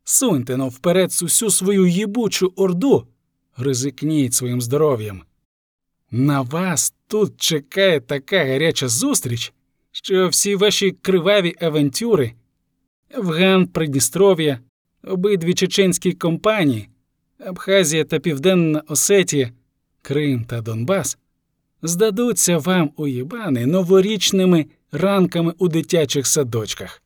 Суньте 0.04 0.58
но 0.58 0.68
вперед 0.68 1.20
усю 1.24 1.50
свою 1.50 1.88
їбучу 1.88 2.54
орду, 2.56 3.08
ризикніть 3.58 4.34
своїм 4.34 4.62
здоров'ям. 4.62 5.24
На 6.12 6.42
вас 6.42 6.94
тут 7.08 7.42
чекає 7.42 8.00
така 8.00 8.38
гаряча 8.38 8.88
зустріч, 8.88 9.54
що 9.94 10.28
всі 10.28 10.56
ваші 10.56 10.92
криваві 10.92 11.56
авантюри, 11.62 12.34
Афган, 13.18 13.68
Придністров'я, 13.68 14.60
обидві 15.04 15.54
чеченські 15.54 16.12
компанії, 16.12 16.90
Абхазія 17.40 18.04
та 18.04 18.20
Південна 18.20 18.84
Осетія, 18.88 19.52
Крим 20.02 20.46
та 20.46 20.62
Донбас 20.62 21.18
здадуться 21.82 22.58
вам 22.58 22.92
уїбани 22.96 23.66
новорічними 23.66 24.66
ранками 24.92 25.54
у 25.58 25.68
дитячих 25.68 26.28
садочках. 26.28 27.04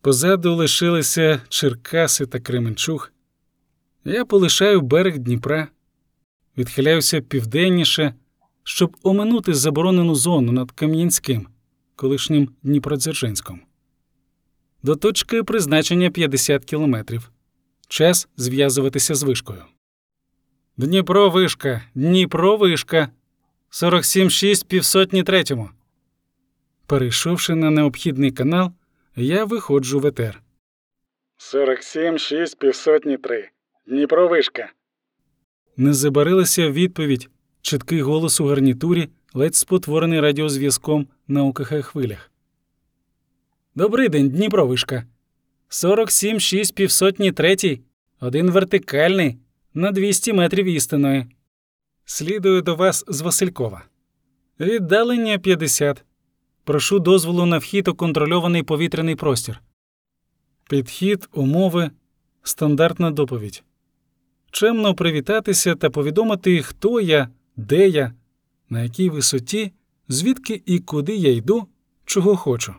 Позаду 0.00 0.54
лишилися 0.54 1.40
Черкаси 1.48 2.26
та 2.26 2.40
Кременчуг. 2.40 3.12
Я 4.04 4.24
полишаю 4.24 4.80
берег 4.80 5.18
Дніпра, 5.18 5.68
відхиляюся 6.58 7.20
південніше, 7.20 8.14
щоб 8.68 8.96
оминути 9.02 9.54
заборонену 9.54 10.14
зону 10.14 10.52
над 10.52 10.70
Кам'янським, 10.70 11.48
колишнім 11.96 12.50
Дніпродзержинськом. 12.62 13.60
До 14.82 14.96
точки 14.96 15.42
призначення 15.42 16.10
50 16.10 16.64
кілометрів. 16.64 17.30
Час 17.88 18.28
зв'язуватися 18.36 19.14
з 19.14 19.22
вишкою. 19.22 19.62
Дніпро 20.76 21.30
вишка, 21.30 21.82
Дніпро 21.94 22.56
вишка. 22.56 23.08
47,6 23.70 24.66
півсотні 24.66 25.22
третьому. 25.22 25.70
Перейшовши 26.86 27.54
на 27.54 27.70
необхідний 27.70 28.30
канал, 28.30 28.72
я 29.16 29.44
виходжу 29.44 30.00
в 30.00 30.06
етер. 30.06 30.42
47,6 31.38 32.58
півсотні 32.58 33.16
три. 33.16 33.48
Дніпро 33.86 34.28
вишка. 34.28 34.72
Не 35.76 35.94
забарилася 35.94 36.70
відповідь, 36.70 37.28
чіткий 37.66 38.02
голос 38.02 38.40
у 38.40 38.46
гарнітурі, 38.46 39.08
ледь 39.34 39.54
спотворений 39.54 40.20
радіозв'язком 40.20 41.06
на 41.28 41.44
УКХ 41.44 41.82
хвилях. 41.82 42.30
Добрий 43.74 44.08
день, 44.08 44.30
Дніпро 44.30 44.66
вишка. 44.66 45.06
47,6 45.70 46.74
півсотні 46.74 47.32
третій. 47.32 47.80
Один 48.20 48.50
вертикальний 48.50 49.36
на 49.74 49.92
200 49.92 50.32
метрів 50.32 50.66
істинної. 50.66 51.26
Слідую 52.04 52.62
до 52.62 52.76
вас 52.76 53.04
з 53.08 53.20
Василькова. 53.20 53.84
Віддалення 54.60 55.38
50. 55.38 56.04
Прошу 56.64 56.98
дозволу 56.98 57.46
на 57.46 57.58
вхід 57.58 57.88
у 57.88 57.94
контрольований 57.94 58.62
повітряний 58.62 59.16
простір. 59.16 59.60
Підхід, 60.70 61.28
умови, 61.32 61.90
стандартна 62.42 63.10
доповідь. 63.10 63.62
Чемно 64.50 64.94
привітатися 64.94 65.74
та 65.74 65.90
повідомити, 65.90 66.62
хто 66.62 67.00
я, 67.00 67.28
де 67.56 67.88
я, 67.88 68.12
на 68.68 68.82
якій 68.82 69.10
висоті, 69.10 69.72
звідки 70.08 70.62
і 70.66 70.78
куди 70.78 71.16
я 71.16 71.32
йду, 71.32 71.68
чого 72.04 72.36
хочу. 72.36 72.74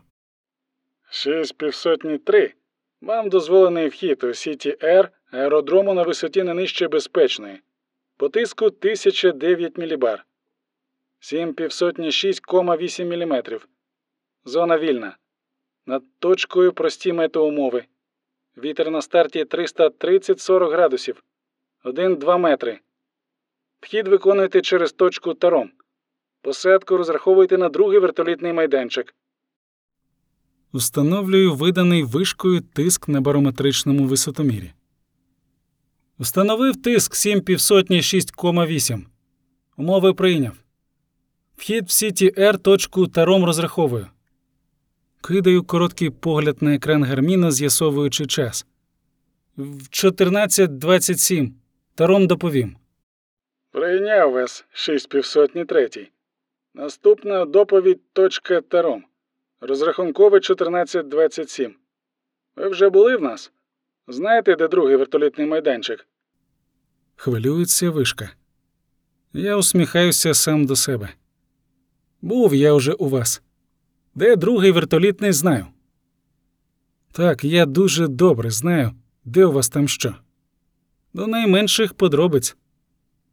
Шість 1.10 1.58
півсотні 1.58 2.18
три. 2.18 2.54
Вам 3.02 3.30
дозволений 3.30 3.88
вхід 3.88 4.24
у 4.24 4.34
Сіті 4.34 4.78
Р 4.84 5.12
аеродрому 5.32 5.94
на 5.94 6.04
висоті 6.04 6.44
не 6.44 6.54
нижче 6.54 6.88
безпечної. 6.88 7.62
По 8.18 8.30
тиску 8.30 8.66
1009 8.66 9.78
мілібар. 9.78 10.26
7 11.20 11.54
півсотні 11.54 12.08
6,8 12.08 13.06
мм. 13.06 13.60
Зона 14.46 14.78
вільна. 14.78 15.18
Над 15.86 16.04
точкою 16.20 16.74
прості 16.74 17.14
метеумови. 17.14 17.86
Вітер 18.58 18.92
на 18.92 19.02
старті 19.02 19.44
330-40 19.44 20.72
градусів. 20.72 21.24
1-2 21.84 22.38
метри. 22.38 22.80
Вхід 23.82 24.08
виконуйте 24.08 24.62
через 24.62 24.94
точку 24.94 25.34
Таром. 25.34 25.72
Посадку 26.42 26.98
розраховуйте 26.98 27.58
на 27.58 27.70
другий 27.70 28.00
вертолітний 28.00 28.54
майданчик. 28.54 29.16
Встановлюю 30.74 31.56
виданий 31.56 32.04
вишкою 32.04 32.62
тиск 32.62 33.08
на 33.08 33.22
барометричному 33.22 34.06
висотомірі. 34.06 34.72
Встановив 36.20 36.82
тиск 36.82 37.16
7 37.16 37.42
півсотні 37.42 38.02
6,8. 38.02 39.06
Умови 39.78 40.14
прийняв. 40.14 40.54
Вхід 41.58 41.88
в 41.88 41.92
сіті 41.92 42.30
R 42.30 42.58
точку 42.58 43.08
таром 43.08 43.46
розраховую. 43.46 44.08
Кидаю 45.22 45.64
короткий 45.64 46.10
погляд 46.10 46.62
на 46.62 46.76
екран 46.76 47.04
Гарміна, 47.04 47.52
з'ясовуючи 47.52 48.26
час. 48.26 48.66
В 49.58 49.82
14.27. 49.90 51.52
Таром 51.96 52.28
доповім. 52.28 52.76
Прийняв 53.72 54.32
вас 54.32 54.66
шість 54.72 55.10
півсотні 55.10 55.66
третій. 55.66 56.12
Наступна 56.74 57.46
доповідь 57.46 58.02
точка 58.14 58.62
Таром. 58.62 59.04
Розрахунковий 59.62 60.40
1427. 60.40 61.76
Ви 62.56 62.70
вже 62.70 62.90
були 62.90 63.16
в 63.16 63.22
нас? 63.22 63.52
Знаєте, 64.08 64.56
де 64.56 64.68
другий 64.68 64.96
вертолітний 64.96 65.48
майданчик? 65.48 66.08
Хвилюється 67.16 67.90
вишка. 67.90 68.30
Я 69.34 69.56
усміхаюся 69.56 70.34
сам 70.34 70.66
до 70.66 70.76
себе. 70.76 71.10
Був 72.22 72.56
я 72.56 72.74
уже 72.74 72.94
у 72.94 73.10
вас. 73.10 73.42
Де 74.16 74.36
другий 74.36 74.72
вертоліт 74.72 75.22
не 75.22 75.34
знаю. 75.34 75.66
Так, 77.12 77.44
я 77.44 77.66
дуже 77.66 78.08
добре 78.08 78.52
знаю, 78.52 78.92
де 79.26 79.46
у 79.46 79.52
вас 79.52 79.70
там 79.70 79.88
що. 79.88 80.16
До 81.14 81.28
найменших 81.28 81.94
подробиць. 81.94 82.58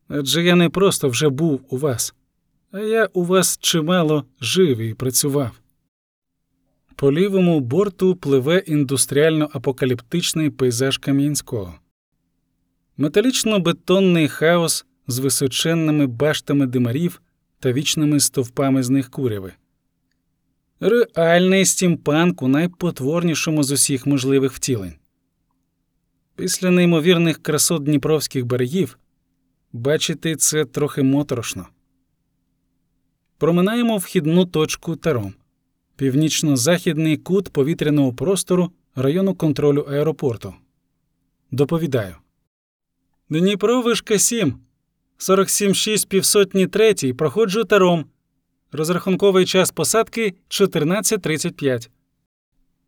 Адже 0.09 0.43
я 0.43 0.55
не 0.55 0.69
просто 0.69 1.09
вже 1.09 1.29
був 1.29 1.61
у 1.69 1.77
вас, 1.77 2.15
а 2.73 2.81
я 2.81 3.09
у 3.13 3.25
вас 3.25 3.59
чимало 3.61 4.25
жив 4.41 4.79
і 4.79 4.95
працював. 4.95 5.61
По 6.97 7.13
лівому 7.13 7.61
борту 7.61 8.17
пливе 8.17 8.59
індустріально-апокаліптичний 8.59 10.51
пейзаж 10.51 10.99
Кам'янського. 10.99 11.75
Металічно-бетонний 12.99 14.29
хаос 14.29 14.87
з 15.07 15.19
височенними 15.19 16.07
баштами 16.07 16.67
димарів 16.67 17.23
та 17.61 17.73
вічними 17.73 18.21
стовпами 18.21 18.83
з 18.83 18.91
них 18.91 19.11
куряви. 19.11 19.53
Реальний 20.81 21.65
стімпанк 21.65 22.43
у 22.43 22.49
найпотворнішому 22.49 23.63
з 23.63 23.71
усіх 23.71 24.07
можливих 24.07 24.53
втілень. 24.53 24.95
Після 26.37 26.71
неймовірних 26.71 27.43
красот 27.43 27.83
дніпровських 27.83 28.47
берегів 28.47 28.99
бачити 29.75 30.37
це 30.37 30.65
трохи 30.65 31.03
моторошно. 31.03 31.67
Проминаємо 33.39 33.97
вхідну 33.97 34.47
точку 34.47 34.97
Таром, 34.97 35.35
північно-західний 35.97 37.17
кут 37.17 37.49
повітряного 37.53 38.13
простору 38.13 38.73
району 38.95 39.35
контролю 39.35 39.81
аеропорту. 39.81 40.55
Доповідаю. 41.51 42.17
Дніпро 43.29 43.83
вишка 43.83 44.19
7. 44.19 44.55
47,6 45.19 46.09
півсотні 46.09 46.67
третій. 46.67 47.13
Проходжу 47.13 47.65
таром. 47.65 48.05
Розрахунковий 48.73 49.47
час 49.47 49.71
посадки 49.71 50.35
14.35. 50.49 51.89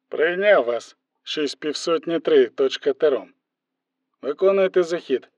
Прийняв 0.09 0.65
вас 0.65 0.97
шість 1.23 1.61
півсотні 1.61 2.21
три 2.21 2.47
точка 2.47 2.93
Таром. 2.93 3.29
Виконуєте 4.23 4.83
захід. 4.83 5.29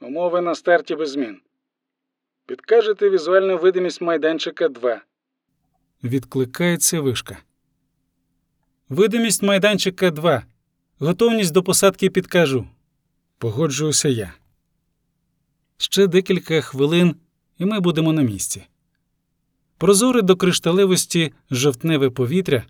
Умови 0.00 0.40
на 0.40 0.54
старті 0.54 0.94
без 0.94 1.10
змін. 1.10 1.40
Підкажете 2.46 3.10
візуальну 3.10 3.58
видимість 3.58 4.00
майданчика 4.00 4.68
2. 4.68 5.00
Відкликається 6.04 7.00
вишка. 7.00 7.38
Видимість 8.88 9.42
майданчика 9.42 10.10
2. 10.10 10.42
Готовність 10.98 11.52
до 11.52 11.62
посадки 11.62 12.10
підкажу. 12.10 12.66
Погоджуюся 13.38 14.08
я. 14.08 14.34
Ще 15.76 16.06
декілька 16.06 16.60
хвилин, 16.60 17.16
і 17.58 17.64
ми 17.64 17.80
будемо 17.80 18.12
на 18.12 18.22
місці. 18.22 18.66
Прозоре 19.78 20.22
до 20.22 20.36
кришталевості 20.36 21.32
жовтневе 21.50 22.10
повітря, 22.10 22.66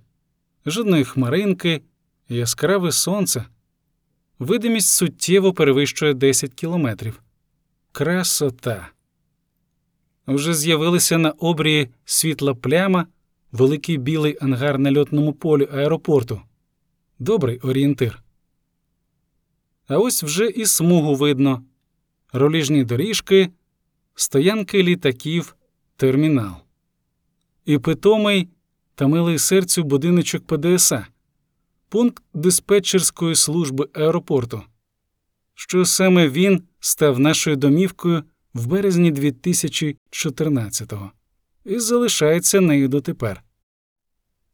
жодної 0.67 1.05
хмаринки, 1.05 1.83
яскраве 2.29 2.93
сонце. 2.93 3.45
Видимість 4.39 4.89
суттєво 4.89 5.53
перевищує 5.53 6.15
10 6.15 6.55
кілометрів. 6.55 7.23
Красота. 7.93 8.89
Вже 10.27 10.55
з'явилися 10.55 11.19
на 11.19 11.31
обрії 11.31 11.89
світла 12.05 12.55
пляма, 12.55 13.07
великий 13.53 13.97
білий 13.97 14.39
ангар 14.41 14.79
на 14.79 14.99
льотному 14.99 15.33
полі 15.33 15.69
аеропорту. 15.73 16.43
Добрий 17.19 17.59
орієнтир. 17.59 18.23
А 19.89 19.99
ось 19.99 20.23
вже 20.23 20.47
і 20.47 20.67
смугу 20.67 21.15
видно: 21.15 21.63
роліжні 22.33 22.85
доріжки, 22.85 23.51
стоянки 24.15 24.83
літаків, 24.83 25.57
термінал. 25.97 26.55
І 27.65 27.79
питомий 27.79 28.49
та 28.95 29.07
милий 29.07 29.39
серцю 29.39 29.85
будиночок 29.85 30.47
ПДСА, 30.47 31.07
пункт 31.89 32.23
диспетчерської 32.35 33.35
служби 33.35 33.89
аеропорту, 33.93 34.63
що 35.55 35.85
саме 35.85 36.29
він 36.29 36.63
став 36.81 37.19
нашою 37.19 37.57
домівкою 37.57 38.25
в 38.55 38.67
березні 38.67 39.13
2014-го 39.13 41.13
і 41.65 41.79
залишається 41.79 42.61
нею 42.61 42.89
дотепер. 42.89 43.43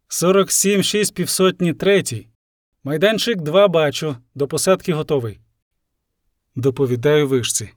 47,6 0.09 1.14
півсотні 1.14 1.74
третій. 1.74 2.28
Майданчик 2.85 3.41
2 3.41 3.68
бачу, 3.68 4.16
до 4.35 4.49
посадки 4.49 4.93
готовий. 4.93 5.41
Доповідаю 6.55 7.28
вишці. 7.28 7.70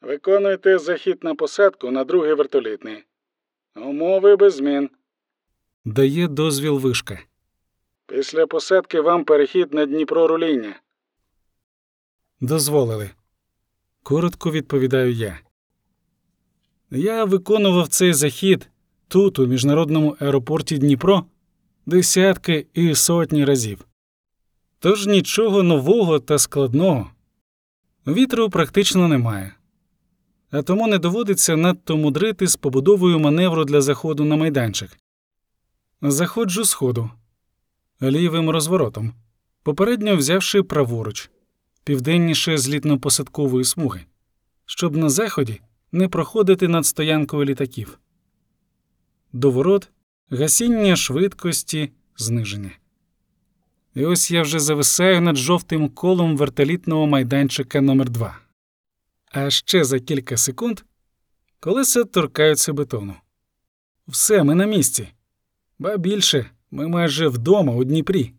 Виконуєте 0.00 0.78
захід 0.78 1.24
на 1.24 1.34
посадку 1.34 1.90
на 1.90 2.04
другий 2.04 2.34
вертолітний. 2.34 3.04
Умови 3.76 4.36
без 4.36 4.56
змін. 4.56 4.90
Дає 5.84 6.28
дозвіл 6.28 6.78
вишка. 6.78 7.18
Після 8.06 8.46
посадки 8.46 9.00
вам 9.00 9.24
перехід 9.24 9.74
на 9.74 9.86
Дніпро 9.86 10.26
руління. 10.26 10.80
Дозволили. 12.40 13.10
Коротко 14.02 14.50
відповідаю 14.50 15.12
я. 15.12 15.40
Я 16.90 17.24
виконував 17.24 17.88
цей 17.88 18.12
захід 18.12 18.70
тут, 19.08 19.38
у 19.38 19.46
міжнародному 19.46 20.16
аеропорті 20.20 20.78
Дніпро, 20.78 21.24
десятки 21.86 22.66
і 22.74 22.94
сотні 22.94 23.44
разів. 23.44 23.86
Тож 24.78 25.06
нічого 25.06 25.62
нового 25.62 26.18
та 26.18 26.38
складного. 26.38 27.10
Вітру 28.06 28.50
практично 28.50 29.08
немає, 29.08 29.54
а 30.50 30.62
тому 30.62 30.86
не 30.86 30.98
доводиться 30.98 31.56
надто 31.56 31.96
мудрити 31.96 32.46
з 32.46 32.56
побудовою 32.56 33.18
маневру 33.18 33.64
для 33.64 33.80
заходу 33.80 34.24
на 34.24 34.36
майданчик. 34.36 34.98
Заходжу 36.02 36.64
сходу 36.64 37.10
лівим 38.02 38.50
розворотом, 38.50 39.12
попередньо 39.62 40.16
взявши 40.16 40.62
праворуч, 40.62 41.30
південніше 41.84 42.56
злітно-посадкової 42.56 43.64
смуги, 43.64 44.00
щоб 44.66 44.96
на 44.96 45.08
заході 45.08 45.60
не 45.92 46.08
проходити 46.08 46.68
над 46.68 46.86
стоянкою 46.86 47.44
літаків. 47.44 47.98
До 49.32 49.50
ворот 49.50 49.90
гасіння 50.30 50.96
швидкості 50.96 51.92
зниження. 52.16 52.70
І 53.94 54.04
ось 54.04 54.30
я 54.30 54.42
вже 54.42 54.60
зависаю 54.60 55.20
над 55.20 55.36
жовтим 55.36 55.88
колом 55.88 56.36
вертолітного 56.36 57.06
майданчика 57.06 57.80
номер 57.80 58.10
2 58.10 58.38
А 59.32 59.50
ще 59.50 59.84
за 59.84 60.00
кілька 60.00 60.36
секунд 60.36 60.80
колеса 61.60 62.04
торкаються 62.04 62.72
бетону. 62.72 63.14
Все, 64.08 64.42
ми 64.42 64.54
на 64.54 64.66
місці. 64.66 65.08
Ба 65.78 65.96
більше, 65.96 66.50
ми 66.74 66.88
майже 66.88 67.28
вдома 67.28 67.72
у 67.72 67.84
Дніпрі. 67.84 68.32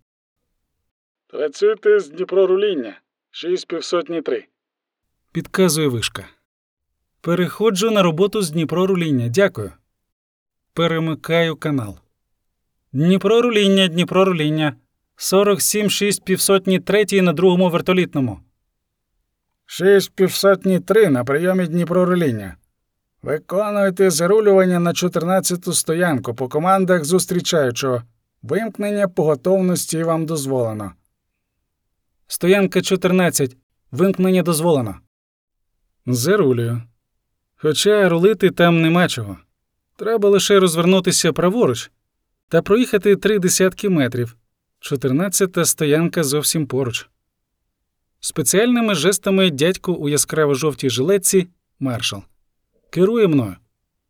Працюйте 1.28 2.00
з 2.00 2.10
Дніпро 2.10 2.48
руління. 2.48 3.00
Шість 3.32 3.68
півсотні 3.68 4.22
три. 4.22 4.46
Підказує 5.32 5.88
вишка. 5.88 6.26
Переходжу 7.22 7.92
на 7.92 8.04
роботу 8.04 8.42
з 8.42 8.50
Дніпро 8.50 8.88
руління. 8.88 9.28
Дякую. 9.30 9.72
Перемикаю 10.74 11.56
канал. 11.56 11.98
Дніпро 12.94 13.42
руління, 13.42 13.88
Дніпро 13.88 14.26
руління. 14.26 14.76
47,6 15.18 16.24
півсотні 16.24 16.80
третій 16.80 17.22
на 17.22 17.34
другому 17.34 17.70
вертолітному. 17.70 18.40
Шість 19.66 20.12
півсотні 20.16 20.80
три 20.80 21.10
на 21.10 21.24
прийомі 21.24 21.68
Дніпро 21.68 22.06
руління. 22.06 22.56
Виконуйте 23.22 24.10
зарулювання 24.10 24.80
на 24.80 24.92
14-ту 24.92 25.74
стоянку 25.74 26.36
по 26.36 26.48
командах 26.50 27.06
зустрічаючого. 27.06 28.04
Вимкнення 28.50 29.08
по 29.08 29.24
готовності 29.24 30.04
вам 30.04 30.26
дозволено. 30.26 30.92
Стоянка 32.28 32.82
14. 32.82 33.58
Вимкнення 33.92 34.44
дозволено. 34.44 35.00
Зарулюю. 36.06 36.82
Хоча 37.56 38.10
рулити 38.10 38.50
там 38.50 38.82
нема 38.82 39.08
чого. 39.08 39.38
Треба 39.96 40.30
лише 40.30 40.60
розвернутися 40.60 41.34
праворуч 41.34 41.92
та 42.50 42.62
проїхати 42.62 43.16
три 43.16 43.40
десятки 43.40 43.90
метрів. 43.90 44.36
Чотирнадцята 44.80 45.66
стоянка 45.66 46.24
зовсім 46.24 46.68
поруч. 46.68 47.10
Спеціальними 48.20 48.96
жестами 48.96 49.50
дядько 49.50 49.94
у 49.94 50.10
яскраво 50.10 50.54
жовтій 50.54 50.90
жилетці 50.90 51.48
маршал. 51.80 52.24
Керує 52.90 53.28
мною. 53.28 53.56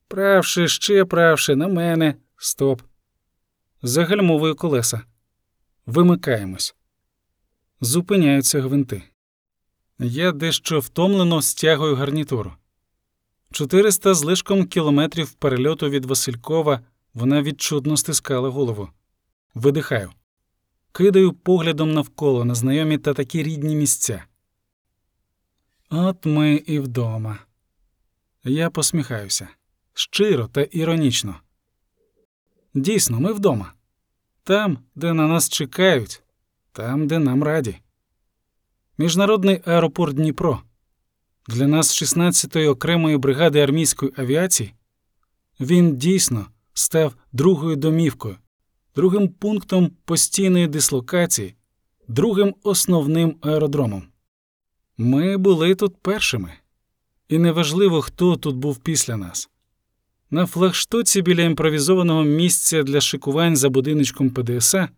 Правше, 0.07 0.67
ще 0.67 1.05
правше, 1.05 1.55
на 1.55 1.67
мене. 1.67 2.15
Стоп. 2.37 2.81
Загальмовую 3.87 4.55
колеса. 4.55 5.01
Вимикаємось. 5.85 6.75
Зупиняються 7.81 8.61
гвинти. 8.61 9.03
Я 9.99 10.31
дещо 10.31 10.79
втомлено 10.79 11.41
стягую 11.41 11.95
гарнітуру. 11.95 12.53
400 13.51 14.13
з 14.13 14.23
лишком 14.23 14.67
кілометрів 14.67 15.31
перельоту 15.31 15.89
від 15.89 16.05
Василькова 16.05 16.81
вона 17.13 17.41
відчутно 17.41 17.97
стискала 17.97 18.49
голову. 18.49 18.89
Видихаю. 19.53 20.11
Кидаю 20.91 21.33
поглядом 21.33 21.93
навколо 21.93 22.45
на 22.45 22.55
знайомі 22.55 22.97
та 22.97 23.13
такі 23.13 23.43
рідні 23.43 23.75
місця. 23.75 24.25
От 25.89 26.25
ми 26.25 26.55
і 26.55 26.79
вдома. 26.79 27.39
Я 28.43 28.69
посміхаюся 28.69 29.47
щиро 29.93 30.47
та 30.47 30.61
іронічно. 30.61 31.35
Дійсно, 32.73 33.19
ми 33.19 33.33
вдома. 33.33 33.74
Там, 34.47 34.77
де 34.95 35.13
на 35.13 35.27
нас 35.27 35.49
чекають, 35.49 36.23
там, 36.71 37.07
де 37.07 37.19
нам 37.19 37.43
раді. 37.43 37.75
Міжнародний 38.97 39.61
аеропорт 39.65 40.15
Дніпро. 40.15 40.61
Для 41.47 41.67
нас 41.67 42.01
16-ї 42.01 42.69
окремої 42.69 43.17
бригади 43.17 43.59
армійської 43.59 44.11
авіації 44.17 44.73
він 45.59 45.97
дійсно 45.97 46.45
став 46.73 47.15
другою 47.31 47.75
домівкою, 47.75 48.37
другим 48.95 49.29
пунктом 49.29 49.91
постійної 50.05 50.67
дислокації, 50.67 51.55
другим 52.07 52.55
основним 52.63 53.37
аеродромом. 53.41 54.03
Ми 54.97 55.37
були 55.37 55.75
тут 55.75 55.97
першими, 55.97 56.53
і 57.29 57.37
неважливо, 57.37 58.01
хто 58.01 58.35
тут 58.35 58.55
був 58.55 58.77
після 58.77 59.17
нас. 59.17 59.49
На 60.31 60.45
флагштоці 60.45 61.21
біля 61.21 61.41
імпровізованого 61.41 62.23
місця 62.23 62.83
для 62.83 63.01
шикувань 63.01 63.55
за 63.55 63.69
будиночком 63.69 64.29
ПДСА 64.29 64.89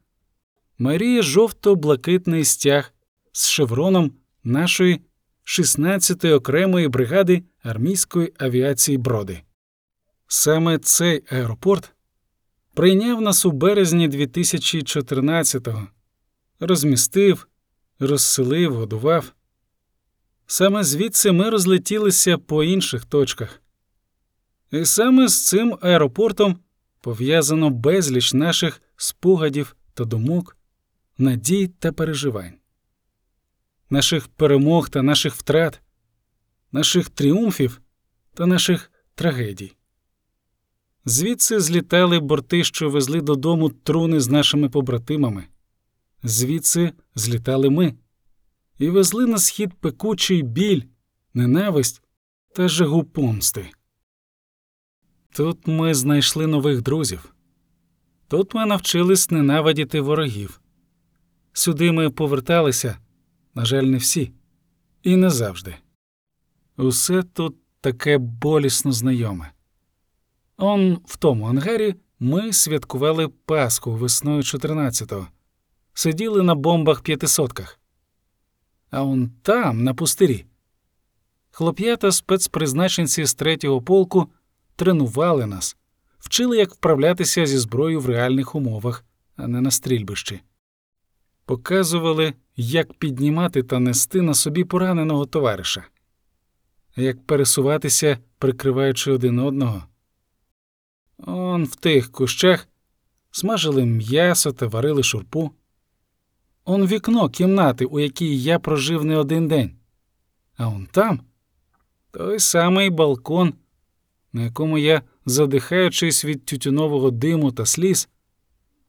Марія 0.78 1.22
жовто-блакитний 1.22 2.46
стяг 2.46 2.94
з 3.32 3.50
шевроном 3.50 4.12
нашої 4.44 5.02
16-ї 5.46 6.34
окремої 6.34 6.88
бригади 6.88 7.44
армійської 7.64 8.34
авіації 8.38 8.98
Броди. 8.98 9.42
Саме 10.28 10.78
цей 10.78 11.24
аеропорт 11.32 11.92
прийняв 12.74 13.22
нас 13.22 13.46
у 13.46 13.52
березні 13.52 14.10
2014-го, 14.10 15.88
розмістив, 16.60 17.48
розселив, 18.00 18.76
годував. 18.76 19.34
Саме 20.48 20.84
звідси 20.84 21.32
ми 21.32 21.50
розлетілися 21.50 22.38
по 22.38 22.64
інших 22.64 23.06
точках. 23.06 23.62
І 24.72 24.86
саме 24.86 25.28
з 25.28 25.48
цим 25.48 25.78
аеропортом 25.82 26.60
пов'язано 27.02 27.70
безліч 27.70 28.34
наших 28.34 28.82
спогадів 28.96 29.76
та 29.94 30.06
думок, 30.06 30.58
надій 31.18 31.68
та 31.68 31.92
переживань, 31.92 32.54
наших 33.90 34.28
перемог 34.28 34.90
та 34.90 35.02
наших 35.02 35.36
втрат, 35.36 35.82
наших 36.72 37.10
тріумфів 37.10 37.82
та 38.34 38.46
наших 38.46 38.92
трагедій. 39.16 39.74
Звідси 41.06 41.60
злітали 41.60 42.20
борти, 42.20 42.64
що 42.64 42.90
везли 42.90 43.22
додому 43.22 43.70
труни 43.70 44.20
з 44.20 44.30
нашими 44.30 44.70
побратимами, 44.70 45.44
звідси 46.24 46.92
злітали 47.16 47.70
ми 47.70 47.96
і 48.80 48.90
везли 48.90 49.26
на 49.26 49.38
схід 49.38 49.74
пекучий 49.74 50.42
біль, 50.44 50.82
ненависть 51.34 52.02
та 52.54 52.68
жагу 52.68 53.04
помсти. 53.04 53.72
Тут 55.34 55.68
ми 55.68 55.94
знайшли 55.94 56.48
нових 56.48 56.82
друзів. 56.82 57.34
Тут 58.28 58.54
ми 58.54 58.66
навчились 58.66 59.32
ненавидіти 59.32 60.02
ворогів. 60.02 60.62
Сюди 61.54 61.92
ми 61.92 62.10
поверталися, 62.10 62.98
на 63.56 63.66
жаль, 63.66 63.84
не 63.84 63.98
всі, 63.98 64.32
і 65.04 65.16
не 65.16 65.30
завжди. 65.30 65.76
Усе 66.78 67.24
тут 67.24 67.56
таке 67.82 68.18
болісно 68.18 68.92
знайоме. 68.92 69.52
Он 70.58 71.00
в 71.06 71.18
тому 71.18 71.46
ангарі 71.46 71.96
ми 72.20 72.54
святкували 72.54 73.28
Пасху 73.28 73.92
весною 73.92 74.42
14-го, 74.42 75.28
сиділи 75.94 76.44
на 76.44 76.56
бомбах 76.56 77.02
п'ятисотках. 77.02 77.80
А 78.90 79.04
он 79.04 79.32
там, 79.42 79.84
на 79.84 79.94
пустирі, 79.94 80.46
хлоп'ята 81.52 82.12
спецпризначенці 82.12 83.26
з 83.26 83.34
третього 83.34 83.82
полку 83.82 84.30
тренували 84.78 85.46
нас, 85.46 85.78
вчили, 86.20 86.58
як 86.58 86.72
вправлятися 86.72 87.46
зі 87.46 87.58
зброєю 87.58 88.00
в 88.02 88.06
реальних 88.06 88.56
умовах, 88.56 89.06
а 89.36 89.48
не 89.48 89.62
на 89.62 89.72
стрільбищі. 89.72 90.42
Показували, 91.46 92.34
як 92.56 92.94
піднімати 92.94 93.64
та 93.64 93.80
нести 93.80 94.22
на 94.22 94.34
собі 94.34 94.64
пораненого 94.64 95.26
товариша, 95.26 95.84
як 96.96 97.26
пересуватися, 97.26 98.18
прикриваючи 98.38 99.12
один 99.12 99.40
одного. 99.40 99.84
Он 101.18 101.64
в 101.66 101.76
тих 101.76 102.12
кущах 102.12 102.68
смажили 103.32 103.86
м'ясо 103.86 104.52
та 104.52 104.68
варили 104.68 105.04
шурпу. 105.04 105.52
Он 106.66 106.86
вікно 106.86 107.30
кімнати, 107.30 107.86
у 107.86 108.00
якій 108.00 108.42
я 108.42 108.60
прожив 108.60 109.06
не 109.06 109.18
один 109.18 109.48
день. 109.48 109.72
А 110.58 110.68
он 110.68 110.88
там 110.92 111.22
той 112.12 112.40
самий 112.40 112.90
балкон, 112.90 113.54
на 114.38 114.44
якому 114.44 114.78
я, 114.78 115.02
задихаючись 115.26 116.26
від 116.26 116.46
тютюнового 116.46 117.12
диму 117.12 117.52
та 117.52 117.66
сліз, 117.66 118.10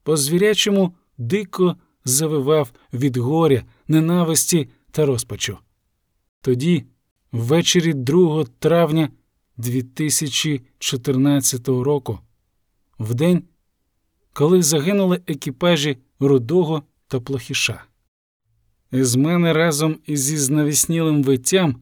по 0.02 0.16
звірячому 0.16 0.94
дико 1.18 1.76
завивав 2.04 2.72
від 2.92 3.16
горя, 3.16 3.64
ненависті 3.88 4.68
та 4.90 5.06
розпачу. 5.06 5.58
Тоді, 6.40 6.84
ввечері 7.32 7.94
2 7.94 8.44
травня 8.58 9.08
2014 9.56 11.68
року, 11.68 12.18
в 12.98 13.14
день, 13.14 13.42
коли 14.32 14.62
загинули 14.62 15.20
екіпажі 15.26 15.98
рудого 16.20 16.82
та 17.06 17.20
плохіша. 17.20 17.84
Із 18.92 19.16
мене 19.16 19.52
разом 19.52 19.96
із 20.06 20.20
знавіснілим 20.20 21.22
виттям 21.22 21.76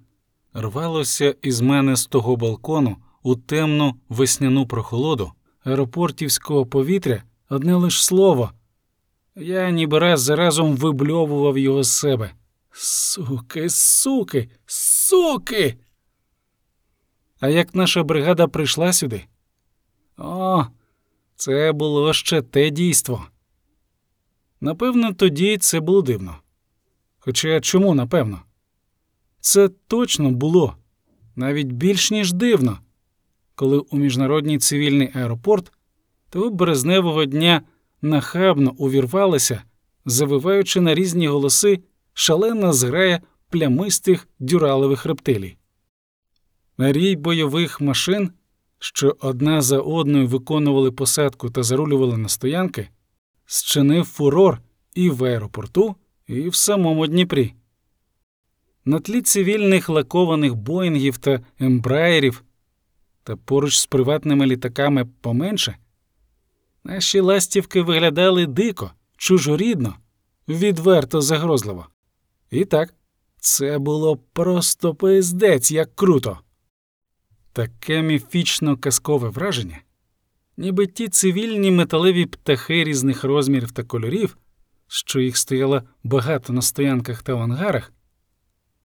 рвалося 0.55 1.35
із 1.43 1.61
мене 1.61 1.97
з 1.97 2.07
того 2.07 2.37
балкону 2.37 2.97
у 3.27 3.37
темну 3.37 3.95
весняну 4.09 4.67
прохолоду 4.67 5.33
аеропортівського 5.65 6.67
повітря 6.67 7.23
одне 7.49 7.75
лиш 7.75 8.05
слово. 8.05 8.53
Я 9.37 9.71
ніби 9.71 9.99
раз 9.99 10.23
за 10.23 10.37
разом 10.37 10.77
вибльовував 10.77 11.59
його 11.59 11.83
з 11.83 11.93
себе. 11.93 12.35
Суки, 12.73 13.71
суки, 13.71 14.51
суки. 14.67 15.77
А 17.41 17.49
як 17.49 17.75
наша 17.75 18.03
бригада 18.03 18.47
прийшла 18.47 18.93
сюди? 18.93 19.25
О, 20.19 20.65
це 21.37 21.73
було 21.73 22.13
ще 22.13 22.43
те 22.43 22.71
дійство. 22.71 23.27
Напевно, 24.61 25.13
тоді 25.13 25.59
це 25.59 25.81
було 25.81 26.03
дивно. 26.03 26.37
Хоча 27.19 27.61
чому 27.61 27.95
напевно? 27.95 28.43
Це 29.41 29.69
точно 29.69 30.31
було 30.31 30.77
навіть 31.37 31.73
більш 31.73 32.11
ніж 32.11 32.33
дивно, 32.33 32.79
коли 33.57 33.79
у 33.79 33.97
міжнародний 33.97 34.59
цивільний 34.59 35.11
аеропорт 35.15 35.73
того 36.31 36.51
березневого 36.51 37.25
дня 37.25 37.63
нахабно 38.03 38.75
увірвалася, 38.79 39.63
завиваючи 40.05 40.81
на 40.81 40.95
різні 40.95 41.29
голоси 41.29 41.79
шалена 42.15 42.73
зграя 42.73 43.21
плямистих 43.51 44.29
дюралевих 44.39 45.07
рептилій. 45.07 45.57
Рій 46.79 47.17
бойових 47.17 47.81
машин, 47.81 48.31
що 48.79 49.17
одна 49.21 49.63
за 49.63 49.81
одною 49.81 50.27
виконували 50.27 50.93
посадку 50.93 51.51
та 51.51 51.63
зарулювали 51.63 52.17
на 52.17 52.29
стоянки, 52.29 52.89
зчинив 53.47 54.05
фурор 54.05 54.61
і 54.95 55.11
в 55.11 55.25
аеропорту, 55.25 55.97
і 56.27 56.49
в 56.49 56.55
самому 56.55 57.07
Дніпрі. 57.07 57.55
На 58.85 59.01
тлі 59.01 59.23
цивільних 59.23 59.89
лакованих 59.89 60.55
боїнгів 60.55 61.19
та 61.19 61.41
ембраєрів, 61.59 62.43
та 63.27 63.37
поруч 63.37 63.79
з 63.79 63.87
приватними 63.87 64.47
літаками 64.47 65.05
поменше, 65.05 65.77
наші 66.85 67.21
ластівки 67.21 67.83
виглядали 67.83 68.47
дико, 68.47 68.93
чужорідно, 69.17 69.97
відверто 70.49 71.21
загрозливо. 71.21 71.87
І 72.51 72.65
так, 72.65 72.95
це 73.37 73.79
було 73.79 74.17
просто 74.17 74.95
пиздець, 74.95 75.71
як 75.71 75.97
круто. 75.97 76.39
Таке 77.53 78.03
міфічно 78.03 78.77
казкове 78.77 79.29
враження, 79.29 79.79
ніби 80.57 80.87
ті 80.87 81.09
цивільні 81.09 81.71
металеві 81.71 82.27
птахи 82.27 82.85
різних 82.85 83.25
розмірів 83.25 83.73
та 83.73 83.83
кольорів, 83.83 84.39
що 84.87 85.21
їх 85.21 85.37
стояло 85.37 85.83
багато 86.05 86.53
на 86.53 86.63
стоянках 86.63 87.23
та 87.23 87.35
в 87.35 87.43
ангарах, 87.43 87.93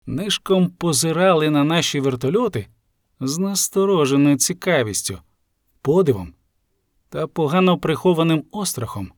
нишком 0.05 0.69
позирали 0.69 1.49
на 1.49 1.63
наші 1.63 1.99
вертольоти 1.99 2.67
з 3.27 3.37
настороженою 3.37 4.37
цікавістю, 4.37 5.17
подивом 5.81 6.33
та 7.09 7.27
погано 7.27 7.77
прихованим 7.77 8.43
острахом, 8.51 9.11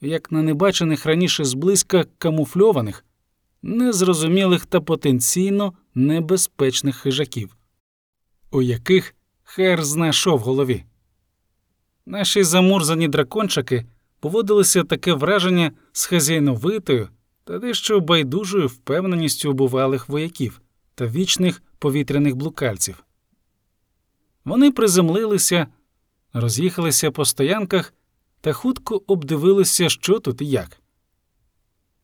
як 0.00 0.32
на 0.32 0.42
небачених 0.42 1.06
раніше 1.06 1.44
зблизька 1.44 2.04
камуфльованих, 2.18 3.04
незрозумілих 3.62 4.66
та 4.66 4.80
потенційно 4.80 5.72
небезпечних 5.94 6.96
хижаків, 6.96 7.56
у 8.50 8.62
яких 8.62 9.14
хер 9.44 9.84
знайшов 9.84 10.38
голові. 10.38 10.84
Наші 12.06 12.44
замурзані 12.44 13.08
дракончики 13.08 13.86
поводилися 14.20 14.84
таке 14.84 15.12
враження 15.12 15.72
з 15.92 16.06
хазяйновитою 16.06 17.08
та 17.44 17.58
дещо 17.58 18.00
байдужою 18.00 18.66
впевненістю 18.66 19.52
бувалих 19.52 20.08
вояків 20.08 20.60
та 20.94 21.06
вічних 21.06 21.62
повітряних 21.78 22.36
блукальців. 22.36 23.03
Вони 24.44 24.70
приземлилися, 24.70 25.66
роз'їхалися 26.32 27.10
по 27.10 27.24
стоянках 27.24 27.94
та 28.40 28.52
хутко 28.52 29.02
обдивилися, 29.06 29.88
що 29.88 30.20
тут 30.20 30.40
і 30.40 30.46
як. 30.46 30.80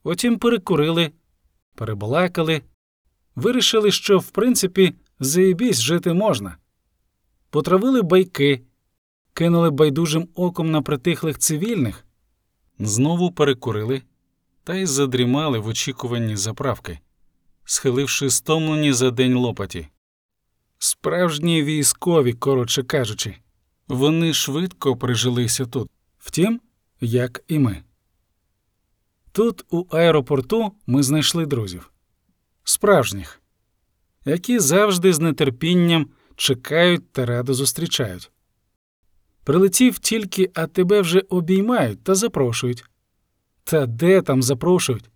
Потім 0.02 0.38
перекурили, 0.38 1.12
перебалакали, 1.74 2.62
вирішили, 3.36 3.90
що 3.90 4.18
в 4.18 4.30
принципі 4.30 4.94
заєбісь 5.20 5.80
жити 5.80 6.12
можна. 6.12 6.56
Потравили 7.50 8.02
байки, 8.02 8.62
кинули 9.32 9.70
байдужим 9.70 10.28
оком 10.34 10.70
на 10.70 10.82
притихлих 10.82 11.38
цивільних, 11.38 12.06
знову 12.78 13.32
перекурили 13.32 14.02
та 14.64 14.74
й 14.74 14.86
задрімали 14.86 15.58
в 15.58 15.66
очікуванні 15.66 16.36
заправки, 16.36 16.98
схиливши 17.64 18.30
стомлені 18.30 18.92
за 18.92 19.10
день 19.10 19.34
лопаті. 19.34 19.88
Справжні 20.82 21.62
військові, 21.62 22.32
коротше 22.32 22.82
кажучи, 22.82 23.36
вони 23.88 24.34
швидко 24.34 24.96
прижилися 24.96 25.66
тут, 25.66 25.90
втім, 26.18 26.60
як 27.00 27.44
і 27.48 27.58
ми. 27.58 27.82
Тут, 29.32 29.64
у 29.70 29.84
аеропорту, 29.90 30.72
ми 30.86 31.02
знайшли 31.02 31.46
друзів 31.46 31.90
справжніх, 32.64 33.42
які 34.24 34.58
завжди 34.58 35.12
з 35.12 35.32
нетерпінням 35.32 36.06
чекають 36.36 37.12
та 37.12 37.26
радо 37.26 37.54
зустрічають. 37.54 38.30
Прилетів 39.44 39.98
тільки, 39.98 40.50
а 40.54 40.66
тебе 40.66 41.00
вже 41.00 41.20
обіймають 41.20 42.04
та 42.04 42.14
запрошують. 42.14 42.84
Та 43.64 43.86
де 43.86 44.22
там 44.22 44.42
запрошують? 44.42 45.10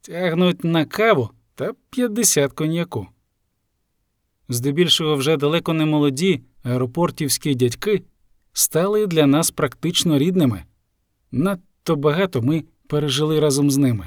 Тягнуть 0.00 0.64
на 0.64 0.84
каву 0.84 1.30
та 1.54 1.72
50 1.90 2.52
коньяку. 2.52 3.08
Здебільшого 4.52 5.16
вже 5.16 5.36
далеко 5.36 5.72
не 5.72 5.86
молоді 5.86 6.40
аеропортівські 6.62 7.54
дядьки 7.54 8.02
стали 8.52 9.06
для 9.06 9.26
нас 9.26 9.50
практично 9.50 10.18
рідними. 10.18 10.64
Надто 11.32 11.96
багато 11.96 12.42
ми 12.42 12.64
пережили 12.86 13.40
разом 13.40 13.70
з 13.70 13.76
ними. 13.76 14.06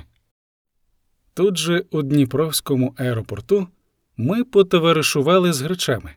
Тут 1.33 1.57
же 1.57 1.85
у 1.91 2.01
Дніпровському 2.01 2.95
аеропорту 2.97 3.67
ми 4.17 4.43
потоваришували 4.43 5.53
з 5.53 5.61
гречами, 5.61 6.15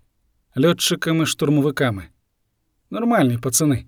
льотчиками-штурмовиками. 0.56 2.02
Нормальні 2.90 3.38
пацани. 3.38 3.86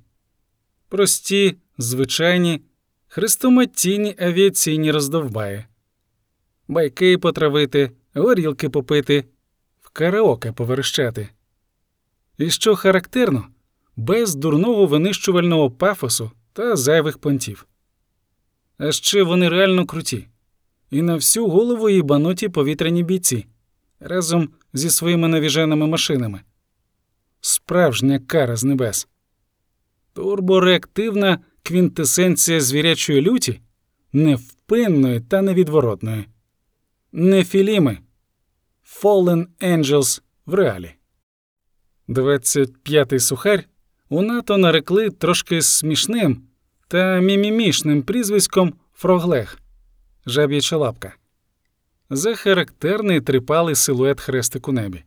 Прості, 0.88 1.56
звичайні, 1.78 2.60
хрестоматійні 3.06 4.14
авіаційні 4.18 4.90
роздовбаї. 4.90 5.64
Байки 6.68 7.18
потравити, 7.18 7.90
горілки 8.14 8.68
попити, 8.68 9.24
караоке 9.98 10.52
поверещати. 10.52 11.28
І 12.38 12.50
що 12.50 12.76
характерно, 12.76 13.46
без 13.96 14.34
дурного 14.34 14.86
винищувального 14.86 15.70
пафосу 15.70 16.30
та 16.52 16.76
зайвих 16.76 17.18
понтів. 17.18 17.66
А 18.78 18.92
ще 18.92 19.22
вони 19.22 19.48
реально 19.48 19.86
круті. 19.86 20.28
І 20.90 21.02
на 21.02 21.14
всю 21.14 21.48
голову 21.48 21.90
їбануті 21.90 22.48
повітряні 22.48 23.02
бійці 23.02 23.46
разом 24.00 24.48
зі 24.72 24.90
своїми 24.90 25.28
навіженими 25.28 25.86
машинами. 25.86 26.40
Справжня 27.40 28.18
кара 28.18 28.56
з 28.56 28.64
небес. 28.64 29.08
Турбореактивна 30.12 31.38
квінтесенція 31.62 32.60
звірячої 32.60 33.22
люті, 33.22 33.60
невпинної 34.12 35.20
та 35.20 35.42
невідворотної. 35.42 36.24
Нефіліми. 37.12 37.98
Fallen 38.88 39.46
Angels 39.60 40.22
в 40.46 40.54
реалі. 40.54 40.94
25-й 42.08 43.18
сухарь 43.18 43.64
у 44.08 44.22
НАТО 44.22 44.58
нарекли 44.58 45.10
трошки 45.10 45.62
смішним 45.62 46.42
та 46.88 47.20
мімімішним 47.20 48.02
прізвиськом 48.02 48.74
Фроглег 48.94 49.58
жаб'яча 50.26 50.76
лапка. 50.76 51.14
За 52.10 52.34
характерний 52.34 53.20
трипалий 53.20 53.74
силует 53.74 54.20
хрестик 54.20 54.68
у 54.68 54.72
небі. 54.72 55.04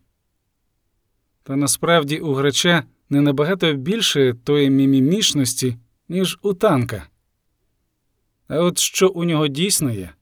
Та 1.42 1.56
насправді 1.56 2.18
у 2.18 2.34
грача 2.34 2.84
не 3.10 3.20
набагато 3.20 3.72
більше 3.72 4.34
тої 4.44 4.70
мімімішності, 4.70 5.76
ніж 6.08 6.38
у 6.42 6.54
танка. 6.54 7.06
А 8.48 8.58
от 8.58 8.78
що 8.78 9.08
у 9.08 9.24
нього 9.24 9.48
дійсно 9.48 9.90
є, 9.90 10.12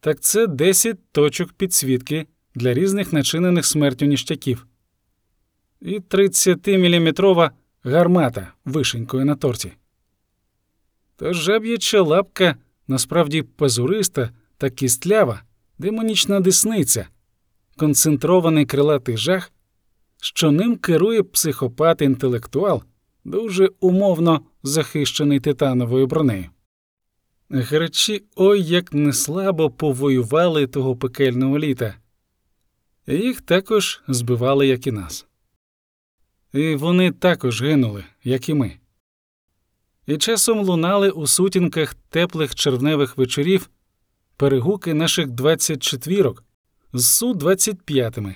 так 0.00 0.20
це 0.20 0.46
10 0.46 1.12
точок 1.12 1.52
підсвітки 1.52 2.26
для 2.56 2.74
різних 2.74 3.12
начинених 3.12 3.66
смертю 3.66 4.06
ніштяків 4.06 4.66
і 5.80 5.98
30-мм 5.98 7.50
гармата 7.82 8.52
вишенькою 8.64 9.24
на 9.24 9.34
торті. 9.34 9.72
Тож 11.16 11.36
жаб'яча 11.36 12.02
лапка 12.02 12.56
насправді 12.88 13.42
пазуриста 13.42 14.30
та 14.58 14.70
кістлява 14.70 15.42
демонічна 15.78 16.40
десниця, 16.40 17.08
концентрований 17.76 18.66
крилатий 18.66 19.16
жах, 19.16 19.52
що 20.20 20.50
ним 20.50 20.76
керує 20.76 21.22
психопат-інтелектуал, 21.22 22.82
дуже 23.24 23.70
умовно 23.80 24.40
захищений 24.62 25.40
титановою 25.40 26.06
бронею. 26.06 26.46
Грачі 27.50 28.24
ой 28.36 28.62
як 28.62 28.92
неслабо 28.92 29.70
повоювали 29.70 30.66
того 30.66 30.96
пекельного 30.96 31.58
літа, 31.58 31.94
їх 33.14 33.40
також 33.40 34.02
збивали, 34.08 34.66
як 34.66 34.86
і 34.86 34.92
нас. 34.92 35.26
І 36.52 36.74
вони 36.74 37.12
також 37.12 37.62
гинули, 37.62 38.04
як 38.24 38.48
і 38.48 38.54
ми. 38.54 38.78
І 40.06 40.16
часом 40.16 40.60
лунали 40.60 41.10
у 41.10 41.26
сутінках 41.26 41.94
теплих 41.94 42.54
червневих 42.54 43.16
вечорів 43.16 43.70
перегуки 44.36 44.94
наших 44.94 45.26
24-ок 45.26 46.44
з 46.92 47.22
Су-25 47.22 48.34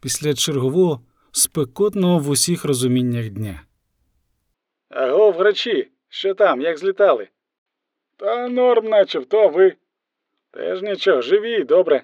після 0.00 0.34
чергового 0.34 1.00
спекотного 1.32 2.18
в 2.18 2.28
усіх 2.28 2.64
розуміннях 2.64 3.28
дня. 3.28 3.62
Аго, 4.88 5.30
врачі, 5.30 5.88
що 6.08 6.34
там, 6.34 6.60
як 6.60 6.78
злітали? 6.78 7.28
Та 8.16 8.48
норм, 8.48 8.88
начебто, 8.88 9.38
а 9.38 9.46
ви. 9.46 9.74
Теж 10.50 10.82
нічого, 10.82 11.22
живі, 11.22 11.64
добре. 11.64 12.02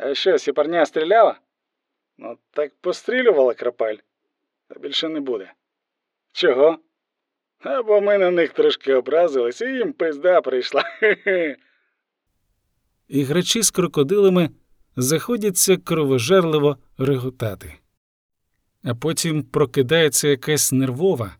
А 0.00 0.14
що, 0.14 0.38
сіпарня 0.38 0.86
стріляла? 0.86 1.38
Ну, 2.18 2.38
так 2.50 2.72
пострілювала 2.80 3.54
крапаль, 3.54 3.96
та 4.68 4.80
більше 4.80 5.08
не 5.08 5.20
буде. 5.20 5.52
Чого? 6.32 6.78
Або 7.60 8.00
ми 8.00 8.18
на 8.18 8.30
них 8.30 8.52
трошки 8.52 8.94
образились, 8.94 9.60
і 9.60 9.64
їм 9.64 9.92
пизда 9.92 10.40
прийшла. 10.40 10.84
І 13.08 13.22
грачі 13.22 13.62
з 13.62 13.70
крокодилами 13.70 14.50
заходяться 14.96 15.76
кровожерливо 15.76 16.76
реготати. 16.98 17.74
А 18.84 18.94
потім 18.94 19.42
прокидається 19.42 20.28
якась 20.28 20.72
нервова 20.72 21.36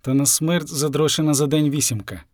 та 0.00 0.14
на 0.14 0.26
смерть 0.26 0.68
задрощена 0.68 1.34
за 1.34 1.46
день 1.46 1.70
вісімка. 1.70 2.24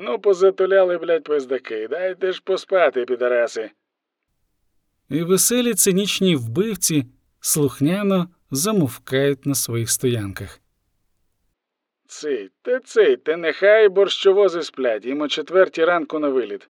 Ну, 0.00 0.18
позатуляли, 0.18 0.98
блядь, 0.98 1.24
пиздаки. 1.24 1.88
Дайте 1.88 2.32
ж 2.32 2.42
поспати, 2.44 3.04
підараси. 3.04 3.70
І 5.10 5.22
веселі 5.22 5.74
цинічні 5.74 6.36
вбивці 6.36 7.04
слухняно 7.40 8.28
замовкають 8.50 9.46
на 9.46 9.54
своїх 9.54 9.90
стоянках. 9.90 10.60
Цей, 12.06 12.50
та 12.62 12.80
цей, 12.80 13.16
та 13.16 13.36
нехай 13.36 13.88
борщовози 13.88 14.62
сплять, 14.62 15.06
їм 15.06 15.20
о 15.20 15.28
четвертій 15.28 15.84
ранку 15.84 16.18
на 16.18 16.28
виліт. 16.28 16.68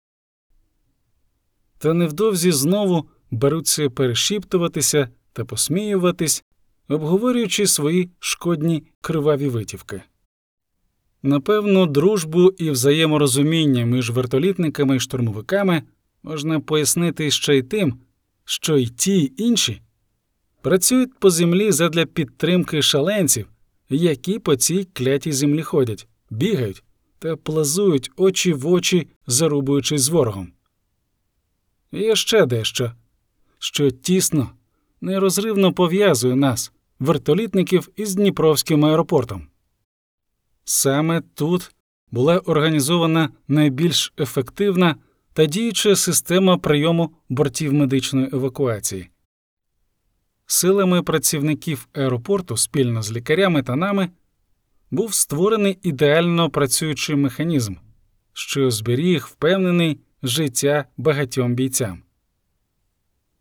Та 1.78 1.94
невдовзі 1.94 2.52
знову 2.52 3.10
беруться 3.32 3.90
перешіптуватися 3.90 5.10
та 5.34 5.46
посміюватись, 5.46 6.44
обговорюючи 6.90 7.68
свої 7.68 8.10
шкодні 8.20 8.84
криваві 9.02 9.50
витівки. 9.50 10.02
Напевно, 11.24 11.86
дружбу 11.86 12.50
і 12.58 12.70
взаєморозуміння 12.72 13.86
між 13.86 14.10
вертолітниками 14.10 14.96
і 14.96 15.00
штурмовиками 15.00 15.84
можна 16.24 16.60
пояснити 16.60 17.32
ще 17.32 17.58
й 17.58 17.64
тим, 17.64 18.00
що 18.50 18.78
й 18.78 18.88
ті 18.88 19.18
й 19.18 19.34
інші 19.38 19.82
працюють 20.62 21.20
по 21.20 21.30
землі 21.30 21.72
задля 21.72 22.06
підтримки 22.06 22.82
шаленців, 22.82 23.48
які 23.90 24.40
по 24.40 24.56
цій 24.56 24.88
клятій 24.94 25.32
землі 25.32 25.62
ходять, 25.62 26.08
бігають 26.30 26.84
та 27.20 27.36
плазують 27.36 28.12
очі 28.18 28.54
в 28.54 28.68
очі, 28.68 29.08
зарубуючись 29.28 30.02
з 30.02 30.10
ворогом. 30.10 30.52
І 31.92 32.16
ще 32.16 32.46
дещо, 32.46 32.92
що 33.60 33.92
тісно, 33.92 34.52
нерозривно 35.02 35.74
пов'язує 35.74 36.36
нас, 36.36 36.72
вертолітників, 37.00 37.90
із 37.96 38.16
Дніпровським 38.16 38.86
аеропортом. 38.86 39.48
Саме 40.64 41.22
тут 41.34 41.72
була 42.12 42.40
організована 42.40 43.30
найбільш 43.48 44.14
ефективна 44.20 44.96
та 45.38 45.46
діюча 45.46 45.96
система 45.96 46.58
прийому 46.58 47.12
бортів 47.30 47.74
медичної 47.74 48.30
евакуації. 48.34 49.10
Силами 50.46 51.04
працівників 51.04 51.88
аеропорту 51.94 52.58
спільно 52.58 53.02
з 53.02 53.12
лікарями 53.12 53.64
та 53.64 53.76
нами 53.76 54.10
був 54.92 55.14
створений 55.14 55.78
ідеально 55.84 56.50
працюючий 56.50 57.16
механізм, 57.16 57.76
що 58.34 58.72
зберіг 58.72 59.28
впевнений 59.32 60.00
життя 60.24 60.86
багатьом 60.98 61.56
бійцям. 61.56 62.02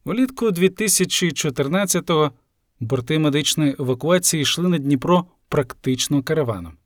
Улітку 0.05 0.47
2014-го 0.47 2.32
борти 2.81 3.18
медичної 3.18 3.77
евакуації 3.78 4.43
йшли 4.43 4.68
на 4.68 4.78
Дніпро 4.78 5.27
практично 5.48 6.23
караваном. 6.23 6.77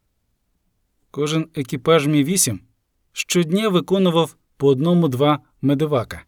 Кожен 1.10 1.48
екіпаж 1.54 2.06
Мі 2.06 2.24
8 2.24 2.60
щодня 3.12 3.68
виконував 3.68 4.36
по 4.60 4.68
одному-два 4.68 5.38
медивака. 5.62 6.24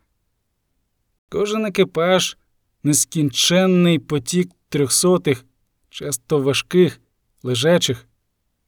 Кожен 1.29 1.67
екіпаж 1.67 2.37
нескінченний 2.83 3.99
потік 3.99 4.51
трьохсотих, 4.69 5.45
часто 5.91 6.39
важких, 6.41 7.01
лежачих, 7.43 8.07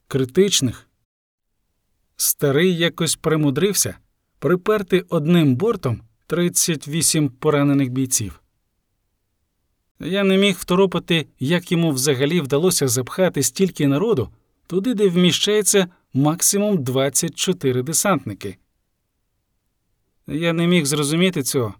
критичних. 0.07 0.87
Старий 2.15 2.77
якось 2.77 3.15
примудрився 3.15 3.97
приперти 4.39 5.05
одним 5.09 5.55
бортом 5.55 6.01
38 6.27 7.29
поранених 7.29 7.89
бійців. 7.89 8.41
Я 9.99 10.23
не 10.23 10.37
міг 10.37 10.55
второпати, 10.59 11.27
як 11.39 11.71
йому 11.71 11.91
взагалі 11.91 12.41
вдалося 12.41 12.87
запхати 12.87 13.43
стільки 13.43 13.87
народу 13.87 14.29
туди, 14.67 14.93
де 14.93 15.09
вміщається 15.09 15.87
максимум 16.13 16.83
24 16.83 17.83
десантники. 17.83 18.57
Я 20.27 20.53
не 20.53 20.67
міг 20.67 20.85
зрозуміти 20.85 21.43
цього, 21.43 21.73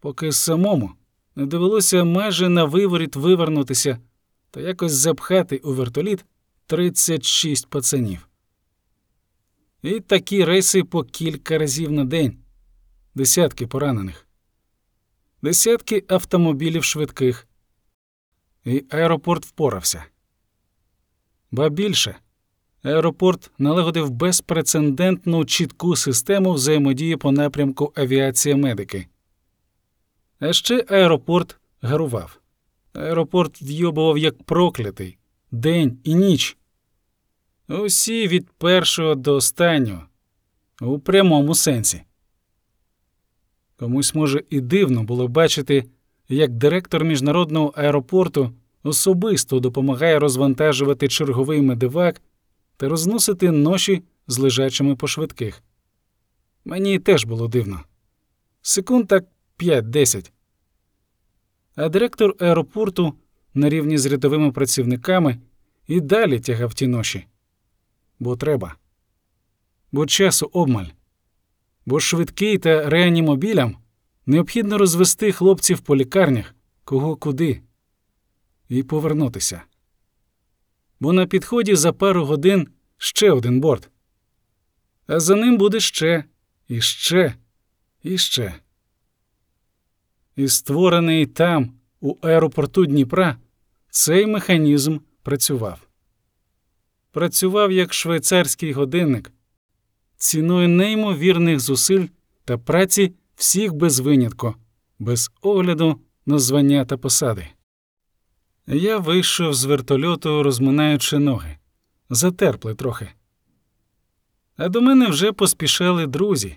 поки 0.00 0.32
самому 0.32 0.92
не 1.36 1.46
довелося 1.46 2.04
майже 2.04 2.48
на 2.48 2.64
виворіт 2.64 3.16
вивернутися 3.16 3.98
та 4.50 4.60
якось 4.60 4.92
запхати 4.92 5.56
у 5.56 5.72
вертоліт 5.74 6.24
36 6.66 7.66
пацанів. 7.66 8.28
І 9.82 10.00
такі 10.00 10.44
рейси 10.44 10.84
по 10.84 11.04
кілька 11.04 11.58
разів 11.58 11.92
на 11.92 12.04
день, 12.04 12.38
десятки 13.14 13.66
поранених, 13.66 14.26
десятки 15.42 16.04
автомобілів 16.08 16.84
швидких. 16.84 17.48
І 18.64 18.84
аеропорт 18.90 19.46
впорався. 19.46 20.04
Ба 21.50 21.68
більше, 21.68 22.16
аеропорт 22.82 23.50
налагодив 23.58 24.10
безпрецедентну 24.10 25.44
чітку 25.44 25.96
систему 25.96 26.52
взаємодії 26.52 27.16
по 27.16 27.32
напрямку 27.32 27.92
авіація 27.96 28.56
медики. 28.56 29.06
А 30.40 30.52
ще 30.52 30.84
аеропорт 30.88 31.56
гарував. 31.82 32.40
Аеропорт 32.92 33.62
вйобував 33.62 34.18
як 34.18 34.42
проклятий 34.42 35.18
день 35.50 35.98
і 36.04 36.14
ніч. 36.14 36.56
Усі 37.68 38.28
від 38.28 38.50
першого 38.50 39.14
до 39.14 39.34
останнього, 39.34 40.02
у 40.80 40.98
прямому 40.98 41.54
сенсі. 41.54 42.02
Комусь, 43.76 44.14
може, 44.14 44.42
і 44.50 44.60
дивно 44.60 45.02
було 45.02 45.28
бачити, 45.28 45.84
як 46.28 46.50
директор 46.50 47.04
міжнародного 47.04 47.72
аеропорту 47.76 48.52
особисто 48.82 49.60
допомагає 49.60 50.18
розвантажувати 50.18 51.08
черговий 51.08 51.62
медивак 51.62 52.22
та 52.82 52.88
розносити 52.88 53.50
ноші 53.50 54.02
з 54.26 54.38
лежачими 54.38 54.96
по 54.96 55.06
швидких. 55.06 55.62
Мені 56.64 56.98
теж 56.98 57.24
було 57.24 57.48
дивно. 57.48 57.80
Секунд 58.62 59.08
так 59.08 59.24
5-10. 59.58 60.30
А 61.74 61.88
директор 61.88 62.34
аеропорту 62.38 63.14
на 63.54 63.68
рівні 63.68 63.98
з 63.98 64.06
рядовими 64.06 64.52
працівниками 64.52 65.38
і 65.86 66.00
далі 66.00 66.40
тягав 66.40 66.74
ті 66.74 66.86
ноші. 66.86 67.26
Бо 68.18 68.36
треба. 68.36 68.76
Бо 69.92 70.06
часу 70.06 70.50
обмаль. 70.52 70.90
Бо 71.86 72.00
швидкий 72.00 72.58
та 72.58 72.90
реанімобілям 72.90 73.76
необхідно 74.26 74.78
розвести 74.78 75.32
хлопців 75.32 75.80
по 75.80 75.96
лікарнях, 75.96 76.54
кого 76.84 77.16
куди, 77.16 77.60
і 78.68 78.82
повернутися. 78.82 79.62
Бо 81.02 81.12
на 81.12 81.26
підході 81.26 81.74
за 81.74 81.92
пару 81.92 82.24
годин 82.24 82.68
ще 82.96 83.30
один 83.30 83.60
борт. 83.60 83.90
А 85.06 85.20
за 85.20 85.36
ним 85.36 85.58
буде 85.58 85.80
ще, 85.80 86.24
і 86.68 86.80
ще, 86.80 87.34
і 88.02 88.18
ще. 88.18 88.54
І 90.36 90.48
створений 90.48 91.26
там, 91.26 91.74
у 92.00 92.16
аеропорту 92.22 92.86
Дніпра, 92.86 93.36
цей 93.90 94.26
механізм 94.26 94.98
працював. 95.22 95.88
Працював 97.10 97.72
як 97.72 97.94
швейцарський 97.94 98.72
годинник, 98.72 99.32
ціною 100.16 100.68
неймовірних 100.68 101.60
зусиль 101.60 102.06
та 102.44 102.58
праці 102.58 103.14
всіх 103.34 103.74
без 103.74 104.00
винятку, 104.00 104.54
без 104.98 105.30
огляду 105.40 106.00
на 106.26 106.38
звання 106.38 106.84
та 106.84 106.96
посади. 106.96 107.48
Я 108.66 108.98
вийшов 108.98 109.54
з 109.54 109.64
вертольоту, 109.64 110.42
розминаючи 110.42 111.18
ноги, 111.18 111.56
затерпли 112.10 112.74
трохи. 112.74 113.08
А 114.56 114.68
до 114.68 114.80
мене 114.80 115.06
вже 115.06 115.32
поспішали 115.32 116.06
друзі. 116.06 116.56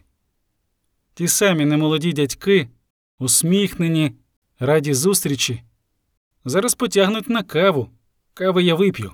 Ті 1.13 1.27
самі 1.27 1.65
немолоді 1.65 2.13
дядьки, 2.13 2.69
усміхнені, 3.19 4.15
раді 4.59 4.93
зустрічі. 4.93 5.63
Зараз 6.45 6.75
потягнуть 6.75 7.29
на 7.29 7.43
каву. 7.43 7.89
Кави 8.33 8.63
я 8.63 8.75
вип'ю. 8.75 9.11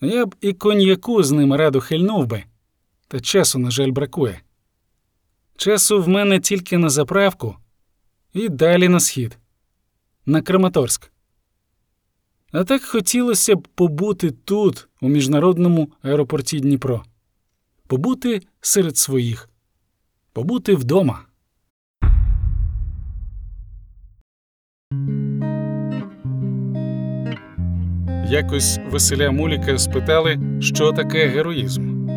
Я 0.00 0.26
б 0.26 0.34
і 0.40 0.52
коньяку 0.52 1.22
з 1.22 1.30
ними 1.30 1.56
радо 1.56 1.80
хильнув 1.80 2.26
би, 2.26 2.44
та 3.08 3.20
часу, 3.20 3.58
на 3.58 3.70
жаль, 3.70 3.90
бракує. 3.90 4.40
Часу 5.56 6.02
в 6.02 6.08
мене 6.08 6.40
тільки 6.40 6.78
на 6.78 6.88
заправку 6.88 7.56
і 8.32 8.48
далі 8.48 8.88
на 8.88 9.00
схід, 9.00 9.38
на 10.26 10.42
Краматорськ. 10.42 11.11
А 12.52 12.64
так 12.64 12.82
хотілося 12.82 13.56
б 13.56 13.68
побути 13.74 14.30
тут, 14.30 14.88
у 15.00 15.08
міжнародному 15.08 15.88
аеропорті 16.02 16.60
Дніпро, 16.60 17.02
побути 17.86 18.42
серед 18.60 18.96
своїх, 18.96 19.48
побути 20.32 20.74
вдома. 20.74 21.20
Якось 28.30 28.78
Василя 28.90 29.30
Муліка 29.30 29.78
спитали, 29.78 30.38
що 30.60 30.92
таке 30.92 31.26
героїзм. 31.26 32.08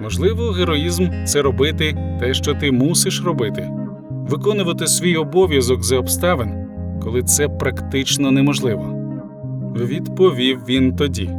Можливо, 0.00 0.50
героїзм 0.50 1.24
це 1.26 1.42
робити 1.42 2.16
те, 2.20 2.34
що 2.34 2.54
ти 2.54 2.72
мусиш 2.72 3.22
робити, 3.22 3.70
виконувати 4.10 4.86
свій 4.86 5.16
обов'язок 5.16 5.82
за 5.82 5.98
обставин, 5.98 6.68
коли 7.02 7.22
це 7.22 7.48
практично 7.48 8.30
неможливо. 8.30 9.01
Відповів 9.76 10.60
він 10.68 10.96
тоді. 10.96 11.30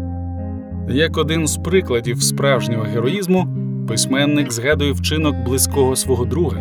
Як 0.90 1.18
один 1.18 1.48
з 1.48 1.58
прикладів 1.58 2.24
справжнього 2.24 2.84
героїзму, 2.84 3.48
письменник 3.88 4.52
згадує 4.52 4.92
вчинок 4.92 5.36
близького 5.36 5.96
свого 5.96 6.26
друга 6.26 6.58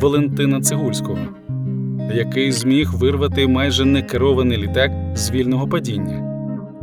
Валентина 0.00 0.60
Цигульського, 0.60 1.18
який 2.14 2.52
зміг 2.52 2.94
вирвати 2.94 3.46
майже 3.46 3.84
некерований 3.84 4.58
літак 4.58 4.92
з 5.14 5.30
вільного 5.30 5.68
падіння, 5.68 6.22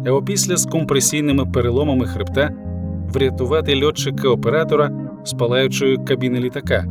а 0.05 0.11
опісля 0.11 0.57
з 0.57 0.65
компресійними 0.65 1.45
переломами 1.45 2.05
хребта 2.05 2.49
врятувати 3.13 3.83
льотчика 3.83 4.29
оператора 4.29 4.91
з 5.23 5.33
палаючої 5.33 5.97
кабіни 5.97 6.39
літака. 6.39 6.85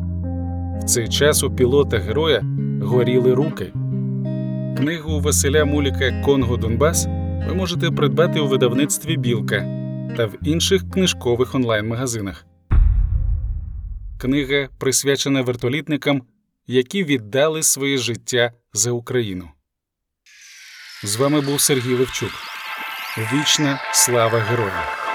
В 0.80 0.84
цей 0.84 1.08
час 1.08 1.44
у 1.44 1.50
пілота 1.50 1.98
героя 1.98 2.42
горіли 2.82 3.34
руки. 3.34 3.72
Книгу 4.76 5.20
Василя 5.20 5.64
Муліка 5.64 6.22
Конго 6.24 6.56
Донбас 6.56 7.08
ви 7.46 7.54
можете 7.54 7.90
придбати 7.90 8.40
у 8.40 8.46
видавництві 8.46 9.16
Білка 9.16 9.60
та 10.16 10.26
в 10.26 10.34
інших 10.42 10.90
книжкових 10.90 11.54
онлайн-магазинах. 11.54 12.46
Книга 14.20 14.68
присвячена 14.78 15.42
вертолітникам, 15.42 16.22
які 16.66 17.04
віддали 17.04 17.62
своє 17.62 17.98
життя 17.98 18.52
за 18.72 18.90
Україну. 18.90 19.48
З 21.04 21.16
вами 21.16 21.40
був 21.40 21.60
Сергій 21.60 21.94
Левчук. 21.94 22.30
Вічна 23.32 23.80
слава 23.92 24.38
героям! 24.38 25.05